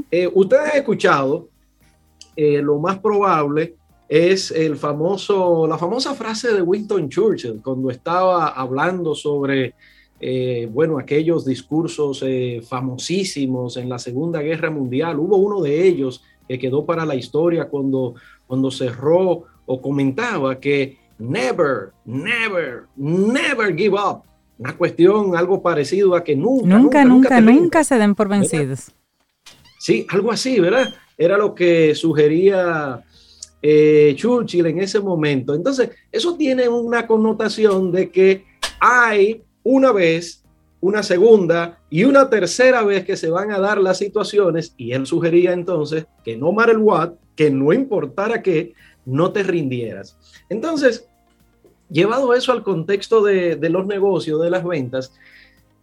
Eh, 0.09 0.29
ustedes 0.33 0.71
han 0.71 0.77
escuchado, 0.77 1.49
eh, 2.35 2.61
lo 2.61 2.79
más 2.79 2.99
probable 2.99 3.75
es 4.07 4.51
el 4.51 4.77
famoso, 4.77 5.67
la 5.67 5.77
famosa 5.77 6.15
frase 6.15 6.53
de 6.53 6.61
Winston 6.61 7.09
Churchill 7.09 7.61
cuando 7.61 7.91
estaba 7.91 8.47
hablando 8.47 9.13
sobre, 9.13 9.73
eh, 10.21 10.69
bueno, 10.71 10.97
aquellos 10.97 11.45
discursos 11.45 12.23
famosísimos 12.65 13.75
en 13.75 13.89
la 13.89 13.99
Segunda 13.99 14.41
Guerra 14.41 14.71
Mundial. 14.71 15.19
Hubo 15.19 15.35
uno 15.35 15.61
de 15.61 15.85
ellos 15.85 16.23
que 16.47 16.59
quedó 16.59 16.85
para 16.85 17.05
la 17.05 17.15
historia 17.15 17.65
cuando, 17.65 18.15
cuando 18.45 18.71
cerró 18.71 19.43
o 19.65 19.81
comentaba 19.81 20.59
que 20.59 20.97
never, 21.19 21.91
never, 22.05 22.85
never 22.95 23.75
give 23.75 23.95
up. 23.95 24.21
Una 24.57 24.75
cuestión, 24.75 25.35
algo 25.35 25.61
parecido 25.61 26.15
a 26.15 26.23
que 26.23 26.35
nunca, 26.35 26.67
nunca, 26.67 27.05
nunca, 27.05 27.41
nunca, 27.41 27.83
se 27.83 27.97
den 27.97 28.15
por 28.15 28.27
vencidos. 28.27 28.91
Sí, 29.77 30.07
algo 30.09 30.31
así, 30.31 30.59
¿verdad? 30.59 30.93
Era 31.17 31.37
lo 31.37 31.53
que 31.53 31.93
sugería 31.93 33.03
eh, 33.61 34.13
Churchill 34.15 34.65
en 34.65 34.79
ese 34.79 34.99
momento. 34.99 35.53
Entonces, 35.53 35.91
eso 36.11 36.35
tiene 36.35 36.67
una 36.67 37.05
connotación 37.05 37.91
de 37.91 38.09
que 38.09 38.45
hay 38.79 39.43
una 39.63 39.91
vez, 39.91 40.43
una 40.79 41.03
segunda 41.03 41.79
y 41.89 42.03
una 42.03 42.29
tercera 42.29 42.83
vez 42.83 43.05
que 43.05 43.17
se 43.17 43.29
van 43.29 43.51
a 43.51 43.59
dar 43.59 43.79
las 43.79 43.97
situaciones 43.97 44.73
y 44.77 44.91
él 44.91 45.05
sugería 45.05 45.53
entonces 45.53 46.05
que 46.23 46.37
no 46.37 46.51
matter 46.51 46.77
what, 46.77 47.13
que 47.35 47.49
no 47.49 47.73
importara 47.73 48.41
qué, 48.41 48.73
no 49.05 49.31
te 49.31 49.43
rindieras. 49.43 50.17
Entonces, 50.49 51.07
llevado 51.89 52.33
eso 52.33 52.51
al 52.51 52.63
contexto 52.63 53.23
de, 53.23 53.57
los 53.69 53.87
negocios, 53.87 54.41
de 54.41 54.49
las 54.49 54.63
ventas, 54.63 55.13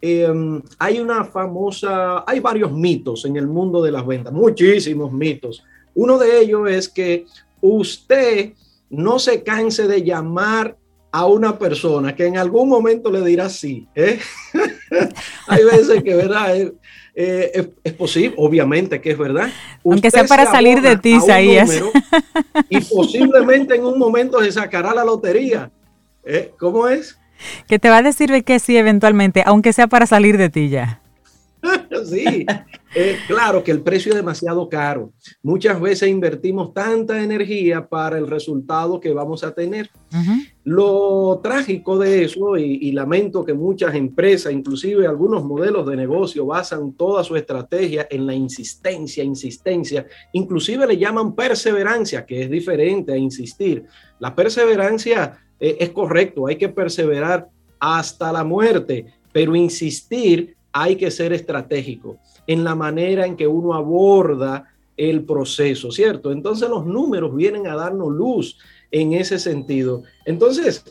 em, 0.01 0.63
hay 0.79 1.01
una 1.01 1.25
famosa, 1.25 2.25
hay 2.27 2.41
varios 2.41 2.73
mitos 2.73 3.25
en 3.25 3.37
el 3.37 3.47
mundo 3.47 3.83
de 3.83 3.91
las 3.91 4.07
ventas, 4.07 4.33
muchísimos 4.33 5.13
mitos. 5.13 5.65
Uno 5.95 6.19
de 6.19 6.41
ellos 6.41 6.69
es 6.69 6.89
que 6.89 7.27
usted 7.61 8.53
no 8.91 9.19
se 9.19 9.43
canse 9.43 9.89
de 9.89 10.03
llamar 10.03 10.77
a 11.15 11.27
una 11.27 11.57
persona 11.57 12.13
que 12.13 12.27
en 12.27 12.37
algún 12.37 12.69
momento 12.69 13.09
le 13.09 13.25
dirá 13.25 13.49
sí. 13.49 13.87
¿eh? 13.95 14.19
hay 15.47 15.65
veces 15.65 16.03
que, 16.03 16.13
¿verdad? 16.13 16.57
Eh, 17.15 17.71
es, 17.85 17.93
posible, 17.93 18.35
obviamente 18.37 19.01
que 19.01 19.13
es 19.13 19.19
verdad. 19.19 19.49
Aunque 19.85 20.11
sea 20.11 20.25
para 20.25 20.45
salir 20.45 20.83
de 20.83 20.97
ti, 20.97 21.15
Isaías. 21.15 21.71
Y 22.69 22.81
posiblemente 22.81 23.77
en 23.77 23.85
un 23.85 23.97
momento 23.97 24.43
se 24.43 24.51
sacará 24.51 24.93
la 24.93 25.05
lotería. 25.05 25.71
¿Eh? 26.25 26.51
¿Cómo 26.59 26.89
es? 26.89 27.17
Que 27.69 27.79
te 27.79 27.91
va 27.91 27.99
a 27.99 28.03
decir 28.03 28.43
que 28.43 28.59
sí 28.59 28.77
eventualmente, 28.77 29.45
aunque 29.47 29.73
sea 29.73 29.87
para 29.87 30.07
salir 30.07 30.37
de 30.37 30.51
ti 30.51 30.69
ya. 30.69 31.01
sí, 32.05 32.47
eh, 32.95 33.17
claro 33.27 33.63
que 33.63 33.71
el 33.71 33.83
precio 33.83 34.11
es 34.11 34.17
demasiado 34.17 34.69
caro. 34.69 35.13
Muchas 35.43 35.81
veces 35.81 36.09
invertimos 36.09 36.73
tanta 36.73 37.23
energía 37.23 37.87
para 37.87 38.19
el 38.19 38.27
resultado 38.27 39.01
que 39.01 39.13
vamos 39.13 39.45
a 39.45 39.53
tener. 39.53 39.91
Lo 40.63 41.41
trágico 41.43 41.99
de 41.99 42.25
eso, 42.25 42.57
y, 42.57 42.93
lamento 42.93 43.45
que 43.45 43.53
muchas 43.53 43.95
empresas, 43.95 44.53
inclusive 44.53 45.07
algunos 45.07 45.45
modelos 45.45 45.87
de 45.87 45.97
negocio, 45.97 46.47
basan 46.47 46.93
toda 46.93 47.25
su 47.25 47.37
estrategia 47.37 48.07
en 48.11 48.27
la 48.27 48.35
insistencia, 48.35 49.25
insistencia, 49.25 50.07
inclusive 50.33 50.87
le 50.87 50.97
llaman 50.97 51.35
perseverancia, 51.35 52.25
que 52.25 52.43
es 52.43 52.51
diferente 52.51 53.13
a 53.13 53.17
insistir. 53.17 53.85
La 54.21 54.35
perseverancia 54.35 55.39
eh, 55.59 55.77
es 55.81 55.91
correcto, 55.91 56.47
hay 56.47 56.57
que 56.57 56.69
perseverar 56.69 57.49
hasta 57.79 58.33
la 58.33 58.45
muerte, 58.45 59.07
pero 59.33 59.57
insistir 59.57 60.57
hay 60.77 60.97
que 60.97 61.13
ser 61.13 61.33
estratégico 61.33 62.19
en 62.49 62.65
la 62.65 62.75
manera 62.75 63.27
en 63.27 63.37
que 63.37 63.47
uno 63.47 63.75
aborda 63.75 64.69
el 64.97 65.25
proceso, 65.25 65.93
¿cierto? 65.93 66.33
Entonces 66.33 66.69
los 66.69 66.85
números 66.85 67.35
vienen 67.35 67.69
a 67.69 67.77
darnos 67.77 68.13
luz 68.13 68.59
en 68.91 69.13
ese 69.13 69.39
sentido. 69.39 70.03
Entonces, 70.27 70.85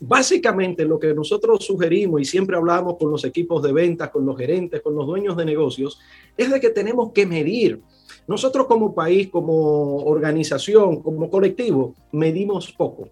básicamente 0.00 0.84
lo 0.84 1.00
que 1.00 1.12
nosotros 1.12 1.64
sugerimos 1.64 2.20
y 2.20 2.24
siempre 2.24 2.56
hablamos 2.56 2.96
con 2.96 3.10
los 3.10 3.24
equipos 3.24 3.64
de 3.64 3.72
ventas, 3.72 4.10
con 4.10 4.24
los 4.24 4.36
gerentes, 4.36 4.80
con 4.80 4.94
los 4.94 5.06
dueños 5.06 5.36
de 5.36 5.44
negocios, 5.44 5.98
es 6.36 6.50
de 6.52 6.60
que 6.60 6.70
tenemos 6.70 7.10
que 7.12 7.26
medir. 7.26 7.80
Nosotros 8.28 8.66
como 8.68 8.94
país, 8.94 9.28
como 9.28 9.96
organización, 10.04 11.02
como 11.02 11.28
colectivo, 11.28 11.96
medimos 12.12 12.70
poco. 12.70 13.08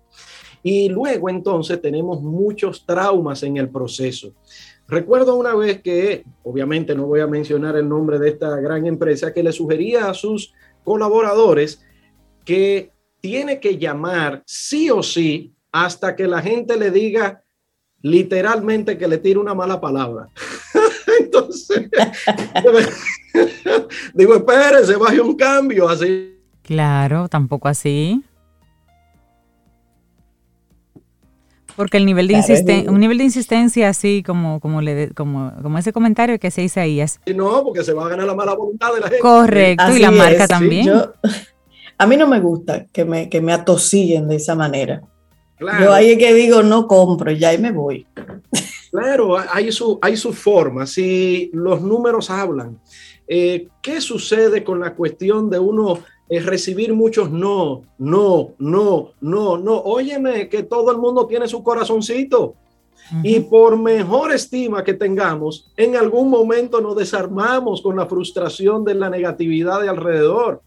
Y 0.62 0.88
luego 0.88 1.28
entonces 1.28 1.82
tenemos 1.82 2.22
muchos 2.22 2.86
traumas 2.86 3.42
en 3.42 3.56
el 3.56 3.68
proceso. 3.68 4.32
Recuerdo 4.88 5.36
una 5.36 5.54
vez 5.54 5.80
que, 5.82 6.24
obviamente 6.42 6.94
no 6.94 7.06
voy 7.06 7.20
a 7.20 7.26
mencionar 7.26 7.76
el 7.76 7.88
nombre 7.88 8.18
de 8.18 8.28
esta 8.30 8.56
gran 8.60 8.86
empresa, 8.86 9.32
que 9.32 9.42
le 9.42 9.52
sugería 9.52 10.10
a 10.10 10.14
sus 10.14 10.52
colaboradores 10.84 11.82
que 12.44 12.90
tiene 13.20 13.60
que 13.60 13.78
llamar 13.78 14.42
sí 14.46 14.90
o 14.90 15.02
sí 15.02 15.54
hasta 15.70 16.14
que 16.16 16.26
la 16.26 16.42
gente 16.42 16.76
le 16.76 16.90
diga 16.90 17.42
literalmente 18.02 18.98
que 18.98 19.08
le 19.08 19.18
tire 19.18 19.38
una 19.38 19.54
mala 19.54 19.80
palabra. 19.80 20.28
Entonces, 21.20 21.88
digo, 24.14 24.34
espérese, 24.34 24.96
baje 24.96 25.20
un 25.20 25.36
cambio 25.36 25.88
así. 25.88 26.38
Claro, 26.62 27.28
tampoco 27.28 27.68
así. 27.68 28.22
Porque 31.76 31.96
el 31.96 32.06
nivel 32.06 32.28
de 32.28 32.34
insistencia, 32.34 32.90
un 32.90 33.00
nivel 33.00 33.18
de 33.18 33.24
insistencia 33.24 33.88
así 33.88 34.22
como, 34.24 34.60
como, 34.60 34.80
le, 34.82 35.10
como, 35.10 35.52
como 35.62 35.78
ese 35.78 35.92
comentario 35.92 36.38
que 36.38 36.50
se 36.50 36.62
Isaías. 36.62 37.20
No, 37.34 37.64
porque 37.64 37.82
se 37.84 37.92
va 37.92 38.06
a 38.06 38.08
ganar 38.10 38.26
la 38.26 38.34
mala 38.34 38.54
voluntad 38.54 38.92
de 38.94 39.00
la 39.00 39.06
gente. 39.06 39.20
Correcto, 39.20 39.96
y 39.96 39.98
la 39.98 40.10
marca 40.10 40.46
también. 40.46 40.90
a 41.98 42.06
mí 42.06 42.16
no 42.16 42.26
me 42.26 42.40
gusta 42.40 42.86
que 42.92 43.04
me, 43.04 43.28
que 43.28 43.40
me 43.40 43.52
atosillen 43.52 44.28
de 44.28 44.36
esa 44.36 44.54
manera. 44.54 45.02
Claro. 45.56 45.84
Yo 45.84 45.92
ahí 45.92 46.12
es 46.12 46.18
que 46.18 46.34
digo, 46.34 46.62
no 46.62 46.86
compro, 46.86 47.30
ya 47.30 47.54
y 47.54 47.58
me 47.58 47.72
voy. 47.72 48.06
Claro, 48.90 49.38
hay 49.38 49.72
su, 49.72 49.98
hay 50.02 50.16
su 50.16 50.32
forma. 50.32 50.86
Si 50.86 51.50
los 51.54 51.80
números 51.80 52.28
hablan, 52.28 52.78
eh, 53.26 53.68
¿qué 53.80 54.00
sucede 54.00 54.62
con 54.62 54.80
la 54.80 54.94
cuestión 54.94 55.48
de 55.48 55.58
uno 55.58 56.00
es 56.32 56.46
recibir 56.46 56.94
muchos 56.94 57.30
no, 57.30 57.82
no, 57.98 58.54
no, 58.58 59.10
no, 59.20 59.58
no. 59.58 59.76
Óyeme, 59.82 60.48
que 60.48 60.62
todo 60.62 60.90
el 60.90 60.96
mundo 60.96 61.26
tiene 61.26 61.46
su 61.46 61.62
corazoncito. 61.62 62.54
Y 63.22 63.40
por 63.40 63.76
mejor 63.76 64.32
estima 64.32 64.82
que 64.82 64.94
tengamos, 64.94 65.70
en 65.76 65.94
algún 65.96 66.30
momento 66.30 66.80
nos 66.80 66.96
desarmamos 66.96 67.82
con 67.82 67.96
la 67.96 68.06
frustración 68.06 68.82
de 68.82 68.94
la 68.94 69.10
negatividad 69.10 69.82
de 69.82 69.90
alrededor 69.90 70.62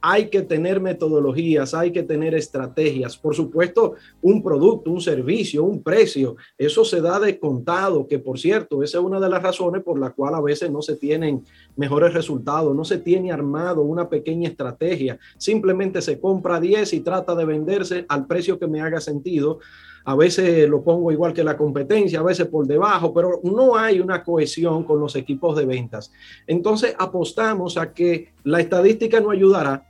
hay 0.00 0.28
que 0.28 0.42
tener 0.42 0.80
metodologías, 0.80 1.74
hay 1.74 1.92
que 1.92 2.02
tener 2.02 2.34
estrategias. 2.34 3.16
Por 3.16 3.34
supuesto, 3.34 3.94
un 4.22 4.42
producto, 4.42 4.90
un 4.90 5.00
servicio, 5.00 5.64
un 5.64 5.82
precio, 5.82 6.36
eso 6.56 6.84
se 6.84 7.00
da 7.00 7.20
de 7.20 7.38
contado, 7.38 8.06
que 8.06 8.18
por 8.18 8.38
cierto, 8.38 8.82
esa 8.82 8.98
es 8.98 9.04
una 9.04 9.20
de 9.20 9.28
las 9.28 9.42
razones 9.42 9.82
por 9.82 9.98
la 9.98 10.10
cual 10.10 10.34
a 10.34 10.40
veces 10.40 10.70
no 10.70 10.82
se 10.82 10.96
tienen 10.96 11.44
mejores 11.76 12.14
resultados, 12.14 12.74
no 12.74 12.84
se 12.84 12.98
tiene 12.98 13.32
armado 13.32 13.82
una 13.82 14.08
pequeña 14.08 14.48
estrategia, 14.48 15.18
simplemente 15.36 16.02
se 16.02 16.20
compra 16.20 16.60
10 16.60 16.92
y 16.94 17.00
trata 17.00 17.34
de 17.34 17.44
venderse 17.44 18.04
al 18.08 18.26
precio 18.26 18.58
que 18.58 18.66
me 18.66 18.80
haga 18.80 19.00
sentido. 19.00 19.58
A 20.04 20.16
veces 20.16 20.68
lo 20.68 20.82
pongo 20.82 21.12
igual 21.12 21.34
que 21.34 21.44
la 21.44 21.56
competencia, 21.56 22.20
a 22.20 22.22
veces 22.22 22.46
por 22.46 22.66
debajo, 22.66 23.12
pero 23.12 23.40
no 23.44 23.76
hay 23.76 24.00
una 24.00 24.24
cohesión 24.24 24.84
con 24.84 24.98
los 24.98 25.14
equipos 25.14 25.56
de 25.56 25.66
ventas. 25.66 26.10
Entonces 26.46 26.94
apostamos 26.98 27.76
a 27.76 27.92
que 27.92 28.32
la 28.42 28.60
estadística 28.60 29.20
no 29.20 29.30
ayudará, 29.30 29.89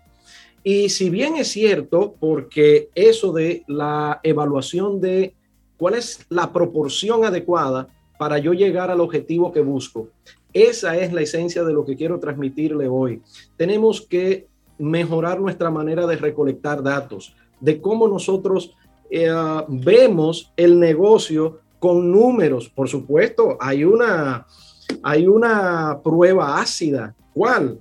y 0.62 0.90
si 0.90 1.08
bien 1.10 1.36
es 1.36 1.48
cierto, 1.48 2.14
porque 2.20 2.90
eso 2.94 3.32
de 3.32 3.64
la 3.66 4.20
evaluación 4.22 5.00
de 5.00 5.34
cuál 5.76 5.94
es 5.94 6.26
la 6.28 6.52
proporción 6.52 7.24
adecuada 7.24 7.88
para 8.18 8.38
yo 8.38 8.52
llegar 8.52 8.90
al 8.90 9.00
objetivo 9.00 9.52
que 9.52 9.60
busco, 9.60 10.08
esa 10.52 10.96
es 10.96 11.12
la 11.12 11.22
esencia 11.22 11.64
de 11.64 11.72
lo 11.72 11.84
que 11.84 11.96
quiero 11.96 12.18
transmitirle 12.18 12.88
hoy. 12.88 13.22
Tenemos 13.56 14.02
que 14.02 14.46
mejorar 14.78 15.40
nuestra 15.40 15.70
manera 15.70 16.06
de 16.06 16.16
recolectar 16.16 16.82
datos, 16.82 17.34
de 17.60 17.80
cómo 17.80 18.08
nosotros 18.08 18.74
eh, 19.10 19.30
vemos 19.68 20.52
el 20.56 20.78
negocio 20.78 21.60
con 21.78 22.10
números. 22.10 22.68
Por 22.68 22.88
supuesto, 22.88 23.56
hay 23.60 23.84
una, 23.84 24.46
hay 25.02 25.26
una 25.26 26.00
prueba 26.02 26.60
ácida. 26.60 27.14
¿Cuál? 27.32 27.78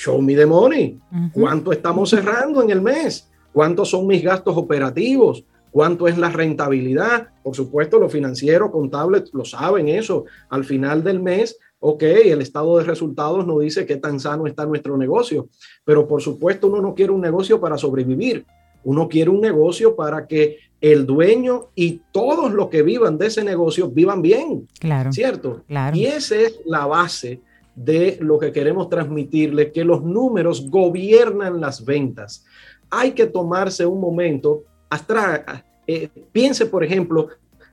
Show 0.00 0.20
me 0.20 0.34
the 0.34 0.46
money. 0.46 0.98
¿Cuánto 1.32 1.72
estamos 1.72 2.10
cerrando 2.10 2.62
en 2.62 2.70
el 2.70 2.80
mes? 2.80 3.30
cuántos 3.52 3.90
son 3.90 4.06
mis 4.06 4.22
gastos 4.22 4.56
operativos, 4.56 5.44
cuánto 5.70 6.08
es 6.08 6.18
la 6.18 6.30
rentabilidad. 6.30 7.28
Por 7.42 7.54
supuesto, 7.54 7.98
los 7.98 8.12
financieros, 8.12 8.70
contables, 8.70 9.30
lo 9.32 9.44
saben 9.44 9.88
eso. 9.88 10.24
Al 10.48 10.64
final 10.64 11.02
del 11.02 11.20
mes, 11.20 11.58
ok, 11.78 12.02
el 12.02 12.42
estado 12.42 12.78
de 12.78 12.84
resultados 12.84 13.46
no 13.46 13.58
dice 13.58 13.86
qué 13.86 13.96
tan 13.96 14.20
sano 14.20 14.46
está 14.46 14.66
nuestro 14.66 14.96
negocio, 14.96 15.48
pero 15.84 16.06
por 16.06 16.20
supuesto 16.20 16.68
uno 16.68 16.80
no 16.80 16.94
quiere 16.94 17.12
un 17.12 17.20
negocio 17.20 17.60
para 17.60 17.78
sobrevivir. 17.78 18.44
Uno 18.82 19.08
quiere 19.08 19.28
un 19.28 19.42
negocio 19.42 19.94
para 19.94 20.26
que 20.26 20.56
el 20.80 21.04
dueño 21.04 21.68
y 21.74 22.00
todos 22.12 22.50
los 22.52 22.68
que 22.68 22.82
vivan 22.82 23.18
de 23.18 23.26
ese 23.26 23.44
negocio 23.44 23.90
vivan 23.90 24.22
bien. 24.22 24.66
Claro. 24.78 25.12
¿Cierto? 25.12 25.64
Claro. 25.68 25.94
Y 25.94 26.06
esa 26.06 26.36
es 26.36 26.58
la 26.64 26.86
base 26.86 27.42
de 27.84 28.18
lo 28.20 28.38
que 28.38 28.52
queremos 28.52 28.90
transmitirle, 28.90 29.72
que 29.72 29.84
los 29.84 30.02
números 30.02 30.68
gobiernan 30.68 31.60
las 31.60 31.82
ventas. 31.82 32.44
Hay 32.90 33.12
que 33.12 33.26
tomarse 33.26 33.86
un 33.86 34.00
momento, 34.00 34.64
hasta, 34.90 35.64
eh, 35.86 36.08
piense 36.30 36.66
por 36.66 36.84
ejemplo 36.84 37.28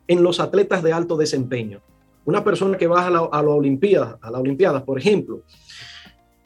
en 0.08 0.24
los 0.24 0.39
atletas 0.39 0.82
de 0.82 0.93
alto 0.93 1.18
desempeño. 1.18 1.82
Una 2.24 2.41
persona 2.41 2.78
que 2.78 2.88
va 2.88 3.05
a 3.05 3.10
la, 3.10 3.20
a 3.20 3.43
la 3.43 3.49
Olimpiada, 3.49 4.18
a 4.22 4.32
la 4.32 4.39
Olimpiada, 4.39 4.86
por 4.86 4.97
ejemplo. 4.97 5.41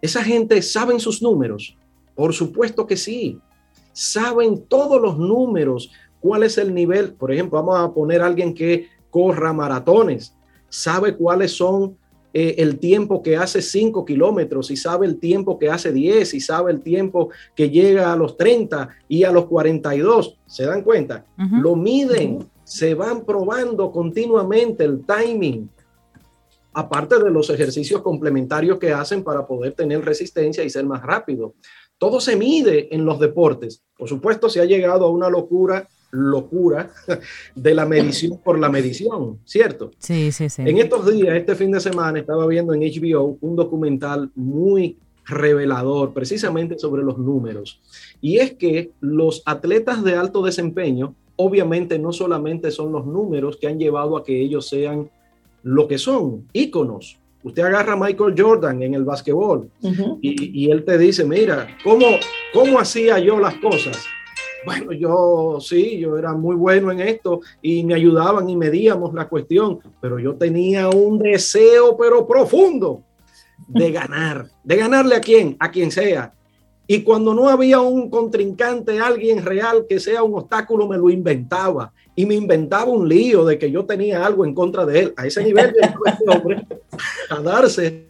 Esa 0.01 0.23
gente 0.23 0.59
saben 0.63 0.99
sus 0.99 1.21
números. 1.21 1.77
Por 2.15 2.33
supuesto 2.33 2.87
que 2.87 2.97
sí. 2.97 3.39
Saben 3.93 4.65
todos 4.65 4.99
los 4.99 5.19
números, 5.19 5.91
cuál 6.19 6.43
es 6.43 6.57
el 6.57 6.73
nivel. 6.73 7.13
Por 7.13 7.31
ejemplo, 7.31 7.61
vamos 7.61 7.79
a 7.79 7.93
poner 7.93 8.23
a 8.23 8.25
alguien 8.25 8.55
que 8.55 8.87
corra 9.11 9.53
maratones. 9.53 10.35
Sabe 10.67 11.15
cuáles 11.15 11.51
son 11.51 11.97
eh, 12.33 12.55
el 12.59 12.79
tiempo 12.79 13.21
que 13.21 13.35
hace 13.35 13.61
5 13.61 14.05
kilómetros 14.05 14.71
y 14.71 14.77
sabe 14.77 15.05
el 15.05 15.19
tiempo 15.19 15.59
que 15.59 15.69
hace 15.69 15.91
10 15.91 16.33
y 16.33 16.39
sabe 16.39 16.71
el 16.71 16.81
tiempo 16.81 17.29
que 17.55 17.69
llega 17.69 18.11
a 18.11 18.15
los 18.15 18.37
30 18.37 18.89
y 19.07 19.23
a 19.23 19.31
los 19.31 19.45
42. 19.45 20.39
¿Se 20.45 20.65
dan 20.65 20.81
cuenta? 20.81 21.25
Uh 21.37 21.41
-huh. 21.41 21.61
Lo 21.61 21.75
miden, 21.75 22.35
uh 22.35 22.39
-huh. 22.39 22.49
se 22.63 22.93
van 22.95 23.25
probando 23.25 23.91
continuamente 23.91 24.85
el 24.85 25.03
timing. 25.05 25.69
Aparte 26.73 27.19
de 27.21 27.29
los 27.29 27.49
ejercicios 27.49 28.01
complementarios 28.01 28.79
que 28.79 28.93
hacen 28.93 29.23
para 29.23 29.45
poder 29.45 29.73
tener 29.73 30.05
resistencia 30.05 30.63
y 30.63 30.69
ser 30.69 30.85
más 30.85 31.01
rápido. 31.01 31.55
Todo 31.97 32.21
se 32.21 32.37
mide 32.37 32.87
en 32.95 33.05
los 33.05 33.19
deportes. 33.19 33.83
Por 33.97 34.07
supuesto, 34.07 34.49
se 34.49 34.61
ha 34.61 34.65
llegado 34.65 35.05
a 35.05 35.09
una 35.09 35.29
locura 35.29 35.87
locura 36.11 36.91
de 37.55 37.73
la 37.73 37.85
medición 37.85 38.39
por 38.43 38.59
la 38.59 38.69
medición, 38.69 39.39
¿cierto? 39.45 39.91
Sí, 39.97 40.31
sí, 40.31 40.49
sí. 40.49 40.61
En 40.65 40.77
estos 40.77 41.11
días, 41.11 41.35
este 41.35 41.55
fin 41.55 41.71
de 41.71 41.79
semana, 41.79 42.19
estaba 42.19 42.45
viendo 42.47 42.73
en 42.73 42.81
HBO 42.81 43.37
un 43.41 43.55
documental 43.55 44.29
muy 44.35 44.97
revelador 45.25 46.13
precisamente 46.13 46.77
sobre 46.77 47.03
los 47.03 47.17
números. 47.17 47.79
Y 48.21 48.37
es 48.37 48.53
que 48.53 48.91
los 48.99 49.41
atletas 49.45 50.03
de 50.03 50.15
alto 50.15 50.43
desempeño, 50.43 51.15
obviamente 51.35 51.97
no 51.97 52.11
solamente 52.11 52.71
son 52.71 52.91
los 52.91 53.05
números 53.05 53.57
que 53.57 53.67
han 53.67 53.79
llevado 53.79 54.17
a 54.17 54.23
que 54.23 54.39
ellos 54.39 54.67
sean 54.67 55.09
lo 55.63 55.87
que 55.87 55.97
son, 55.97 56.47
íconos. 56.53 57.17
Usted 57.43 57.63
agarra 57.63 57.93
a 57.93 57.95
Michael 57.95 58.35
Jordan 58.37 58.83
en 58.83 58.93
el 58.93 59.03
básquetbol 59.03 59.69
uh 59.81 59.89
-huh. 59.89 60.19
y, 60.21 60.65
y, 60.65 60.71
él 60.71 60.83
te 60.83 60.97
dice, 60.97 61.25
mira, 61.25 61.67
¿cómo, 61.83 62.05
¿cómo 62.53 62.79
hacía 62.79 63.17
yo 63.17 63.39
las 63.39 63.55
cosas? 63.55 64.05
Bueno, 64.65 64.91
yo 64.91 65.57
sí, 65.59 65.99
yo 65.99 66.17
era 66.17 66.33
muy 66.33 66.55
bueno 66.55 66.91
en 66.91 66.99
esto 66.99 67.41
y 67.61 67.83
me 67.83 67.95
ayudaban 67.95 68.49
y 68.49 68.55
medíamos 68.55 69.13
la 69.13 69.27
cuestión, 69.27 69.79
pero 69.99 70.19
yo 70.19 70.35
tenía 70.35 70.89
un 70.89 71.17
deseo, 71.17 71.97
pero 71.97 72.27
profundo, 72.27 73.03
de 73.67 73.91
ganar. 73.91 74.47
¿De 74.63 74.75
ganarle 74.75 75.15
a 75.15 75.21
quién? 75.21 75.55
A 75.59 75.71
quien 75.71 75.91
sea. 75.91 76.33
Y 76.87 77.03
cuando 77.03 77.33
no 77.33 77.47
había 77.47 77.79
un 77.79 78.09
contrincante, 78.09 78.99
alguien 78.99 79.45
real 79.45 79.85
que 79.87 79.99
sea 79.99 80.23
un 80.23 80.37
obstáculo, 80.37 80.87
me 80.87 80.97
lo 80.97 81.09
inventaba. 81.09 81.93
Y 82.15 82.25
me 82.25 82.35
inventaba 82.35 82.91
un 82.91 83.07
lío 83.07 83.45
de 83.45 83.57
que 83.57 83.71
yo 83.71 83.85
tenía 83.85 84.25
algo 84.25 84.45
en 84.45 84.53
contra 84.53 84.85
de 84.85 84.99
él. 84.99 85.13
A 85.15 85.25
ese 85.25 85.43
nivel 85.43 85.71
de 85.71 85.79
este 85.79 86.29
hombre 86.29 86.67
a 87.29 87.41
darse 87.41 88.07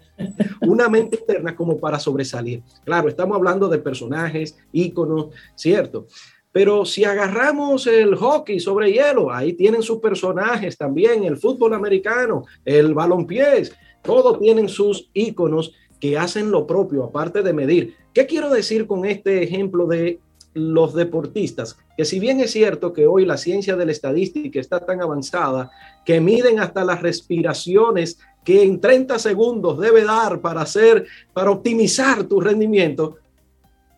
una 0.61 0.89
mente 0.89 1.17
interna 1.19 1.55
como 1.55 1.77
para 1.77 1.99
sobresalir. 1.99 2.63
Claro, 2.83 3.07
estamos 3.07 3.35
hablando 3.35 3.67
de 3.67 3.77
personajes, 3.77 4.57
íconos, 4.71 5.27
¿cierto? 5.55 6.07
Pero 6.51 6.85
si 6.85 7.05
agarramos 7.05 7.87
el 7.87 8.15
hockey 8.15 8.59
sobre 8.59 8.91
hielo, 8.91 9.31
ahí 9.31 9.53
tienen 9.53 9.81
sus 9.81 9.99
personajes 9.99 10.77
también, 10.77 11.23
el 11.23 11.37
fútbol 11.37 11.73
americano, 11.73 12.43
el 12.65 12.93
balompiés, 12.93 13.73
todos 14.01 14.39
tienen 14.39 14.67
sus 14.67 15.09
íconos 15.13 15.73
que 15.99 16.17
hacen 16.17 16.51
lo 16.51 16.67
propio, 16.67 17.03
aparte 17.05 17.41
de 17.41 17.53
medir. 17.53 17.95
¿Qué 18.13 18.25
quiero 18.25 18.49
decir 18.49 18.87
con 18.87 19.05
este 19.05 19.43
ejemplo 19.43 19.85
de 19.85 20.19
los 20.53 20.93
deportistas? 20.93 21.77
Que 21.95 22.03
si 22.03 22.19
bien 22.19 22.41
es 22.41 22.51
cierto 22.51 22.91
que 22.91 23.07
hoy 23.07 23.25
la 23.25 23.37
ciencia 23.37 23.77
de 23.77 23.85
la 23.85 23.91
estadística 23.91 24.59
está 24.59 24.85
tan 24.85 25.01
avanzada 25.01 25.71
que 26.05 26.19
miden 26.19 26.59
hasta 26.59 26.83
las 26.83 27.01
respiraciones 27.01 28.17
que 28.43 28.63
en 28.63 28.81
30 28.81 29.19
segundos 29.19 29.79
debe 29.79 30.03
dar 30.03 30.41
para 30.41 30.61
hacer, 30.61 31.05
para 31.31 31.51
optimizar 31.51 32.23
tu 32.23 32.41
rendimiento, 32.41 33.17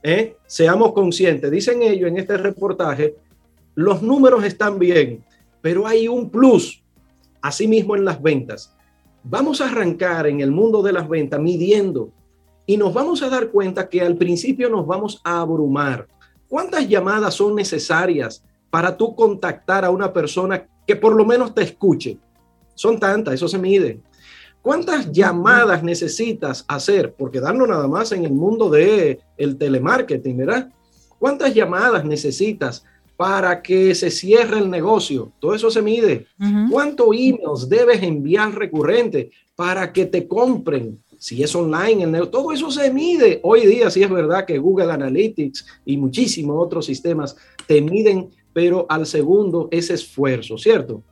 ¿eh? 0.04 0.36
seamos 0.46 0.94
conscientes. 0.94 1.50
Dicen 1.50 1.82
ellos 1.82 2.10
en 2.10 2.18
este 2.18 2.38
reportaje, 2.38 3.16
los 3.76 4.04
números 4.04 4.44
están 4.44 4.78
bien, 4.78 5.24
pero 5.62 5.88
hay 5.88 6.08
un 6.08 6.30
plus, 6.30 6.84
asimismo 7.42 7.96
en 7.96 8.06
las 8.06 8.22
ventas. 8.22 8.76
Vamos 9.24 9.62
a 9.62 9.70
arrancar 9.70 10.28
en 10.28 10.42
el 10.42 10.52
mundo 10.52 10.84
de 10.84 10.94
las 10.94 11.08
ventas 11.08 11.40
midiendo 11.40 12.12
y 12.66 12.78
nos 12.78 12.94
vamos 12.94 13.24
a 13.24 13.30
dar 13.30 13.50
cuenta 13.50 13.90
que 13.90 14.02
al 14.02 14.18
principio 14.18 14.70
nos 14.70 14.86
vamos 14.86 15.22
a 15.24 15.42
abrumar. 15.42 16.08
¿Cuántas 16.48 16.88
llamadas 16.88 17.34
son 17.34 17.56
necesarias 17.56 18.44
para 18.70 18.96
tú 18.96 19.16
contactar 19.16 19.86
a 19.86 19.90
una 19.90 20.12
persona 20.12 20.68
que 20.86 20.96
por 20.96 21.16
lo 21.16 21.26
menos 21.26 21.56
te 21.56 21.64
escuche? 21.64 22.18
Son 22.76 23.00
tantas, 23.00 23.34
eso 23.34 23.48
se 23.48 23.58
mide. 23.58 24.02
¿Cuántas 24.64 25.12
llamadas 25.12 25.84
necesitas 25.84 26.64
hacer? 26.70 27.14
Porque 27.18 27.42
darlo 27.42 27.68
nada 27.68 27.86
más 27.86 28.14
en 28.14 28.24
el 28.24 28.32
mundo 28.32 28.70
del 28.70 29.20
el 29.36 29.58
telemarketing, 29.58 30.38
¿verdad? 30.38 30.72
¿Cuántas 31.20 31.54
llamadas 31.54 32.06
necesitas 32.06 32.86
para 33.18 33.62
que 33.62 33.94
se 33.94 34.10
cierre 34.10 34.60
el 34.60 34.70
negocio? 34.70 35.34
Todo 35.40 35.54
eso 35.54 35.70
se 35.70 35.82
mide. 35.82 36.28
Uh 36.40 36.46
-huh. 36.46 36.70
¿Cuántos 36.72 37.08
emails 37.12 37.68
debes 37.68 38.02
enviar 38.02 38.56
recurrente 38.56 39.32
para 39.54 39.92
que 39.92 40.06
te 40.06 40.26
compren? 40.26 40.98
Si 41.18 41.44
es 41.44 41.54
online, 41.54 42.04
el 42.04 42.30
todo 42.30 42.54
eso 42.54 42.72
se 42.72 42.90
mide. 42.90 43.42
Hoy 43.44 43.66
día 43.66 43.90
sí 43.90 44.02
es 44.02 44.10
verdad 44.10 44.46
que 44.46 44.58
Google 44.60 44.94
Analytics 44.94 45.66
y 45.84 45.98
muchísimos 45.98 46.56
otros 46.66 46.86
sistemas 46.86 47.36
te 47.68 47.82
miden, 47.82 48.30
pero 48.54 48.86
al 48.88 49.06
segundo 49.06 49.68
ese 49.72 49.96
esfuerzo, 49.96 50.58
¿cierto? 50.58 51.04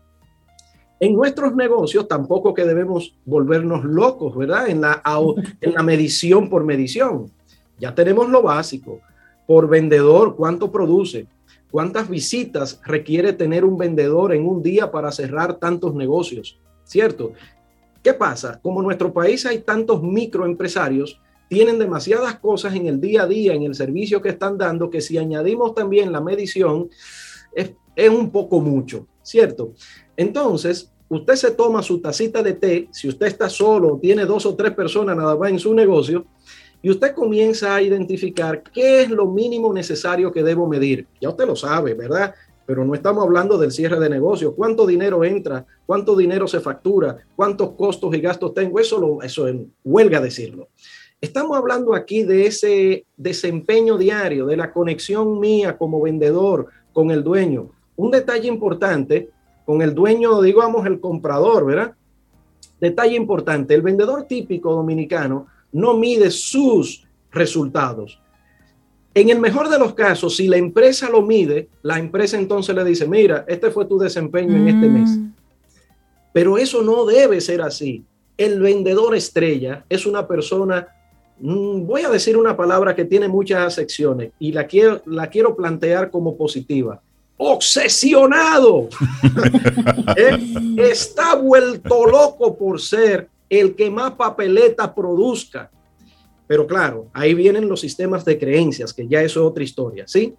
En 1.02 1.14
nuestros 1.16 1.56
negocios 1.56 2.08
tampoco 2.08 2.54
que 2.54 2.64
debemos 2.64 3.16
volvernos 3.26 3.84
locos, 3.84 4.38
¿verdad? 4.38 4.70
En 4.70 4.82
la, 4.82 5.02
en 5.62 5.74
la 5.74 5.82
medición 5.82 6.48
por 6.48 6.64
medición. 6.64 7.32
Ya 7.80 7.96
tenemos 7.96 8.30
lo 8.30 8.44
básico. 8.44 9.00
Por 9.48 9.68
vendedor, 9.68 10.36
¿cuánto 10.36 10.72
produce? 10.72 11.26
¿Cuántas 11.72 12.08
visitas 12.08 12.80
requiere 12.86 13.34
tener 13.34 13.66
un 13.66 13.80
vendedor 13.80 14.32
en 14.36 14.46
un 14.46 14.62
día 14.62 14.92
para 14.92 15.12
cerrar 15.12 15.56
tantos 15.56 15.96
negocios? 15.96 16.60
¿Cierto? 16.84 17.34
¿Qué 18.04 18.14
pasa? 18.14 18.60
Como 18.62 18.82
en 18.82 18.86
nuestro 18.86 19.12
país 19.12 19.44
hay 19.48 19.60
tantos 19.60 20.04
microempresarios, 20.04 21.20
tienen 21.50 21.80
demasiadas 21.80 22.38
cosas 22.38 22.76
en 22.76 22.86
el 22.86 23.02
día 23.02 23.24
a 23.24 23.28
día, 23.28 23.54
en 23.54 23.64
el 23.64 23.74
servicio 23.74 24.22
que 24.22 24.30
están 24.30 24.56
dando, 24.56 24.92
que 24.92 25.02
si 25.02 25.18
añadimos 25.18 25.74
también 25.74 26.12
la 26.12 26.22
medición, 26.22 26.90
es, 27.56 27.74
es 27.96 28.10
un 28.10 28.30
poco 28.30 28.62
mucho, 28.62 29.08
¿cierto? 29.24 29.74
Entonces, 30.16 30.91
usted 31.12 31.36
se 31.36 31.52
toma 31.52 31.84
su 31.84 32.00
tacita 32.00 32.42
de 32.42 32.54
té, 32.54 32.88
si 32.92 33.10
usted 33.10 33.28
está 33.28 33.50
solo, 33.50 34.00
tiene 34.02 34.26
dos 34.26 34.46
o 34.46 34.56
tres 34.56 34.72
personas 34.72 35.18
nada 35.18 35.36
más 35.36 35.52
en 35.52 35.60
su 35.60 35.74
negocio, 35.74 36.26
y 36.82 36.90
usted 36.90 37.14
comienza 37.14 37.76
a 37.76 37.82
identificar 37.82 38.64
qué 38.64 39.02
es 39.02 39.10
lo 39.10 39.28
mínimo 39.28 39.74
necesario 39.74 40.32
que 40.32 40.42
debo 40.42 40.68
medir. 40.68 41.06
Ya 41.20 41.30
usted 41.30 41.46
lo 41.46 41.56
sabe, 41.56 41.94
¿verdad? 41.94 42.34
Pero 42.66 42.86
no 42.86 42.96
estamos 42.96 43.24
hablando 43.26 43.58
del 43.58 43.72
cierre 43.72 44.00
de 44.00 44.10
negocio. 44.10 44.56
¿Cuánto 44.56 44.88
dinero 44.88 45.24
entra? 45.26 45.66
¿Cuánto 45.86 46.16
dinero 46.16 46.48
se 46.48 46.62
factura? 46.62 47.18
¿Cuántos 47.36 47.72
costos 47.72 48.16
y 48.16 48.22
gastos 48.22 48.54
tengo? 48.54 48.80
Eso, 48.80 48.98
lo, 48.98 49.22
eso 49.22 49.48
es, 49.48 49.58
huelga 49.84 50.22
decirlo. 50.22 50.70
Estamos 51.20 51.58
hablando 51.58 51.94
aquí 51.94 52.24
de 52.24 52.48
ese 52.48 53.06
desempeño 53.18 53.98
diario, 53.98 54.46
de 54.48 54.58
la 54.58 54.72
conexión 54.72 55.40
mía 55.40 55.78
como 55.78 56.02
vendedor 56.02 56.68
con 56.94 57.12
el 57.12 57.22
dueño. 57.22 57.70
Un 57.98 58.12
detalle 58.12 58.48
importante 58.48 59.30
con 59.66 59.82
el 59.82 59.94
dueño, 59.94 60.42
digamos, 60.42 60.86
el 60.86 61.00
comprador, 61.00 61.66
¿verdad? 61.66 61.94
Detalle 62.80 63.16
importante, 63.16 63.76
el 63.76 63.82
vendedor 63.82 64.24
típico 64.24 64.74
dominicano 64.74 65.48
no 65.72 65.94
mide 65.96 66.32
sus 66.32 67.08
resultados. 67.32 68.20
En 69.14 69.30
el 69.30 69.40
mejor 69.40 69.70
de 69.70 69.78
los 69.78 69.94
casos, 69.94 70.38
si 70.38 70.48
la 70.48 70.58
empresa 70.58 71.10
lo 71.10 71.22
mide, 71.22 71.68
la 71.84 72.00
empresa 72.00 72.38
entonces 72.38 72.74
le 72.74 72.84
dice, 72.84 73.08
mira, 73.08 73.44
este 73.48 73.70
fue 73.70 73.86
tu 73.86 74.00
desempeño 74.00 74.54
mm. 74.54 74.56
en 74.56 74.68
este 74.68 74.90
mes. 74.90 75.20
Pero 76.34 76.58
eso 76.58 76.82
no 76.82 77.06
debe 77.06 77.42
ser 77.42 77.62
así. 77.62 78.06
El 78.38 78.62
vendedor 78.62 79.16
estrella 79.16 79.86
es 79.90 80.06
una 80.06 80.28
persona 80.28 80.88
mm, 81.40 81.86
voy 81.86 82.04
a 82.04 82.10
decir 82.10 82.38
una 82.38 82.56
palabra 82.56 82.96
que 82.96 83.04
tiene 83.04 83.28
muchas 83.28 83.74
secciones 83.76 84.32
y 84.40 84.54
la 84.54 84.66
quiero, 84.66 85.02
la 85.06 85.28
quiero 85.30 85.56
plantear 85.58 86.10
como 86.10 86.38
positiva. 86.38 87.02
Obsesionado. 87.44 88.88
Está 90.78 91.34
vuelto 91.34 92.06
loco 92.06 92.56
por 92.56 92.80
ser 92.80 93.30
el 93.50 93.74
que 93.74 93.90
más 93.90 94.12
papeleta 94.12 94.94
produzca. 94.94 95.72
Pero 96.46 96.68
claro, 96.68 97.08
ahí 97.14 97.34
vienen 97.34 97.68
los 97.68 97.82
sistemas 97.82 98.24
de 98.26 98.38
creencias, 98.38 98.94
que 98.94 99.08
ya 99.08 99.24
eso 99.24 99.40
es 99.40 99.48
otra 99.48 99.64
historia, 99.64 100.04
¿sí? 100.08 100.36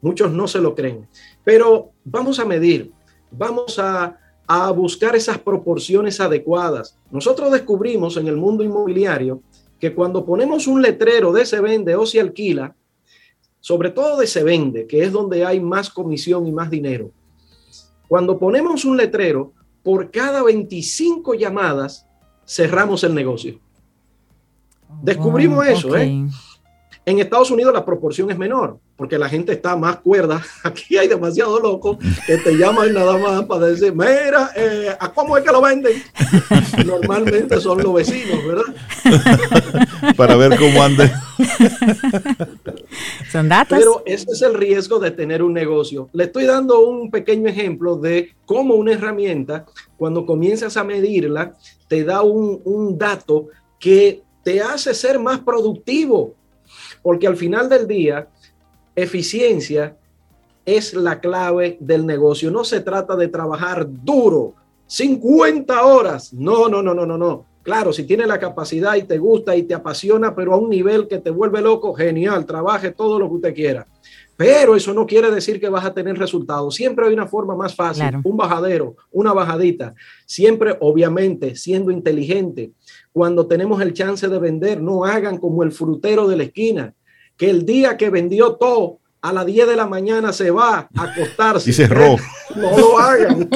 Muchos 0.00 0.30
no 0.30 0.46
se 0.46 0.60
lo 0.60 0.76
creen. 0.76 1.08
Pero 1.42 1.90
vamos 2.04 2.38
a 2.38 2.44
medir, 2.44 2.92
vamos 3.32 3.80
a, 3.80 4.16
a 4.46 4.70
buscar 4.70 5.16
esas 5.16 5.38
proporciones 5.38 6.20
adecuadas. 6.20 6.96
Nosotros 7.10 7.50
descubrimos 7.50 8.16
en 8.16 8.28
el 8.28 8.36
mundo 8.36 8.62
inmobiliario 8.62 9.42
que 9.80 9.92
cuando 9.92 10.24
ponemos 10.24 10.68
un 10.68 10.82
letrero 10.82 11.32
de 11.32 11.44
se 11.44 11.60
vende 11.60 11.96
o 11.96 12.06
se 12.06 12.20
alquila, 12.20 12.76
sobre 13.62 13.90
todo 13.90 14.18
de 14.18 14.26
se 14.26 14.42
vende, 14.42 14.86
que 14.88 15.04
es 15.04 15.12
donde 15.12 15.46
hay 15.46 15.60
más 15.60 15.88
comisión 15.88 16.46
y 16.48 16.52
más 16.52 16.68
dinero, 16.68 17.12
cuando 18.08 18.38
ponemos 18.38 18.84
un 18.84 18.96
letrero, 18.96 19.52
por 19.82 20.10
cada 20.10 20.42
25 20.42 21.34
llamadas 21.34 22.06
cerramos 22.44 23.04
el 23.04 23.14
negocio. 23.14 23.58
Descubrimos 25.00 25.60
Oh, 25.60 25.62
eso, 25.62 25.88
ok. 25.88 25.94
¿eh? 25.96 26.26
En 27.06 27.18
Estados 27.18 27.50
Unidos 27.50 27.72
la 27.72 27.84
proporción 27.84 28.30
es 28.30 28.36
menor, 28.36 28.78
porque 28.96 29.18
la 29.18 29.28
gente 29.28 29.52
está 29.52 29.76
más 29.76 29.96
cuerda. 29.96 30.42
Aquí 30.64 30.96
hay 30.96 31.08
demasiado 31.08 31.58
locos 31.60 31.98
que 32.26 32.38
te 32.38 32.52
llaman 32.56 32.92
nada 32.92 33.16
más 33.18 33.44
para 33.46 33.66
decir, 33.66 33.92
mira, 33.92 34.50
eh, 34.54 34.94
¿a 34.98 35.12
cómo 35.12 35.36
es 35.36 35.44
que 35.44 35.50
lo 35.50 35.60
venden? 35.60 36.02
Normalmente 36.86 37.60
son 37.60 37.82
los 37.82 37.94
vecinos, 37.94 38.38
¿verdad? 38.46 40.16
Para 40.16 40.36
ver 40.36 40.58
cómo 40.58 40.82
ande. 40.82 41.10
Son 43.30 43.48
datos. 43.48 43.78
Pero 43.78 44.02
ese 44.06 44.26
es 44.32 44.42
el 44.42 44.54
riesgo 44.54 44.98
de 44.98 45.10
tener 45.10 45.42
un 45.42 45.52
negocio. 45.52 46.08
Le 46.12 46.24
estoy 46.24 46.44
dando 46.44 46.80
un 46.80 47.10
pequeño 47.10 47.48
ejemplo 47.48 47.96
de 47.96 48.34
cómo 48.44 48.74
una 48.74 48.92
herramienta, 48.92 49.66
cuando 49.96 50.26
comienzas 50.26 50.76
a 50.76 50.84
medirla, 50.84 51.54
te 51.88 52.04
da 52.04 52.22
un, 52.22 52.60
un 52.64 52.98
dato 52.98 53.48
que 53.78 54.22
te 54.42 54.60
hace 54.60 54.94
ser 54.94 55.18
más 55.18 55.40
productivo. 55.40 56.34
Porque 57.02 57.26
al 57.26 57.36
final 57.36 57.68
del 57.68 57.86
día, 57.86 58.28
eficiencia 58.94 59.96
es 60.64 60.94
la 60.94 61.20
clave 61.20 61.76
del 61.80 62.06
negocio. 62.06 62.50
No 62.50 62.64
se 62.64 62.80
trata 62.80 63.16
de 63.16 63.28
trabajar 63.28 63.86
duro, 63.88 64.54
50 64.86 65.82
horas. 65.84 66.32
No, 66.32 66.68
no, 66.68 66.82
no, 66.82 66.94
no, 66.94 67.06
no, 67.06 67.18
no. 67.18 67.46
Claro, 67.62 67.92
si 67.92 68.04
tienes 68.04 68.26
la 68.26 68.40
capacidad 68.40 68.96
y 68.96 69.04
te 69.04 69.18
gusta 69.18 69.54
y 69.54 69.62
te 69.62 69.74
apasiona, 69.74 70.34
pero 70.34 70.52
a 70.52 70.56
un 70.56 70.68
nivel 70.68 71.06
que 71.06 71.18
te 71.18 71.30
vuelve 71.30 71.60
loco, 71.60 71.94
genial, 71.94 72.44
trabaje 72.44 72.90
todo 72.90 73.18
lo 73.20 73.28
que 73.28 73.34
usted 73.36 73.54
quiera. 73.54 73.86
Pero 74.36 74.74
eso 74.74 74.92
no 74.92 75.06
quiere 75.06 75.30
decir 75.30 75.60
que 75.60 75.68
vas 75.68 75.84
a 75.84 75.94
tener 75.94 76.18
resultados. 76.18 76.74
Siempre 76.74 77.06
hay 77.06 77.12
una 77.14 77.28
forma 77.28 77.54
más 77.54 77.76
fácil, 77.76 78.02
Claro. 78.02 78.20
un 78.24 78.36
bajadero, 78.36 78.96
una 79.12 79.32
bajadita. 79.32 79.94
Siempre, 80.26 80.76
obviamente, 80.80 81.54
siendo 81.54 81.92
inteligente. 81.92 82.72
Cuando 83.12 83.46
tenemos 83.46 83.80
el 83.80 83.92
chance 83.92 84.26
de 84.26 84.38
vender, 84.40 84.82
no 84.82 85.04
hagan 85.04 85.38
como 85.38 85.62
el 85.62 85.70
frutero 85.70 86.26
de 86.26 86.36
la 86.36 86.42
esquina, 86.44 86.94
que 87.36 87.50
el 87.50 87.64
día 87.66 87.96
que 87.96 88.10
vendió 88.10 88.54
todo, 88.54 88.98
a 89.20 89.32
las 89.32 89.46
10 89.46 89.68
de 89.68 89.76
la 89.76 89.86
mañana 89.86 90.32
se 90.32 90.50
va 90.50 90.88
a 90.94 91.02
acostarse. 91.02 91.70
Y 91.70 91.72
cerró. 91.72 92.16
No 92.56 92.76
lo 92.76 92.98
hagan. 92.98 93.48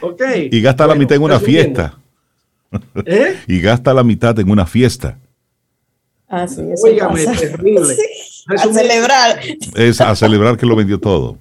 ok. 0.00 0.22
Y 0.50 0.62
gasta 0.62 0.86
la 0.86 0.94
mitad 0.94 1.16
en 1.16 1.22
una 1.22 1.38
fiesta. 1.38 1.98
¿Eh? 3.04 3.38
Y 3.46 3.60
gasta 3.60 3.92
la 3.92 4.02
mitad 4.02 4.38
en 4.38 4.50
una 4.50 4.66
fiesta. 4.66 5.18
Ah, 6.28 6.46
sí, 6.46 6.62
eso 6.72 6.86
Óigame, 6.86 7.24
pasa. 7.24 7.40
terrible. 7.40 7.94
Sí, 7.94 8.02
a 8.48 8.72
celebrar. 8.72 9.40
Es 9.74 10.00
a 10.00 10.14
celebrar 10.14 10.56
que 10.56 10.66
lo 10.66 10.76
vendió 10.76 10.98
todo. 10.98 11.38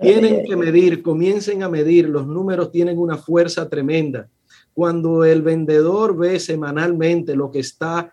Tienen 0.00 0.44
que 0.44 0.56
medir, 0.56 1.02
comiencen 1.02 1.62
a 1.62 1.68
medir, 1.68 2.08
los 2.08 2.26
números 2.26 2.72
tienen 2.72 2.98
una 2.98 3.16
fuerza 3.16 3.68
tremenda. 3.68 4.28
Cuando 4.74 5.24
el 5.24 5.42
vendedor 5.42 6.16
ve 6.16 6.40
semanalmente 6.40 7.36
lo 7.36 7.52
que 7.52 7.60
está 7.60 8.12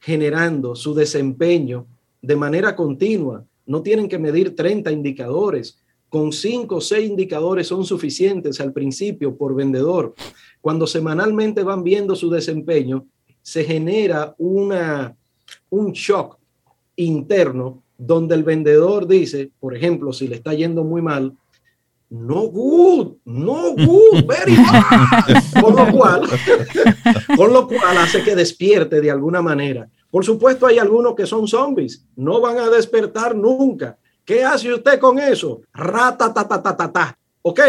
generando, 0.00 0.74
su 0.74 0.94
desempeño 0.94 1.86
de 2.22 2.36
manera 2.36 2.74
continua, 2.74 3.44
no 3.66 3.82
tienen 3.82 4.08
que 4.08 4.18
medir 4.18 4.56
30 4.56 4.90
indicadores. 4.90 5.78
Con 6.08 6.32
5 6.32 6.74
o 6.74 6.80
6 6.80 7.08
indicadores 7.08 7.68
son 7.68 7.84
suficientes 7.84 8.60
al 8.60 8.72
principio 8.72 9.36
por 9.36 9.54
vendedor. 9.54 10.14
Cuando 10.60 10.86
semanalmente 10.86 11.62
van 11.62 11.84
viendo 11.84 12.16
su 12.16 12.30
desempeño, 12.30 13.06
se 13.42 13.64
genera 13.64 14.34
una, 14.38 15.16
un 15.70 15.92
shock 15.92 16.36
interno 16.96 17.82
donde 17.96 18.34
el 18.34 18.42
vendedor 18.42 19.06
dice, 19.06 19.50
por 19.60 19.76
ejemplo, 19.76 20.12
si 20.12 20.26
le 20.26 20.36
está 20.36 20.54
yendo 20.54 20.84
muy 20.84 21.02
mal, 21.02 21.36
no 22.10 22.48
good, 22.48 23.16
no 23.24 23.74
good, 23.74 24.26
very 24.26 24.56
bad. 24.56 25.62
Con 25.62 25.76
lo 25.76 25.92
cual, 25.92 26.28
con 27.36 27.52
lo 27.52 27.68
cual 27.68 27.98
hace 27.98 28.22
que 28.22 28.34
despierte 28.34 29.00
de 29.00 29.10
alguna 29.10 29.40
manera. 29.40 29.88
Por 30.10 30.24
supuesto, 30.24 30.66
hay 30.66 30.78
algunos 30.78 31.14
que 31.14 31.24
son 31.24 31.46
zombies, 31.46 32.04
no 32.16 32.40
van 32.40 32.58
a 32.58 32.68
despertar 32.68 33.36
nunca. 33.36 33.96
¿Qué 34.24 34.44
hace 34.44 34.72
usted 34.72 34.98
con 34.98 35.18
eso? 35.18 35.62
Rata, 35.72 36.34
ta, 36.34 36.46
ta, 36.46 36.60
ta, 36.60 36.76
ta, 36.76 36.92
ta. 36.92 37.18
Ok. 37.42 37.60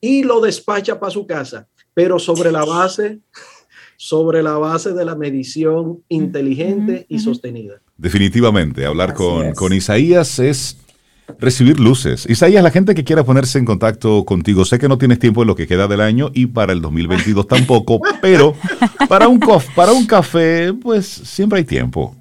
Y 0.00 0.22
lo 0.24 0.40
despacha 0.40 1.00
para 1.00 1.10
su 1.10 1.26
casa, 1.26 1.66
pero 1.94 2.18
sobre 2.18 2.52
la 2.52 2.64
base, 2.64 3.20
sobre 3.96 4.42
la 4.42 4.58
base 4.58 4.92
de 4.92 5.04
la 5.06 5.14
medición 5.14 6.02
inteligente 6.08 7.06
y 7.08 7.18
sostenida. 7.18 7.80
Definitivamente, 7.96 8.84
hablar 8.84 9.14
con, 9.14 9.52
con 9.52 9.72
Isaías 9.72 10.38
es 10.38 10.76
recibir 11.38 11.80
luces. 11.80 12.26
Isaías, 12.28 12.62
la 12.62 12.70
gente 12.70 12.94
que 12.94 13.04
quiera 13.04 13.24
ponerse 13.24 13.58
en 13.58 13.64
contacto 13.64 14.24
contigo, 14.24 14.64
sé 14.64 14.78
que 14.78 14.88
no 14.88 14.98
tienes 14.98 15.18
tiempo 15.18 15.42
en 15.42 15.48
lo 15.48 15.54
que 15.54 15.66
queda 15.66 15.88
del 15.88 16.00
año 16.00 16.30
y 16.34 16.46
para 16.46 16.72
el 16.72 16.80
2022 16.80 17.46
tampoco, 17.46 18.00
pero 18.22 18.54
para 19.08 19.28
un, 19.28 19.40
para 19.74 19.92
un 19.92 20.06
café, 20.06 20.72
pues 20.72 21.06
siempre 21.06 21.58
hay 21.58 21.64
tiempo. 21.64 22.16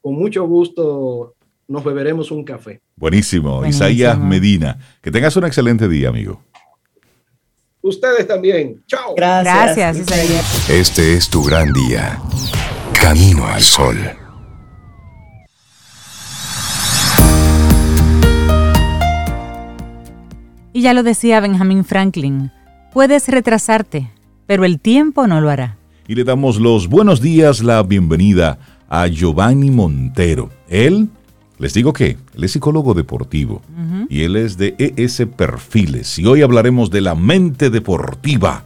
Con 0.00 0.14
mucho 0.14 0.44
gusto 0.46 1.35
nos 1.68 1.84
beberemos 1.84 2.30
un 2.30 2.44
café. 2.44 2.80
Buenísimo. 2.96 3.58
Buenísimo. 3.58 3.86
Isaías 3.86 4.18
Medina. 4.18 4.78
Que 5.02 5.10
tengas 5.10 5.36
un 5.36 5.44
excelente 5.44 5.88
día, 5.88 6.08
amigo. 6.08 6.40
Ustedes 7.82 8.26
también. 8.26 8.82
Chao. 8.86 9.14
Gracias. 9.16 9.76
Gracias, 9.76 9.98
Isaías. 9.98 10.70
Este 10.70 11.14
es 11.14 11.28
tu 11.28 11.42
gran 11.42 11.72
día. 11.72 12.20
Camino 13.00 13.46
al 13.46 13.62
sol. 13.62 13.96
Y 20.72 20.82
ya 20.82 20.92
lo 20.92 21.02
decía 21.02 21.40
Benjamin 21.40 21.84
Franklin, 21.84 22.52
puedes 22.92 23.28
retrasarte, 23.28 24.10
pero 24.46 24.66
el 24.66 24.78
tiempo 24.78 25.26
no 25.26 25.40
lo 25.40 25.48
hará. 25.48 25.78
Y 26.06 26.14
le 26.14 26.24
damos 26.24 26.60
los 26.60 26.88
buenos 26.88 27.22
días, 27.22 27.62
la 27.62 27.82
bienvenida 27.82 28.58
a 28.88 29.06
Giovanni 29.06 29.70
Montero. 29.70 30.50
Él, 30.68 31.08
les 31.58 31.72
digo 31.72 31.92
que, 31.92 32.18
él 32.34 32.44
es 32.44 32.52
psicólogo 32.52 32.94
deportivo 32.94 33.62
y 34.08 34.24
él 34.24 34.36
es 34.36 34.58
de 34.58 34.74
ES 34.78 35.22
Perfiles. 35.36 36.18
Y 36.18 36.26
hoy 36.26 36.42
hablaremos 36.42 36.90
de 36.90 37.00
la 37.00 37.14
mente 37.14 37.70
deportiva, 37.70 38.64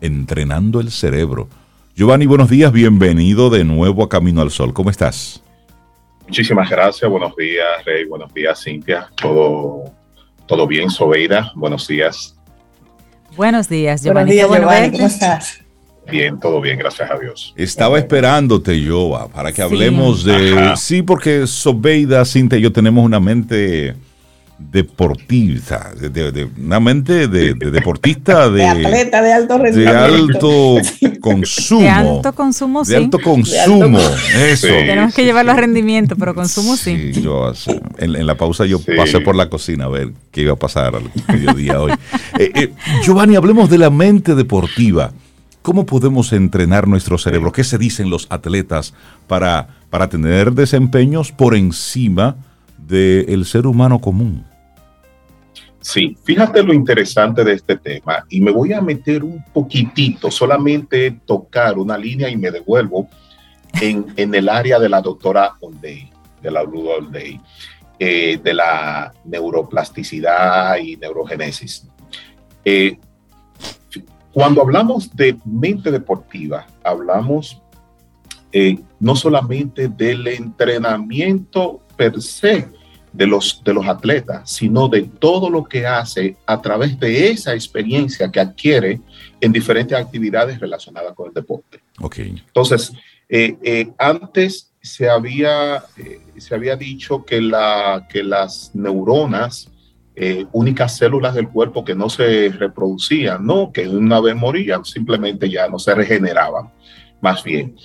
entrenando 0.00 0.80
el 0.80 0.90
cerebro. 0.90 1.48
Giovanni, 1.94 2.26
buenos 2.26 2.48
días, 2.48 2.72
bienvenido 2.72 3.50
de 3.50 3.64
nuevo 3.64 4.02
a 4.02 4.08
Camino 4.08 4.40
al 4.40 4.50
Sol. 4.50 4.72
¿Cómo 4.72 4.88
estás? 4.90 5.42
Muchísimas 6.26 6.70
gracias. 6.70 7.10
Buenos 7.10 7.36
días, 7.36 7.66
Rey. 7.84 8.04
Buenos 8.06 8.32
días, 8.32 8.62
Cintia. 8.62 9.08
Todo, 9.20 9.84
todo 10.46 10.66
bien, 10.66 10.88
Sobeida. 10.88 11.52
Buenos 11.54 11.86
días. 11.88 12.36
Buenos 13.36 13.68
días, 13.68 14.02
Buenos 14.02 14.04
Giovanni. 14.04 14.32
días, 14.32 14.44
Qué 14.44 14.48
bueno 14.48 14.66
Giovanni. 14.66 14.92
¿Cómo 14.92 15.06
estás? 15.06 15.60
Bien, 16.10 16.38
todo 16.40 16.60
bien, 16.60 16.78
gracias 16.78 17.10
a 17.10 17.18
Dios. 17.18 17.52
Estaba 17.56 17.98
esperándote, 17.98 18.84
Joa, 18.86 19.28
para 19.28 19.50
que 19.50 19.56
Sí. 19.56 19.62
hablemos 19.62 20.24
de... 20.24 20.58
Ajá. 20.58 20.76
Sí, 20.76 21.02
porque 21.02 21.46
Sobeida, 21.46 22.24
Cintia 22.24 22.58
y 22.58 22.62
yo 22.62 22.72
tenemos 22.72 23.04
una 23.04 23.20
mente 23.20 23.94
deportiva, 24.84 25.90
de, 25.98 26.10
de- 26.10 26.32
de- 26.32 26.48
una 26.62 26.80
mente 26.80 27.28
de, 27.28 27.54
de 27.54 27.70
deportista 27.70 28.50
de, 28.50 28.58
De 28.58 28.66
atleta 28.66 29.22
de 29.22 29.32
alto 29.32 29.56
de 29.58 29.62
rendimiento. 29.64 30.76
alto 30.78 31.18
consumo. 31.20 31.80
De 31.80 31.88
alto 31.88 32.32
consumo, 32.34 32.84
sí. 32.84 32.90
De 32.90 32.96
alto 32.98 33.18
consumo, 33.20 33.98
eso. 33.98 34.66
Sí. 34.66 34.72
Tenemos 34.72 35.14
que 35.14 35.24
llevarlo 35.24 35.52
a 35.52 35.56
rendimiento, 35.56 36.14
pero 36.16 36.34
consumo 36.34 36.76
sí. 36.76 37.12
Sí, 37.14 37.22
yo 37.22 37.52
en, 37.98 38.16
en 38.16 38.26
la 38.26 38.34
pausa 38.34 38.66
yo 38.66 38.78
Sí. 38.78 38.92
pasé 38.96 39.20
por 39.20 39.34
la 39.34 39.48
cocina 39.48 39.86
a 39.86 39.88
ver 39.88 40.10
qué 40.30 40.42
iba 40.42 40.52
a 40.52 40.56
pasar 40.56 40.94
al 40.94 41.10
mediodía 41.28 41.80
hoy. 41.80 41.92
Eh, 42.38 42.50
eh, 42.54 42.72
Giovanni, 43.02 43.36
hablemos 43.36 43.68
de 43.68 43.76
la 43.76 43.90
mente 43.90 44.34
deportiva. 44.34 45.12
¿Cómo 45.70 45.86
podemos 45.86 46.32
entrenar 46.32 46.88
nuestro 46.88 47.16
cerebro? 47.16 47.52
¿Qué 47.52 47.62
se 47.62 47.78
dicen 47.78 48.10
los 48.10 48.26
atletas 48.28 48.92
para, 49.28 49.68
para 49.88 50.08
tener 50.08 50.50
desempeños 50.50 51.30
por 51.30 51.54
encima 51.54 52.34
del 52.76 53.44
ser 53.44 53.68
humano 53.68 54.00
común? 54.00 54.44
Sí, 55.80 56.16
fíjate 56.24 56.64
lo 56.64 56.74
interesante 56.74 57.44
de 57.44 57.52
este 57.52 57.76
tema 57.76 58.26
y 58.28 58.40
me 58.40 58.50
voy 58.50 58.72
a 58.72 58.80
meter 58.80 59.22
un 59.22 59.44
poquitito, 59.52 60.28
solamente 60.28 61.12
tocar 61.24 61.78
una 61.78 61.96
línea 61.96 62.28
y 62.28 62.36
me 62.36 62.50
devuelvo 62.50 63.08
en, 63.80 64.06
en 64.16 64.34
el 64.34 64.48
área 64.48 64.80
de 64.80 64.88
la 64.88 65.00
doctora 65.00 65.52
Oldey, 65.60 66.10
de 66.42 66.50
la 66.50 66.64
Blue 66.64 66.88
Oldey, 66.88 67.40
eh, 67.96 68.40
de 68.42 68.54
la 68.54 69.12
neuroplasticidad 69.24 70.78
y 70.78 70.96
neurogénesis. 70.96 71.86
Eh, 72.64 72.98
cuando 74.32 74.62
hablamos 74.62 75.14
de 75.14 75.36
mente 75.44 75.90
deportiva, 75.90 76.66
hablamos 76.84 77.60
eh, 78.52 78.78
no 78.98 79.16
solamente 79.16 79.88
del 79.88 80.26
entrenamiento 80.28 81.80
per 81.96 82.20
se, 82.20 82.68
de 83.12 83.26
los, 83.26 83.62
de 83.64 83.74
los 83.74 83.86
atletas, 83.86 84.50
sino 84.50 84.88
de 84.88 85.02
todo 85.02 85.50
lo 85.50 85.64
que 85.64 85.86
hace 85.86 86.36
a 86.46 86.60
través 86.60 86.98
de 86.98 87.30
esa 87.30 87.54
experiencia 87.54 88.30
que 88.30 88.40
adquiere 88.40 89.00
en 89.40 89.52
diferentes 89.52 89.98
actividades 89.98 90.60
relacionadas 90.60 91.14
con 91.14 91.28
el 91.28 91.34
deporte. 91.34 91.80
Okay. 92.00 92.42
Entonces, 92.46 92.92
eh, 93.28 93.56
eh, 93.62 93.88
antes 93.98 94.72
se 94.80 95.08
había, 95.08 95.84
eh, 95.96 96.20
se 96.38 96.54
había 96.54 96.76
dicho 96.76 97.24
que, 97.24 97.40
la, 97.40 98.06
que 98.08 98.22
las 98.22 98.70
neuronas, 98.74 99.68
únicas 100.52 100.96
células 100.96 101.34
del 101.34 101.48
cuerpo 101.48 101.84
que 101.84 101.94
no 101.94 102.10
se 102.10 102.50
reproducían, 102.50 103.44
no, 103.46 103.72
que 103.72 103.88
una 103.88 104.20
vez 104.20 104.36
morían, 104.36 104.84
simplemente 104.84 105.48
ya 105.48 105.68
no 105.68 105.78
se 105.78 105.94
regeneraban, 105.94 106.70
más 107.20 107.42
bien. 107.42 107.76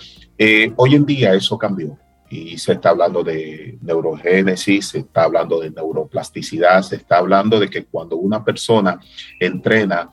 hoy 0.75 0.95
en 0.95 1.05
día 1.05 1.33
eso 1.33 1.57
cambió 1.57 1.97
y 2.29 2.57
se 2.57 2.73
está 2.73 2.89
hablando 2.89 3.23
de 3.23 3.77
neurogénesis, 3.81 4.89
se 4.89 4.99
está 4.99 5.23
hablando 5.23 5.59
de 5.59 5.71
neuroplasticidad, 5.71 6.81
se 6.81 6.97
está 6.97 7.17
hablando 7.17 7.59
de 7.59 7.69
que 7.69 7.85
cuando 7.85 8.17
una 8.17 8.43
persona 8.43 8.99
entrena 9.39 10.09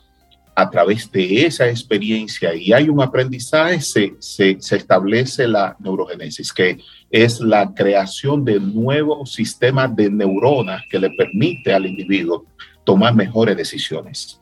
a 0.55 0.71
través 0.71 1.11
de 1.11 1.47
esa 1.47 1.69
experiencia 1.69 2.55
y 2.55 2.73
hay 2.73 2.89
un 2.89 3.01
aprendizaje, 3.01 3.81
se, 3.81 4.15
se, 4.19 4.57
se 4.61 4.77
establece 4.77 5.49
la 5.49 5.77
neurogénesis, 5.81 6.53
que 6.53 6.79
es 7.13 7.41
la 7.41 7.73
creación 7.75 8.43
de 8.43 8.59
nuevos 8.59 9.35
sistemas 9.35 9.95
de 9.95 10.11
neuronas 10.11 10.83
que 10.91 10.99
le 10.99 11.11
permite 11.11 11.73
al 11.73 11.87
individuo 11.87 12.47
tomar 12.85 13.15
mejores 13.15 13.55
decisiones. 13.55 14.41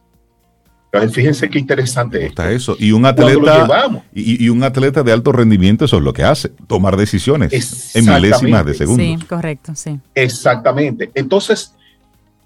Entonces, 0.93 1.15
fíjense 1.15 1.51
qué 1.51 1.59
interesante 1.59 2.25
está 2.25 2.51
eso. 2.51 2.77
Y 2.79 2.93
un 2.93 3.07
atleta 3.07 4.03
y, 4.13 4.45
y, 4.45 4.49
un 4.49 4.63
atleta 4.63 5.03
de 5.03 5.13
alto 5.13 5.31
rendimiento 5.31 5.85
eso 5.85 5.99
es 5.99 6.03
lo 6.03 6.13
que 6.13 6.25
hace, 6.25 6.49
tomar 6.67 6.97
decisiones 6.97 7.95
en 7.95 8.07
milésimas 8.07 8.65
de 8.65 8.75
segundo. 8.75 9.03
Sí, 9.03 9.19
correcto, 9.29 9.73
sí. 9.75 10.01
Exactamente. 10.15 11.11
Entonces, 11.15 11.75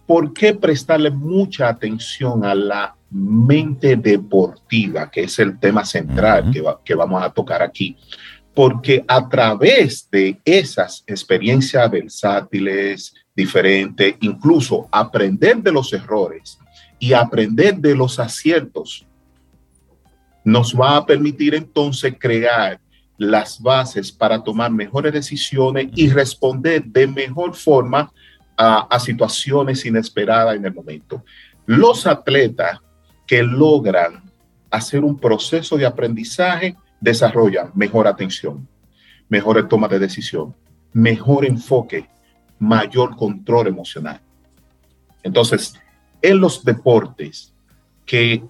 ¿por 0.06 0.32
qué 0.32 0.54
prestarle 0.54 1.10
mucha 1.10 1.68
atención 1.68 2.44
a 2.44 2.54
la 2.54 2.94
mente 3.10 3.96
deportiva, 3.96 5.10
que 5.10 5.22
es 5.22 5.38
el 5.38 5.58
tema 5.58 5.84
central 5.84 6.50
que, 6.50 6.62
que 6.84 6.94
vamos 6.94 7.22
a 7.22 7.30
tocar 7.30 7.62
aquí? 7.62 7.96
Porque 8.54 9.04
a 9.08 9.28
través 9.28 10.08
de 10.10 10.40
esas 10.44 11.02
experiencias 11.06 11.90
versátiles, 11.90 13.14
diferentes, 13.34 14.14
incluso 14.20 14.88
aprender 14.92 15.56
de 15.56 15.72
los 15.72 15.92
errores, 15.92 16.58
y 16.98 17.12
aprender 17.12 17.76
de 17.76 17.94
los 17.94 18.18
aciertos 18.18 19.06
nos 20.42 20.74
va 20.74 20.96
a 20.96 21.04
permitir 21.04 21.54
entonces 21.54 22.14
crear 22.18 22.80
las 23.18 23.60
bases 23.60 24.10
para 24.10 24.42
tomar 24.42 24.70
mejores 24.70 25.12
decisiones 25.12 25.88
y 25.94 26.08
responder 26.08 26.82
de 26.84 27.06
mejor 27.06 27.54
forma 27.54 28.10
a, 28.56 28.98
situaciones 29.00 29.84
inesperadas 29.84 30.56
en 30.56 30.64
el 30.64 30.72
momento. 30.72 31.22
Los 31.66 32.06
atletas 32.06 32.78
que 33.26 33.42
logran 33.42 34.22
hacer 34.70 35.04
un 35.04 35.18
proceso 35.18 35.76
de 35.76 35.84
aprendizaje 35.84 36.74
desarrollan 37.00 37.70
mejor 37.74 38.06
atención, 38.06 38.68
mejor 39.28 39.68
toma 39.68 39.88
de 39.88 39.98
decisión, 39.98 40.54
mejor 40.92 41.44
enfoque, 41.44 42.08
mayor 42.58 43.16
control 43.16 43.66
emocional. 43.66 44.20
Entonces, 45.22 45.74
en 46.22 46.40
los 46.40 46.64
deportes 46.64 47.52
que 48.06 48.42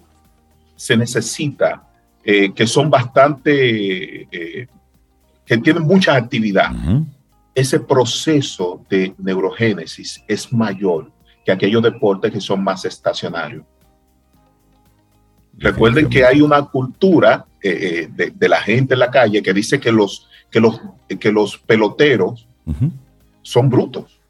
se 0.76 0.96
necesita, 0.96 1.88
eh, 2.22 2.52
que 2.52 2.66
son 2.66 2.90
bastante, 2.90 4.22
eh, 4.30 4.66
que 5.44 5.58
tienen 5.58 5.82
mucha 5.82 6.14
actividad, 6.14 6.70
ese 7.54 7.80
proceso 7.80 8.84
de 8.88 9.14
neurogénesis 9.18 10.22
es 10.26 10.52
mayor 10.52 11.12
que 11.44 11.52
aquellos 11.52 11.82
deportes 11.82 12.32
que 12.32 12.40
son 12.40 12.64
más 12.64 12.84
estacionarios. 12.84 13.64
Recuerden 15.58 16.08
que 16.08 16.24
hay 16.24 16.40
una 16.40 16.62
cultura 16.62 17.46
eh, 17.62 18.08
de, 18.12 18.48
la 18.48 18.60
gente 18.60 18.94
en 18.94 19.00
la 19.00 19.10
calle 19.10 19.42
que 19.42 19.52
dice 19.52 19.80
que 19.80 19.92
los, 19.92 20.28
que 20.50 20.60
los, 20.60 20.80
que 21.20 21.32
los 21.32 21.58
peloteros 21.58 22.48
son 23.42 23.70
brutos. 23.70 24.20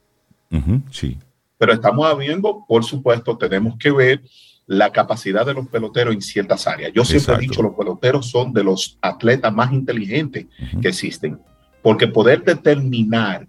sí 0.91 1.18
pero 1.64 1.72
estamos 1.72 2.18
viendo, 2.18 2.64
por 2.68 2.85
supuesto, 2.85 3.39
tenemos 3.39 3.77
que 3.79 3.91
ver 3.91 4.22
la 4.66 4.91
capacidad 4.91 5.47
de 5.47 5.55
los 5.55 5.66
peloteros 5.68 6.14
en 6.14 6.20
ciertas 6.20 6.66
áreas. 6.66 6.93
Yo 6.95 7.05
siempre 7.07 7.35
he 7.37 7.39
dicho, 7.39 7.62
los 7.62 7.75
peloteros 7.75 8.29
son 8.29 8.53
de 8.53 8.64
los 8.64 8.99
atletas 9.01 9.51
más 9.51 9.72
inteligentes 9.72 10.47
que 10.83 10.89
existen, 10.89 11.41
porque 11.83 12.07
poder 12.07 12.45
determinar 12.45 13.47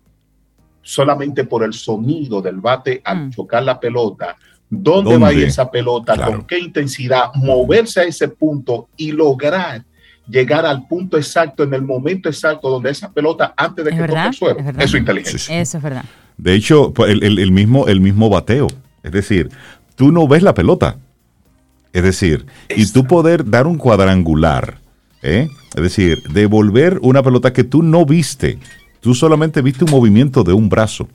solamente 0.82 1.44
por 1.44 1.64
el 1.64 1.74
sonido 1.74 2.42
del 2.42 2.62
bate 2.62 3.02
al 3.04 3.28
mm. 3.28 3.32
chocar 3.32 3.64
la 3.64 3.80
pelota, 3.80 4.38
dónde, 4.70 5.18
va 5.18 5.30
a 5.30 5.34
ir 5.34 5.44
esa 5.44 5.70
pelota, 5.70 6.16
con 6.26 6.46
qué 6.46 6.60
intensidad, 6.60 7.34
moverse 7.36 8.02
a 8.02 8.04
ese 8.04 8.28
punto 8.28 8.90
y 8.98 9.12
lograr 9.12 9.84
llegar 10.28 10.66
al 10.66 10.88
punto 10.88 11.18
exacto 11.18 11.64
en 11.64 11.74
el 11.74 11.84
momento 11.84 12.30
exacto 12.30 12.70
donde 12.70 12.90
esa 12.90 13.12
pelota 13.12 13.54
antes 13.56 13.86
de 13.86 13.92
que 13.92 13.98
toque 13.98 14.26
el 14.28 14.34
suelo. 14.34 14.60
eso 14.60 14.80
es 14.80 14.94
inteligencia. 14.96 15.62
Eso 15.62 15.78
es 15.78 15.84
verdad. 15.84 16.06
De 16.38 16.54
hecho, 16.54 16.94
pues, 16.94 17.12
el, 17.12 17.52
mismo, 17.52 17.88
el 17.88 18.02
mismo 18.02 18.30
bateo. 18.30 18.68
Es 19.04 19.12
decir, 19.12 19.50
tú 19.96 20.12
no 20.12 20.28
ves 20.28 20.44
la 20.44 20.54
pelota. 20.54 20.98
Es 21.94 22.04
decir, 22.04 22.46
y 22.76 22.92
tú 22.92 23.06
poder 23.06 23.50
dar 23.50 23.68
un 23.68 23.78
cuadrangular, 23.78 24.80
¿eh? 25.22 25.48
es 25.76 25.82
decir, 25.82 26.22
devolver 26.24 27.00
una 27.02 27.24
pelota 27.24 27.54
que 27.54 27.64
tú 27.64 27.84
no 27.84 28.06
viste. 28.06 28.60
Tú 29.00 29.16
solamente 29.16 29.62
viste 29.62 29.86
un 29.86 29.92
movimiento 29.92 30.44
de 30.44 30.52
un 30.52 30.68
brazo. 30.68 31.08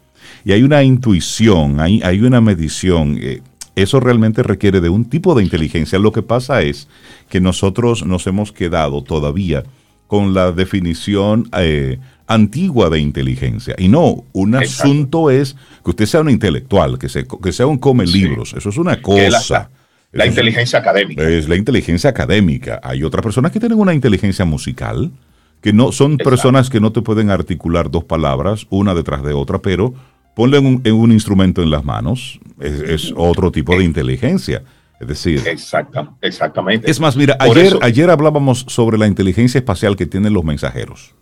Y 0.45 0.53
hay 0.53 0.62
una 0.62 0.82
intuición, 0.82 1.80
hay, 1.80 2.01
hay 2.03 2.20
una 2.20 2.41
medición. 2.41 3.18
Eh, 3.20 3.43
eso 3.76 4.01
realmente 4.01 4.43
requiere 4.43 4.80
de 4.80 4.88
un 4.88 5.05
tipo 5.05 5.34
de 5.34 5.43
inteligencia. 5.43 5.99
Lo 5.99 6.12
que 6.12 6.22
pasa 6.22 6.62
es 6.62 6.88
que 7.28 7.41
nosotros 7.41 8.05
nos 8.05 8.26
hemos 8.26 8.53
quedado 8.53 9.03
todavía 9.03 9.64
con 10.07 10.34
la 10.34 10.51
definición 10.53 11.49
eh, 11.57 11.99
antigua 12.26 12.91
de 12.91 12.99
inteligencia. 12.99 13.74
Y 13.78 13.88
no, 13.88 14.24
un 14.32 14.55
asunto 14.55 15.30
es 15.30 15.57
que 15.84 15.91
usted 15.91 16.07
sea 16.07 16.20
un 16.20 16.30
intelectual, 16.30 16.99
que, 16.99 17.07
que 17.43 17.53
sea 17.53 17.66
un 17.66 17.78
come 17.78 18.07
libros. 18.07 18.55
Eso 18.57 18.70
es 18.70 18.76
una 18.76 19.01
cosa. 19.01 19.70
La, 20.12 20.26
inteligencia 20.26 20.80
académica. 20.80 21.28
Es 21.28 21.49
la 21.49 21.55
inteligencia 21.55 22.11
académica. 22.11 22.80
Hay 22.82 23.05
otras 23.05 23.22
personas 23.22 23.53
que 23.53 23.61
tienen 23.61 23.78
una 23.78 23.95
inteligencia 23.95 24.45
musical, 24.45 25.12
que 25.61 25.72
no 25.72 25.93
son 25.93 26.16
personas 26.16 26.70
que 26.70 26.80
no 26.80 26.91
te 26.91 27.03
pueden 27.03 27.30
articular 27.30 27.91
dos 27.91 28.05
palabras, 28.05 28.66
una 28.70 28.95
detrás 28.95 29.22
de 29.22 29.32
otra, 29.32 29.61
pero 29.61 29.95
ponle 30.35 30.59
un, 30.59 30.83
un 30.87 31.12
instrumento 31.12 31.62
en 31.62 31.70
las 31.70 31.85
manos. 31.85 32.41
Es, 32.61 33.12
otro 33.16 33.51
tipo 33.51 33.76
de 33.76 33.85
inteligencia. 33.85 34.62
Es 35.01 35.09
decir, 35.09 35.43
Exacta, 35.47 36.11
exactamente. 36.20 36.91
Es 36.91 37.01
más, 37.01 37.16
mira, 37.16 37.37
ayer, 37.41 37.78
ayer 37.81 38.11
hablábamos 38.11 38.66
sobre 38.68 38.99
la 38.99 39.07
inteligencia 39.07 39.59
espacial 39.59 39.97
que 39.97 40.05
tienen 40.05 40.35
los 40.35 40.45
mensajeros. 40.45 41.14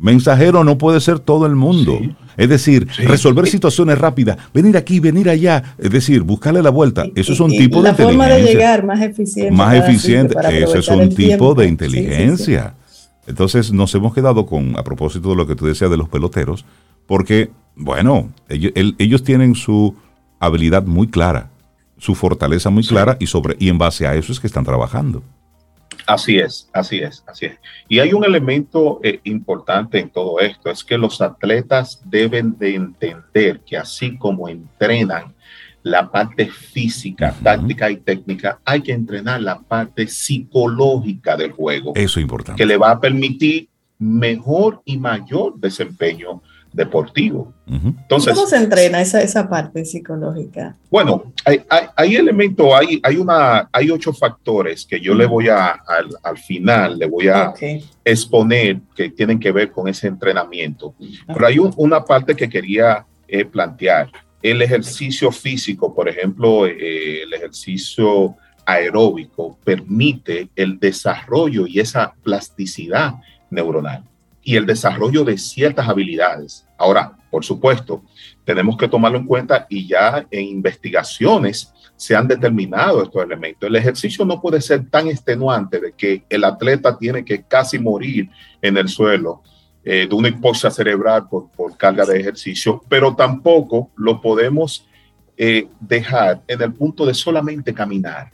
Mensajero 0.00 0.64
no 0.64 0.78
puede 0.78 0.98
ser 1.00 1.18
todo 1.18 1.44
el 1.44 1.54
mundo. 1.54 2.00
Es 2.38 2.48
decir, 2.48 2.88
resolver 3.00 3.46
situaciones 3.46 3.98
rápidas, 3.98 4.38
venir 4.54 4.78
aquí, 4.78 4.98
venir 4.98 5.28
allá, 5.28 5.74
es 5.76 5.90
decir, 5.90 6.22
buscarle 6.22 6.62
la 6.62 6.70
vuelta. 6.70 7.04
Eso 7.14 7.34
es 7.34 7.40
un 7.40 7.50
tipo 7.50 7.82
de 7.82 7.90
inteligencia. 7.90 8.04
La 8.06 8.08
forma 8.08 8.28
de 8.28 8.42
llegar 8.42 8.86
más 8.86 9.02
eficiente. 9.02 9.50
Más 9.50 9.74
eficiente, 9.74 10.34
eso 10.62 10.78
es 10.78 10.88
un 10.88 11.14
tipo 11.14 11.54
de 11.54 11.68
inteligencia. 11.68 12.74
Entonces 13.26 13.72
nos 13.72 13.94
hemos 13.94 14.14
quedado 14.14 14.46
con, 14.46 14.74
a 14.78 14.82
propósito 14.82 15.28
de 15.30 15.36
lo 15.36 15.46
que 15.46 15.54
tú 15.54 15.66
decías 15.66 15.90
de 15.90 15.98
los 15.98 16.08
peloteros, 16.08 16.64
porque, 17.10 17.50
bueno, 17.74 18.32
ellos, 18.48 18.70
ellos 18.76 19.24
tienen 19.24 19.56
su 19.56 19.96
habilidad 20.38 20.84
muy 20.84 21.08
clara, 21.08 21.50
su 21.98 22.14
fortaleza 22.14 22.70
muy 22.70 22.86
clara 22.86 23.16
y, 23.18 23.26
sobre, 23.26 23.56
y 23.58 23.68
en 23.68 23.78
base 23.78 24.06
a 24.06 24.14
eso 24.14 24.30
es 24.30 24.38
que 24.38 24.46
están 24.46 24.62
trabajando. 24.62 25.20
Así 26.06 26.38
es, 26.38 26.70
así 26.72 26.98
es, 27.00 27.24
así 27.26 27.46
es. 27.46 27.58
Y 27.88 27.98
hay 27.98 28.12
un 28.12 28.24
elemento 28.24 29.00
eh, 29.02 29.18
importante 29.24 29.98
en 29.98 30.10
todo 30.10 30.38
esto, 30.38 30.70
es 30.70 30.84
que 30.84 30.96
los 30.96 31.20
atletas 31.20 32.00
deben 32.04 32.56
de 32.56 32.76
entender 32.76 33.58
que 33.66 33.76
así 33.76 34.16
como 34.16 34.48
entrenan 34.48 35.34
la 35.82 36.12
parte 36.12 36.46
física, 36.46 37.34
táctica 37.42 37.90
y 37.90 37.96
técnica, 37.96 38.60
hay 38.64 38.82
que 38.82 38.92
entrenar 38.92 39.42
la 39.42 39.58
parte 39.58 40.06
psicológica 40.06 41.36
del 41.36 41.50
juego. 41.50 41.90
Eso 41.96 42.20
es 42.20 42.22
importante. 42.22 42.62
Que 42.62 42.66
le 42.66 42.76
va 42.76 42.92
a 42.92 43.00
permitir 43.00 43.68
mejor 43.98 44.80
y 44.84 44.96
mayor 44.96 45.58
desempeño 45.58 46.40
deportivo. 46.72 47.52
Entonces, 47.66 48.34
¿Cómo 48.34 48.46
se 48.46 48.56
entrena 48.56 49.00
esa, 49.00 49.22
esa 49.22 49.48
parte 49.48 49.84
psicológica? 49.84 50.76
Bueno, 50.90 51.32
hay, 51.44 51.62
hay, 51.96 52.16
elementos, 52.16 52.68
hay, 52.72 53.00
hay, 53.02 53.16
una, 53.16 53.68
hay 53.72 53.90
ocho 53.90 54.12
factores 54.12 54.86
que 54.86 55.00
yo 55.00 55.14
le 55.14 55.26
voy 55.26 55.48
a, 55.48 55.78
al, 56.22 56.38
final, 56.38 56.98
le 56.98 57.06
voy 57.06 57.28
a 57.28 57.52
exponer 58.04 58.80
que 58.94 59.10
tienen 59.10 59.38
que 59.38 59.52
ver 59.52 59.70
con 59.70 59.88
ese 59.88 60.06
entrenamiento. 60.08 60.94
Pero 61.26 61.46
hay 61.46 61.58
una 61.58 62.04
parte 62.04 62.34
que 62.34 62.48
quería 62.48 63.04
eh, 63.28 63.44
plantear. 63.44 64.10
El 64.42 64.62
ejercicio 64.62 65.30
físico, 65.30 65.94
por 65.94 66.08
ejemplo, 66.08 66.66
eh, 66.66 67.22
el 67.22 67.32
ejercicio 67.32 68.36
aeróbico 68.64 69.58
permite 69.64 70.48
el 70.56 70.78
desarrollo 70.78 71.66
y 71.66 71.80
esa 71.80 72.14
plasticidad 72.22 73.14
neuronal 73.50 74.09
y 74.42 74.56
el 74.56 74.66
desarrollo 74.66 75.24
de 75.24 75.38
ciertas 75.38 75.88
habilidades. 75.88 76.66
Ahora, 76.78 77.12
por 77.30 77.44
supuesto, 77.44 78.02
tenemos 78.44 78.76
que 78.76 78.88
tomarlo 78.88 79.18
en 79.18 79.26
cuenta 79.26 79.66
y 79.68 79.86
ya 79.86 80.26
en 80.30 80.44
investigaciones 80.44 81.72
se 81.96 82.16
han 82.16 82.26
determinado 82.26 83.02
estos 83.02 83.22
elementos. 83.22 83.68
El 83.68 83.76
ejercicio 83.76 84.24
no 84.24 84.40
puede 84.40 84.60
ser 84.60 84.88
tan 84.88 85.08
extenuante 85.08 85.78
de 85.78 85.92
que 85.92 86.24
el 86.28 86.44
atleta 86.44 86.96
tiene 86.96 87.24
que 87.24 87.42
casi 87.42 87.78
morir 87.78 88.30
en 88.62 88.78
el 88.78 88.88
suelo 88.88 89.42
eh, 89.84 90.06
de 90.08 90.14
una 90.14 90.28
hipoxia 90.28 90.70
cerebral 90.70 91.28
por, 91.28 91.76
carga 91.76 92.04
de 92.04 92.18
ejercicio, 92.18 92.82
pero 92.88 93.14
tampoco 93.14 93.90
lo 93.96 94.20
podemos 94.20 94.86
eh, 95.36 95.68
dejar 95.78 96.42
en 96.48 96.62
el 96.62 96.72
punto 96.72 97.06
de 97.06 97.14
solamente 97.14 97.72
caminar. 97.72 98.30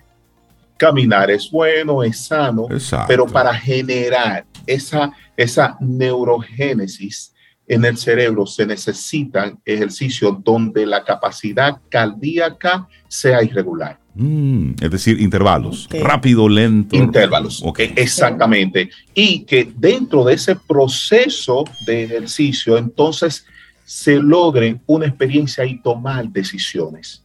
Caminar 0.76 1.30
es 1.30 1.50
bueno, 1.50 2.02
es 2.02 2.18
sano, 2.18 2.66
pero 3.06 3.26
para 3.26 3.54
generar 3.54 4.44
esa, 4.66 5.10
esa 5.36 5.76
neurogénesis 5.80 7.32
en 7.68 7.84
el 7.84 7.96
cerebro 7.96 8.46
se 8.46 8.66
necesitan 8.66 9.58
ejercicios 9.64 10.36
donde 10.44 10.86
la 10.86 11.04
capacidad 11.04 11.80
cardíaca 11.88 12.86
sea 13.08 13.42
irregular. 13.42 13.98
Mm, 14.14 14.72
es 14.80 14.90
decir, 14.90 15.20
intervalos, 15.20 15.88
rápido, 15.90 16.48
lento. 16.48 16.96
Intervalos, 16.96 17.62
okay. 17.62 17.92
exactamente. 17.96 18.88
Y 19.14 19.40
que 19.40 19.70
dentro 19.76 20.24
de 20.24 20.34
ese 20.34 20.56
proceso 20.56 21.64
de 21.86 22.04
ejercicio, 22.04 22.78
entonces 22.78 23.44
se 23.84 24.16
logre 24.16 24.80
una 24.86 25.06
experiencia 25.06 25.64
y 25.66 25.80
tomar 25.80 26.28
decisiones. 26.28 27.22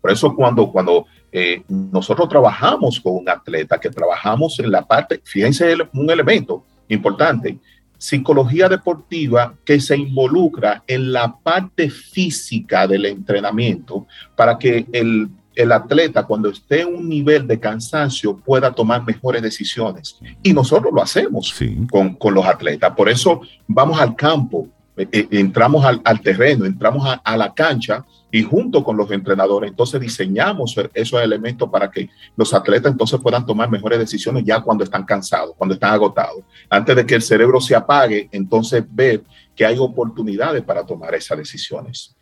Por 0.00 0.10
eso 0.10 0.34
cuando, 0.34 0.70
cuando 0.72 1.06
eh, 1.32 1.62
nosotros 1.68 2.28
trabajamos 2.28 3.00
con 3.00 3.16
un 3.16 3.28
atleta, 3.28 3.78
que 3.78 3.90
trabajamos 3.90 4.58
en 4.58 4.70
la 4.70 4.82
parte, 4.82 5.20
fíjense 5.24 5.76
un 5.92 6.10
elemento 6.10 6.64
importante, 6.88 7.58
psicología 8.00 8.68
deportiva 8.68 9.54
que 9.64 9.78
se 9.78 9.96
involucra 9.96 10.82
en 10.86 11.12
la 11.12 11.36
parte 11.36 11.90
física 11.90 12.86
del 12.86 13.04
entrenamiento 13.04 14.06
para 14.34 14.58
que 14.58 14.86
el, 14.90 15.28
el, 15.54 15.70
atleta 15.70 16.24
cuando 16.24 16.48
esté 16.48 16.80
en 16.80 16.94
un 16.94 17.08
nivel 17.08 17.46
de 17.46 17.60
cansancio 17.60 18.38
pueda 18.38 18.72
tomar 18.72 19.04
mejores 19.04 19.42
decisiones. 19.42 20.18
Y 20.42 20.54
nosotros 20.54 20.90
lo 20.94 21.02
hacemos 21.02 21.54
con, 21.90 22.14
con, 22.14 22.32
los 22.32 22.46
atletas. 22.46 22.90
Por 22.96 23.10
eso 23.10 23.42
vamos 23.66 24.00
al 24.00 24.16
campo, 24.16 24.66
entramos 25.10 25.84
al, 25.84 26.00
al, 26.04 26.20
terreno, 26.20 26.64
entramos 26.64 27.06
a, 27.06 27.14
a 27.14 27.36
la 27.36 27.52
cancha 27.54 28.04
y 28.32 28.42
junto 28.42 28.84
con 28.84 28.96
los 28.96 29.10
entrenadores, 29.10 29.70
entonces 29.70 30.00
diseñamos 30.00 30.76
esos 30.94 31.20
elementos 31.20 31.68
para 31.68 31.90
que 31.90 32.08
los 32.36 32.54
atletas 32.54 32.92
entonces 32.92 33.18
puedan 33.20 33.44
tomar 33.44 33.70
mejores 33.70 33.98
decisiones 33.98 34.44
ya 34.44 34.60
cuando 34.60 34.84
están 34.84 35.04
cansados, 35.04 35.54
cuando 35.56 35.74
están 35.74 35.92
agotados. 35.92 36.44
Antes 36.68 36.94
de 36.94 37.06
que 37.06 37.16
el 37.16 37.22
cerebro 37.22 37.60
se 37.60 37.74
apague, 37.74 38.28
entonces 38.30 38.84
ver 38.88 39.24
que 39.56 39.66
hay 39.66 39.78
oportunidades 39.78 40.62
para 40.62 40.86
tomar 40.86 41.14
esas 41.14 41.38
decisiones. 41.38 42.16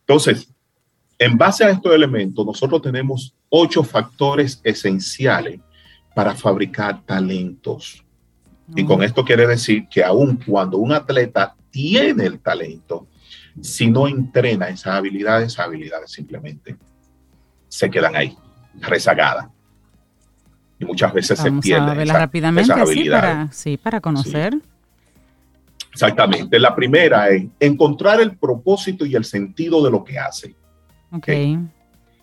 Entonces, 0.00 0.48
en 1.18 1.36
base 1.36 1.64
a 1.64 1.70
estos 1.70 1.92
elementos, 1.94 2.44
nosotros 2.44 2.82
tenemos 2.82 3.34
ocho 3.48 3.82
factores 3.82 4.60
esenciales 4.62 5.60
para 6.14 6.34
fabricar 6.34 7.02
talentos. 7.04 8.04
Y 8.76 8.84
con 8.84 9.02
esto 9.02 9.24
quiere 9.24 9.46
decir 9.46 9.88
que 9.88 10.04
aun 10.04 10.36
cuando 10.46 10.76
un 10.76 10.92
atleta 10.92 11.56
tiene 11.78 12.24
el 12.24 12.40
talento, 12.40 13.06
si 13.62 13.88
no 13.88 14.08
entrena 14.08 14.68
esas 14.68 14.94
habilidades, 14.94 15.52
esas 15.52 15.66
habilidades 15.66 16.10
simplemente 16.10 16.76
se 17.68 17.88
quedan 17.88 18.16
ahí, 18.16 18.36
rezagadas. 18.80 19.46
Y 20.80 20.84
muchas 20.84 21.12
veces 21.12 21.38
se 21.38 21.52
pierden. 21.52 22.00
Esa, 22.00 22.18
rápidamente, 22.18 22.74
para, 23.10 23.52
sí, 23.52 23.76
para 23.76 24.00
conocer. 24.00 24.58
Exactamente. 25.92 26.58
La 26.58 26.74
primera 26.74 27.28
es 27.28 27.46
encontrar 27.60 28.20
el 28.20 28.36
propósito 28.36 29.06
y 29.06 29.14
el 29.14 29.24
sentido 29.24 29.84
de 29.84 29.90
lo 29.92 30.02
que 30.02 30.18
hace. 30.18 30.56
Ok. 31.12 31.28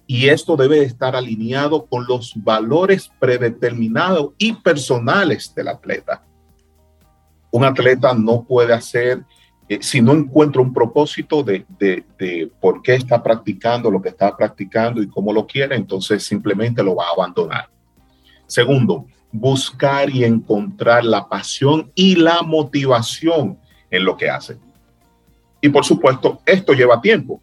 Y 0.06 0.28
esto 0.28 0.58
debe 0.58 0.84
estar 0.84 1.16
alineado 1.16 1.86
con 1.86 2.06
los 2.08 2.34
valores 2.36 3.10
predeterminados 3.20 4.34
y 4.38 4.52
personales 4.52 5.56
del 5.56 5.70
atleta. 5.70 6.26
Un 7.52 7.64
atleta 7.64 8.14
no 8.14 8.44
puede 8.44 8.74
hacer 8.74 9.24
eh, 9.68 9.80
si 9.82 10.02
no 10.02 10.14
encuentro 10.14 10.62
un 10.62 10.74
propósito 10.74 11.42
de, 11.42 11.66
de, 11.80 12.52
por 12.60 12.82
qué 12.84 12.96
está 12.96 13.22
practicando 13.24 13.90
lo 13.90 14.02
que 14.02 14.10
está 14.10 14.36
practicando 14.36 15.02
y 15.02 15.08
cómo 15.08 15.34
lo 15.34 15.48
quiere, 15.48 15.76
entonces 15.76 16.24
simplemente 16.24 16.84
lo 16.84 16.96
va 16.96 17.06
a 17.06 17.14
abandonar. 17.16 17.70
Segundo, 18.46 19.08
buscar 19.32 20.10
y 20.10 20.24
encontrar 20.24 21.04
la 21.04 21.28
pasión 21.28 21.92
y 21.96 22.16
la 22.16 22.44
motivación 22.44 23.58
en 23.90 24.06
lo 24.06 24.16
que 24.16 24.30
hace. 24.30 24.58
Y 25.62 25.70
por 25.70 25.84
supuesto, 25.84 26.42
esto 26.46 26.74
lleva 26.74 27.02
tiempo, 27.02 27.42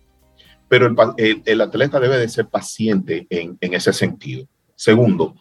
pero 0.68 0.86
el, 0.86 1.42
el, 1.44 1.60
atleta 1.60 1.98
debe 1.98 2.18
de 2.18 2.28
ser 2.28 2.46
paciente 2.46 3.26
en, 3.30 3.58
en 3.60 3.74
ese 3.74 3.92
sentido. 3.92 4.46
Segundo, 4.76 5.34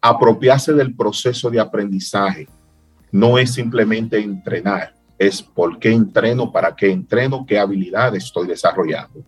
apropiarse 0.00 0.72
del 0.72 0.94
proceso 0.94 1.50
de 1.50 1.58
aprendizaje. 1.58 2.46
No 3.10 3.38
es 3.38 3.54
simplemente 3.54 4.18
entrenar, 4.18 4.94
es 5.18 5.42
por 5.42 5.78
qué 5.78 5.90
entreno, 5.90 6.52
para 6.52 6.74
qué 6.74 6.90
entreno, 6.90 7.44
qué 7.46 7.58
habilidades 7.58 8.24
estoy 8.24 8.46
desarrollando. 8.46 9.24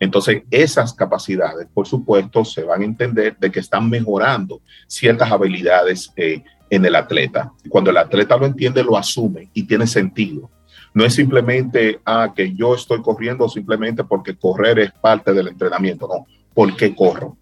Entonces, 0.00 0.42
esas 0.50 0.92
capacidades, 0.92 1.68
por 1.72 1.86
supuesto, 1.86 2.44
se 2.44 2.64
van 2.64 2.82
a 2.82 2.84
entender 2.84 3.36
de 3.38 3.52
que 3.52 3.60
están 3.60 3.88
mejorando 3.88 4.60
ciertas 4.88 5.30
habilidades 5.30 6.12
eh, 6.16 6.42
en 6.68 6.84
el 6.84 6.96
atleta. 6.96 7.52
Cuando 7.68 7.90
el 7.90 7.96
atleta 7.96 8.36
lo 8.36 8.46
entiende, 8.46 8.82
lo 8.82 8.96
asume 8.96 9.48
y 9.54 9.62
tiene 9.62 9.86
sentido. 9.86 10.50
No 10.92 11.04
es 11.04 11.14
simplemente, 11.14 12.00
ah, 12.04 12.32
que 12.34 12.52
yo 12.52 12.74
estoy 12.74 13.00
corriendo 13.00 13.48
simplemente 13.48 14.02
porque 14.02 14.34
correr 14.34 14.80
es 14.80 14.92
parte 14.92 15.32
del 15.32 15.48
entrenamiento, 15.48 16.08
no, 16.08 16.26
porque 16.52 16.94
corro. 16.94 17.36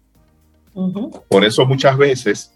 Por 1.27 1.43
eso 1.43 1.65
muchas 1.65 1.97
veces 1.97 2.53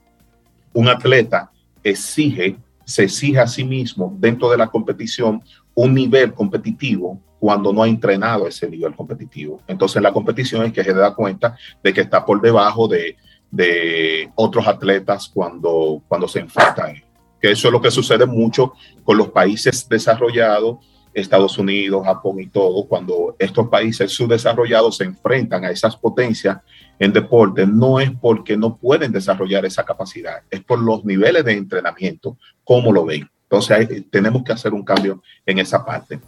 un 0.71 0.87
atleta 0.87 1.51
exige 1.83 2.57
se 2.85 3.03
exige 3.03 3.39
a 3.39 3.47
sí 3.47 3.63
mismo 3.63 4.15
dentro 4.19 4.49
de 4.49 4.57
la 4.57 4.67
competición 4.67 5.43
un 5.73 5.93
nivel 5.93 6.33
competitivo 6.33 7.19
cuando 7.39 7.73
no 7.73 7.83
ha 7.83 7.87
entrenado 7.87 8.47
ese 8.47 8.69
nivel 8.69 8.95
competitivo. 8.95 9.61
Entonces 9.67 10.01
la 10.01 10.13
competición 10.13 10.65
es 10.65 10.73
que 10.73 10.83
se 10.83 10.93
da 10.93 11.13
cuenta 11.13 11.57
de 11.83 11.93
que 11.93 12.01
está 12.01 12.25
por 12.25 12.41
debajo 12.41 12.87
de, 12.87 13.17
de 13.51 14.31
otros 14.35 14.67
atletas 14.67 15.29
cuando, 15.33 16.01
cuando 16.07 16.27
se 16.27 16.39
enfrentan. 16.39 17.03
Que 17.41 17.51
eso 17.51 17.67
es 17.67 17.71
lo 17.71 17.81
que 17.81 17.91
sucede 17.91 18.25
mucho 18.25 18.73
con 19.03 19.17
los 19.17 19.29
países 19.29 19.87
desarrollados, 19.87 20.77
Estados 21.13 21.57
Unidos, 21.57 22.05
Japón 22.05 22.41
y 22.41 22.47
todo, 22.47 22.85
cuando 22.87 23.35
estos 23.39 23.69
países 23.69 24.11
subdesarrollados 24.11 24.97
se 24.97 25.05
enfrentan 25.05 25.63
a 25.63 25.69
esas 25.69 25.95
potencias 25.95 26.57
en 26.99 27.11
deporte, 27.11 27.67
no 27.67 27.99
es 27.99 28.11
porque 28.11 28.55
no 28.55 28.77
pueden 28.77 29.11
desarrollar 29.11 29.65
esa 29.65 29.83
capacidad, 29.83 30.43
es 30.49 30.61
por 30.61 30.79
los 30.79 31.03
niveles 31.03 31.43
de 31.43 31.53
entrenamiento, 31.53 32.37
cómo 32.63 32.91
lo 32.91 33.05
ven. 33.05 33.29
Entonces 33.43 34.05
tenemos 34.09 34.43
que 34.43 34.53
hacer 34.53 34.73
un 34.73 34.83
cambio 34.83 35.21
en 35.45 35.59
esa 35.59 35.83
parte. 35.85 36.19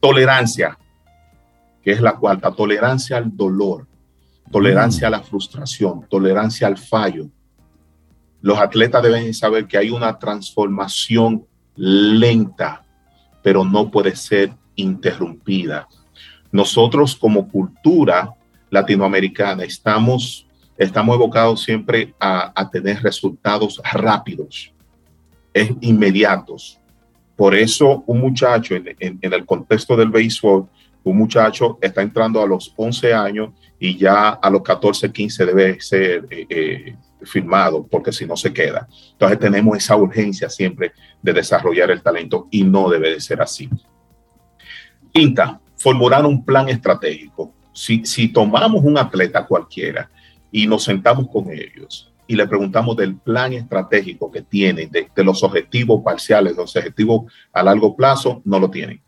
Tolerancia, 0.00 0.78
que 1.82 1.92
es 1.92 2.00
la 2.00 2.16
cuarta, 2.16 2.52
tolerancia 2.52 3.16
al 3.16 3.34
dolor, 3.36 3.86
tolerancia 4.50 5.08
a 5.08 5.10
la 5.10 5.20
frustración, 5.20 6.06
tolerancia 6.08 6.66
al 6.66 6.78
fallo. 6.78 7.28
Los 8.40 8.58
atletas 8.58 9.02
deben 9.02 9.34
saber 9.34 9.66
que 9.66 9.78
hay 9.78 9.90
una 9.90 10.18
transformación 10.18 11.46
lenta, 11.74 12.84
pero 13.42 13.64
no 13.64 13.90
puede 13.90 14.14
ser 14.14 14.52
interrumpida. 14.76 15.88
Nosotros 16.52 17.16
como 17.16 17.48
cultura 17.48 18.30
latinoamericana 18.70 19.64
estamos, 19.64 20.46
estamos 20.76 21.14
evocados 21.14 21.62
siempre 21.62 22.14
a, 22.20 22.68
tener 22.70 23.02
resultados 23.02 23.80
rápidos, 23.92 24.72
es 25.52 25.70
inmediatos. 25.80 26.78
Por 27.34 27.54
eso 27.54 28.02
un 28.06 28.20
muchacho 28.20 28.74
en, 28.74 29.18
el 29.20 29.46
contexto 29.46 29.96
del 29.96 30.10
béisbol 30.10 30.68
un 31.06 31.18
muchacho 31.18 31.78
está 31.80 32.02
entrando 32.02 32.42
a 32.42 32.46
los 32.46 32.72
11 32.74 33.14
años 33.14 33.50
y 33.78 33.96
ya 33.96 34.30
a 34.30 34.50
los 34.50 34.62
14, 34.62 35.12
15 35.12 35.46
debe 35.46 35.80
ser 35.80 36.26
eh, 36.30 36.46
eh, 36.48 36.96
firmado, 37.22 37.86
porque 37.86 38.10
si 38.10 38.26
no 38.26 38.36
se 38.36 38.52
queda. 38.52 38.88
Entonces 39.12 39.38
tenemos 39.38 39.76
esa 39.76 39.96
urgencia 39.96 40.50
siempre 40.50 40.92
de 41.22 41.32
desarrollar 41.32 41.92
el 41.92 42.02
talento 42.02 42.48
y 42.50 42.64
no 42.64 42.88
debe 42.88 43.10
de 43.10 43.20
ser 43.20 43.40
así. 43.40 43.70
Quinta, 45.12 45.60
formular 45.76 46.26
un 46.26 46.44
plan 46.44 46.68
estratégico. 46.68 47.54
Si, 47.76 48.04
si 48.04 48.28
tomamos 48.28 48.82
un 48.82 48.96
atleta 48.98 49.46
cualquiera 49.46 50.10
y 50.50 50.66
nos 50.66 50.84
sentamos 50.84 51.28
con 51.28 51.50
ellos 51.50 52.12
y 52.26 52.34
le 52.34 52.46
preguntamos 52.48 52.96
del 52.96 53.16
plan 53.16 53.52
estratégico 53.52 54.30
que 54.30 54.42
tienen, 54.42 54.90
de, 54.90 55.08
de 55.14 55.24
los 55.24 55.42
objetivos 55.42 56.02
parciales, 56.02 56.56
los 56.56 56.74
objetivos 56.74 57.30
a 57.52 57.62
largo 57.62 57.94
plazo, 57.94 58.42
no 58.44 58.58
lo 58.58 58.70
tienen 58.70 59.00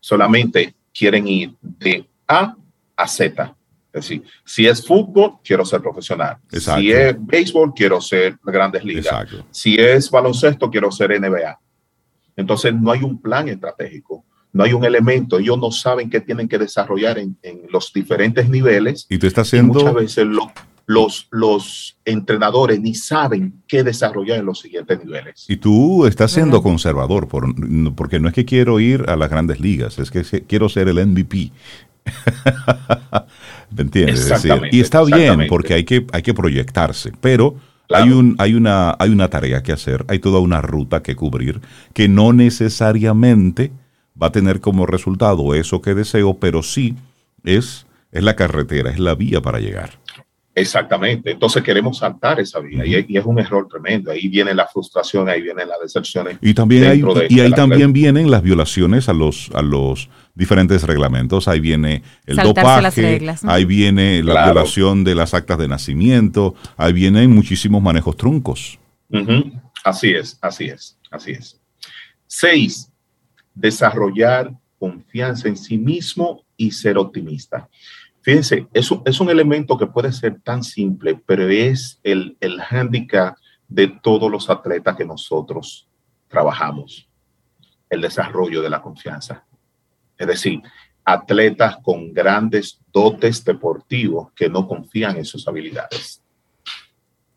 solamente 0.00 0.74
quieren 0.92 1.28
ir 1.28 1.54
de 1.60 2.08
A 2.26 2.56
a 2.96 3.06
Z. 3.06 3.56
Es 3.92 4.02
decir, 4.02 4.22
si 4.44 4.66
es 4.66 4.86
fútbol, 4.86 5.38
quiero 5.42 5.64
ser 5.64 5.80
profesional. 5.80 6.38
Si 6.48 6.92
es 6.92 7.14
béisbol, 7.18 7.74
quiero 7.74 8.00
ser 8.00 8.38
grandes 8.42 8.84
ligas. 8.84 9.26
Si 9.50 9.74
es 9.76 10.10
baloncesto, 10.10 10.70
quiero 10.70 10.90
ser 10.92 11.20
NBA. 11.20 11.58
Entonces, 12.36 12.72
no 12.72 12.92
hay 12.92 13.02
un 13.02 13.20
plan 13.20 13.48
estratégico, 13.48 14.24
no 14.52 14.64
hay 14.64 14.72
un 14.72 14.84
elemento. 14.84 15.38
Ellos 15.38 15.58
no 15.58 15.70
saben 15.70 16.10
qué 16.10 16.20
tienen 16.20 16.48
que 16.48 16.58
desarrollar 16.58 17.18
en, 17.18 17.36
los 17.70 17.92
diferentes 17.92 18.48
niveles. 18.48 19.06
Y 19.08 19.18
tú 19.18 19.26
estás 19.26 19.48
haciendo. 19.48 19.74
muchas 19.74 19.94
veces 19.94 20.26
lo, 20.26 20.52
los, 20.86 21.28
los 21.30 21.96
entrenadores 22.04 22.80
ni 22.80 22.94
saben 22.94 23.62
qué 23.68 23.84
desarrollar 23.84 24.38
en 24.38 24.46
los 24.46 24.60
siguientes 24.60 25.04
niveles. 25.04 25.46
Y 25.48 25.56
tú 25.56 26.04
estás 26.06 26.32
siendo 26.32 26.62
conservador, 26.62 27.28
por, 27.28 27.54
porque 27.94 28.18
no 28.18 28.28
es 28.28 28.34
que 28.34 28.44
quiero 28.44 28.80
ir 28.80 29.04
a 29.08 29.16
las 29.16 29.30
grandes 29.30 29.60
ligas, 29.60 29.98
es 29.98 30.10
que 30.10 30.24
quiero 30.48 30.68
ser 30.68 30.88
el 30.88 31.06
MVP. 31.06 31.52
¿Me 33.70 33.82
entiendes? 33.82 34.32
y 34.72 34.80
está 34.80 35.04
bien 35.04 35.46
porque 35.48 35.74
hay 35.74 35.84
que, 35.84 36.06
hay 36.12 36.22
que 36.22 36.34
proyectarse, 36.34 37.12
pero 37.20 37.54
hay, 37.88 38.10
un, 38.10 38.34
hay, 38.38 38.54
una, 38.54 38.96
hay 38.98 39.10
una 39.10 39.28
tarea 39.28 39.62
que 39.62 39.72
hacer, 39.72 40.04
hay 40.08 40.18
toda 40.18 40.40
una 40.40 40.60
ruta 40.60 41.02
que 41.02 41.14
cubrir 41.14 41.60
que 41.92 42.08
no 42.08 42.32
necesariamente 42.32 43.70
va 44.20 44.28
a 44.28 44.32
tener 44.32 44.60
como 44.60 44.86
resultado 44.86 45.54
eso 45.54 45.80
que 45.80 45.94
deseo, 45.94 46.34
pero 46.34 46.62
sí 46.62 46.94
es, 47.44 47.86
es 48.12 48.22
la 48.22 48.36
carretera, 48.36 48.90
es 48.90 48.98
la 48.98 49.14
vía 49.14 49.40
para 49.40 49.60
llegar. 49.60 49.98
Exactamente. 50.54 51.30
Entonces 51.30 51.62
queremos 51.62 51.98
saltar 51.98 52.40
esa 52.40 52.58
vía 52.58 52.84
y, 52.84 53.16
es 53.16 53.24
un 53.24 53.38
error 53.38 53.68
tremendo. 53.68 54.10
Ahí 54.10 54.28
viene 54.28 54.52
la 54.52 54.66
frustración, 54.66 55.28
ahí 55.28 55.40
vienen 55.40 55.68
las 55.68 55.80
decepciones. 55.80 56.38
Y 56.42 56.54
también 56.54 56.84
hay, 56.84 57.02
y 57.28 57.40
ahí 57.40 57.52
también 57.52 57.92
vienen 57.92 58.30
las 58.30 58.42
violaciones 58.42 59.08
a 59.08 59.12
los 59.12 59.50
a 59.54 59.62
los 59.62 60.08
diferentes 60.34 60.82
reglamentos. 60.82 61.46
Ahí 61.46 61.60
viene 61.60 62.02
el 62.26 62.36
dopaje, 62.36 63.20
ahí 63.44 63.64
viene 63.64 64.22
la 64.22 64.46
violación 64.46 65.04
de 65.04 65.14
las 65.14 65.34
actas 65.34 65.58
de 65.58 65.68
nacimiento, 65.68 66.54
ahí 66.76 66.92
vienen 66.92 67.30
muchísimos 67.30 67.80
manejos 67.80 68.16
truncos. 68.16 68.78
Así 69.84 70.10
es, 70.10 70.38
así 70.42 70.66
es, 70.66 70.98
así 71.10 71.32
es. 71.32 71.60
Seis, 72.26 72.89
desarrollar 73.60 74.52
confianza 74.78 75.48
en 75.48 75.56
sí 75.56 75.76
mismo 75.76 76.44
y 76.56 76.70
ser 76.70 76.96
optimista. 76.96 77.68
Fíjense, 78.22 78.66
es 78.72 78.90
un, 78.90 79.02
es 79.04 79.20
un 79.20 79.30
elemento 79.30 79.76
que 79.76 79.86
puede 79.86 80.12
ser 80.12 80.40
tan 80.40 80.62
simple, 80.62 81.20
pero 81.26 81.48
es 81.48 82.00
el, 82.02 82.36
el 82.40 82.60
hándicap 82.60 83.36
de 83.68 83.88
todos 83.88 84.30
los 84.30 84.48
atletas 84.48 84.96
que 84.96 85.04
nosotros 85.04 85.86
trabajamos, 86.28 87.08
el 87.88 88.00
desarrollo 88.00 88.62
de 88.62 88.70
la 88.70 88.80
confianza. 88.80 89.44
Es 90.16 90.26
decir, 90.26 90.62
atletas 91.04 91.76
con 91.82 92.12
grandes 92.12 92.80
dotes 92.92 93.44
deportivos 93.44 94.32
que 94.32 94.48
no 94.48 94.66
confían 94.66 95.16
en 95.16 95.24
sus 95.24 95.46
habilidades. 95.46 96.22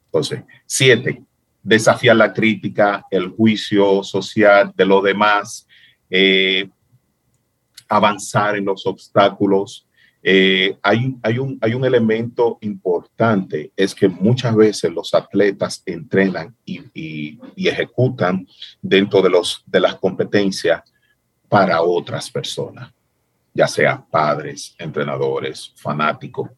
Entonces, 0.05 0.43
siete, 0.65 1.24
desafiar 1.61 2.15
la 2.15 2.34
crítica, 2.34 3.05
el 3.09 3.30
juicio 3.30 4.03
social 4.03 4.71
de 4.76 4.86
los 4.86 5.03
demás, 5.03 5.67
eh, 6.16 6.70
avanzar 7.89 8.55
en 8.55 8.66
los 8.66 8.86
obstáculos, 8.86 9.88
eh, 10.22 10.78
hay, 10.84 11.16
hay, 11.24 11.39
un, 11.39 11.57
hay 11.59 11.74
un 11.74 11.84
elemento 11.84 12.59
importante, 12.61 13.72
es 13.76 13.95
que 13.95 14.07
muchas 14.07 14.55
veces 14.55 14.93
los 14.93 15.11
atletas 15.16 15.82
entrenan 15.88 16.55
y, 16.64 16.82
y, 16.93 17.68
ejecutan 17.68 18.47
dentro 18.80 19.24
de, 19.24 19.32
los, 19.32 19.64
de 19.66 19.80
las 19.80 19.95
competencias 19.95 20.84
para 21.49 21.82
otras 21.82 22.30
personas, 22.30 22.93
ya 23.51 23.68
sea 23.68 24.05
padres, 24.05 24.76
entrenadores, 24.78 25.74
fanáticos. 25.76 26.51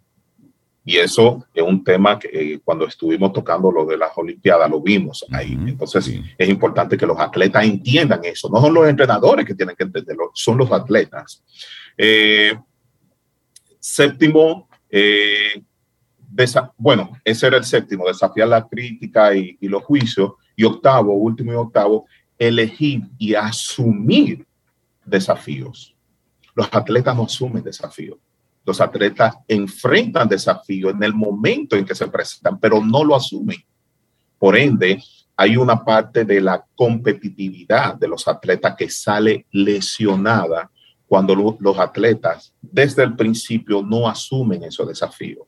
Y 0.85 0.97
eso 0.97 1.43
es 1.53 1.63
un 1.63 1.83
tema 1.83 2.19
que 2.19 2.29
eh, 2.31 2.59
cuando 2.63 2.85
estuvimos 2.85 3.33
tocando 3.33 3.71
lo 3.71 3.85
de 3.85 3.97
las 3.97 4.11
Olimpiadas 4.15 4.69
lo 4.69 4.79
vimos 4.79 5.25
ahí. 5.31 5.53
Entonces 5.53 6.19
es 6.37 6.49
importante 6.49 6.95
que 6.95 7.07
los 7.07 7.19
atletas 7.19 7.65
entiendan 7.65 8.21
eso. 8.23 8.49
No 8.49 8.61
son 8.61 8.73
los 8.73 8.87
entrenadores 8.87 9.45
que 9.45 9.55
tienen 9.55 9.75
que 9.75 9.83
entenderlo, 9.83 10.31
son 10.33 10.57
los 10.57 10.71
atletas. 10.71 11.43
Eh, 11.97 12.53
Séptimo, 13.87 14.67
eh, 14.89 15.61
bueno, 16.75 17.11
ese 17.23 17.45
era 17.45 17.57
el 17.57 17.65
séptimo, 17.65 18.07
desafiar 18.07 18.47
la 18.47 18.67
crítica 18.67 19.35
y, 19.35 19.55
los 19.61 19.83
juicios. 19.83 20.31
Y 20.55 20.63
octavo, 20.63 21.13
último 21.13 21.51
y 21.51 21.55
octavo, 21.55 22.07
elegir 22.35 23.01
y 23.19 23.35
asumir 23.35 24.43
desafíos. 25.05 25.95
Los 26.55 26.67
atletas 26.71 27.15
no 27.15 27.25
asumen 27.25 27.61
desafíos. 27.61 28.17
Los 28.65 28.81
atletas 28.81 29.35
enfrentan 29.47 30.27
desafíos 30.27 30.93
en 30.93 31.03
el 31.03 31.13
momento 31.13 31.75
en 31.75 31.85
que 31.85 31.95
se 31.95 32.07
presentan, 32.07 32.59
pero 32.59 32.83
no 32.83 33.03
lo 33.03 33.15
asumen. 33.15 33.63
Por 34.39 34.57
ende, 34.57 35.01
hay 35.37 35.57
una 35.57 35.83
parte 35.83 36.25
de 36.25 36.41
la 36.41 36.65
competitividad 36.75 37.95
de 37.95 38.07
los 38.07 38.27
atletas 38.27 38.75
que 38.77 38.89
sale 38.89 39.45
lesionada 39.51 40.71
cuando 41.07 41.57
los 41.59 41.77
atletas 41.77 42.53
desde 42.61 43.03
el 43.03 43.15
principio 43.15 43.83
no 43.83 44.07
asumen 44.07 44.63
esos 44.63 44.87
desafíos. 44.87 45.47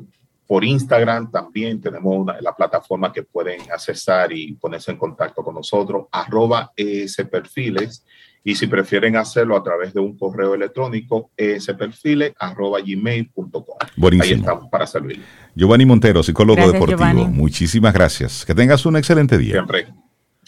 por 0.47 0.65
Instagram 0.65 1.31
también 1.31 1.79
tenemos 1.81 2.27
la 2.41 2.55
plataforma 2.55 3.13
que 3.13 3.23
pueden 3.23 3.71
accesar 3.71 4.33
y 4.33 4.55
ponerse 4.55 4.91
en 4.91 4.99
contacto 4.99 5.43
con 5.43 5.55
nosotros, 5.55 6.07
arroba 6.11 6.73
ES 6.77 7.17
Perfiles 7.31 8.05
y 8.49 8.55
si 8.55 8.67
prefieren 8.67 9.15
hacerlo 9.15 9.59
a 9.59 9.63
través 9.63 9.93
de 9.93 10.01
un 10.01 10.17
correo 10.17 10.55
electrónico, 10.55 11.31
gmail.com 11.37 13.53
Buenísimo. 13.95 14.25
Ahí 14.25 14.41
estamos 14.41 14.71
para 14.71 14.87
servir. 14.87 15.23
Giovanni 15.55 15.85
Montero, 15.85 16.23
psicólogo 16.23 16.73
deportivo. 16.73 17.29
Muchísimas 17.29 17.93
gracias. 17.93 18.47
Que 18.47 18.55
tengas 18.55 18.87
un 18.87 18.97
excelente 18.97 19.37
día. 19.37 19.53
Siempre. 19.53 19.89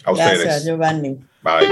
A 0.03 0.13
ustedes. 0.13 0.43
Gracias, 0.43 0.65
Giovanni. 0.65 1.19
Bye. 1.43 1.69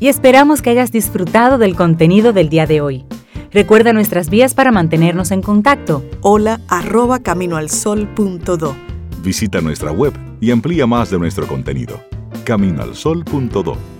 Y 0.00 0.08
esperamos 0.08 0.60
que 0.60 0.70
hayas 0.70 0.90
disfrutado 0.90 1.58
del 1.58 1.76
contenido 1.76 2.32
del 2.32 2.48
día 2.48 2.66
de 2.66 2.80
hoy. 2.80 3.04
Recuerda 3.52 3.92
nuestras 3.92 4.28
vías 4.28 4.54
para 4.54 4.72
mantenernos 4.72 5.30
en 5.30 5.40
contacto. 5.40 6.04
Hola 6.20 6.60
arroba 6.66 7.20
caminoalsol.do. 7.20 8.74
Visita 9.22 9.60
nuestra 9.60 9.92
web 9.92 10.14
y 10.40 10.50
amplía 10.50 10.88
más 10.88 11.12
de 11.12 11.20
nuestro 11.20 11.46
contenido. 11.46 12.02
Caminoalsol.do. 12.42 13.99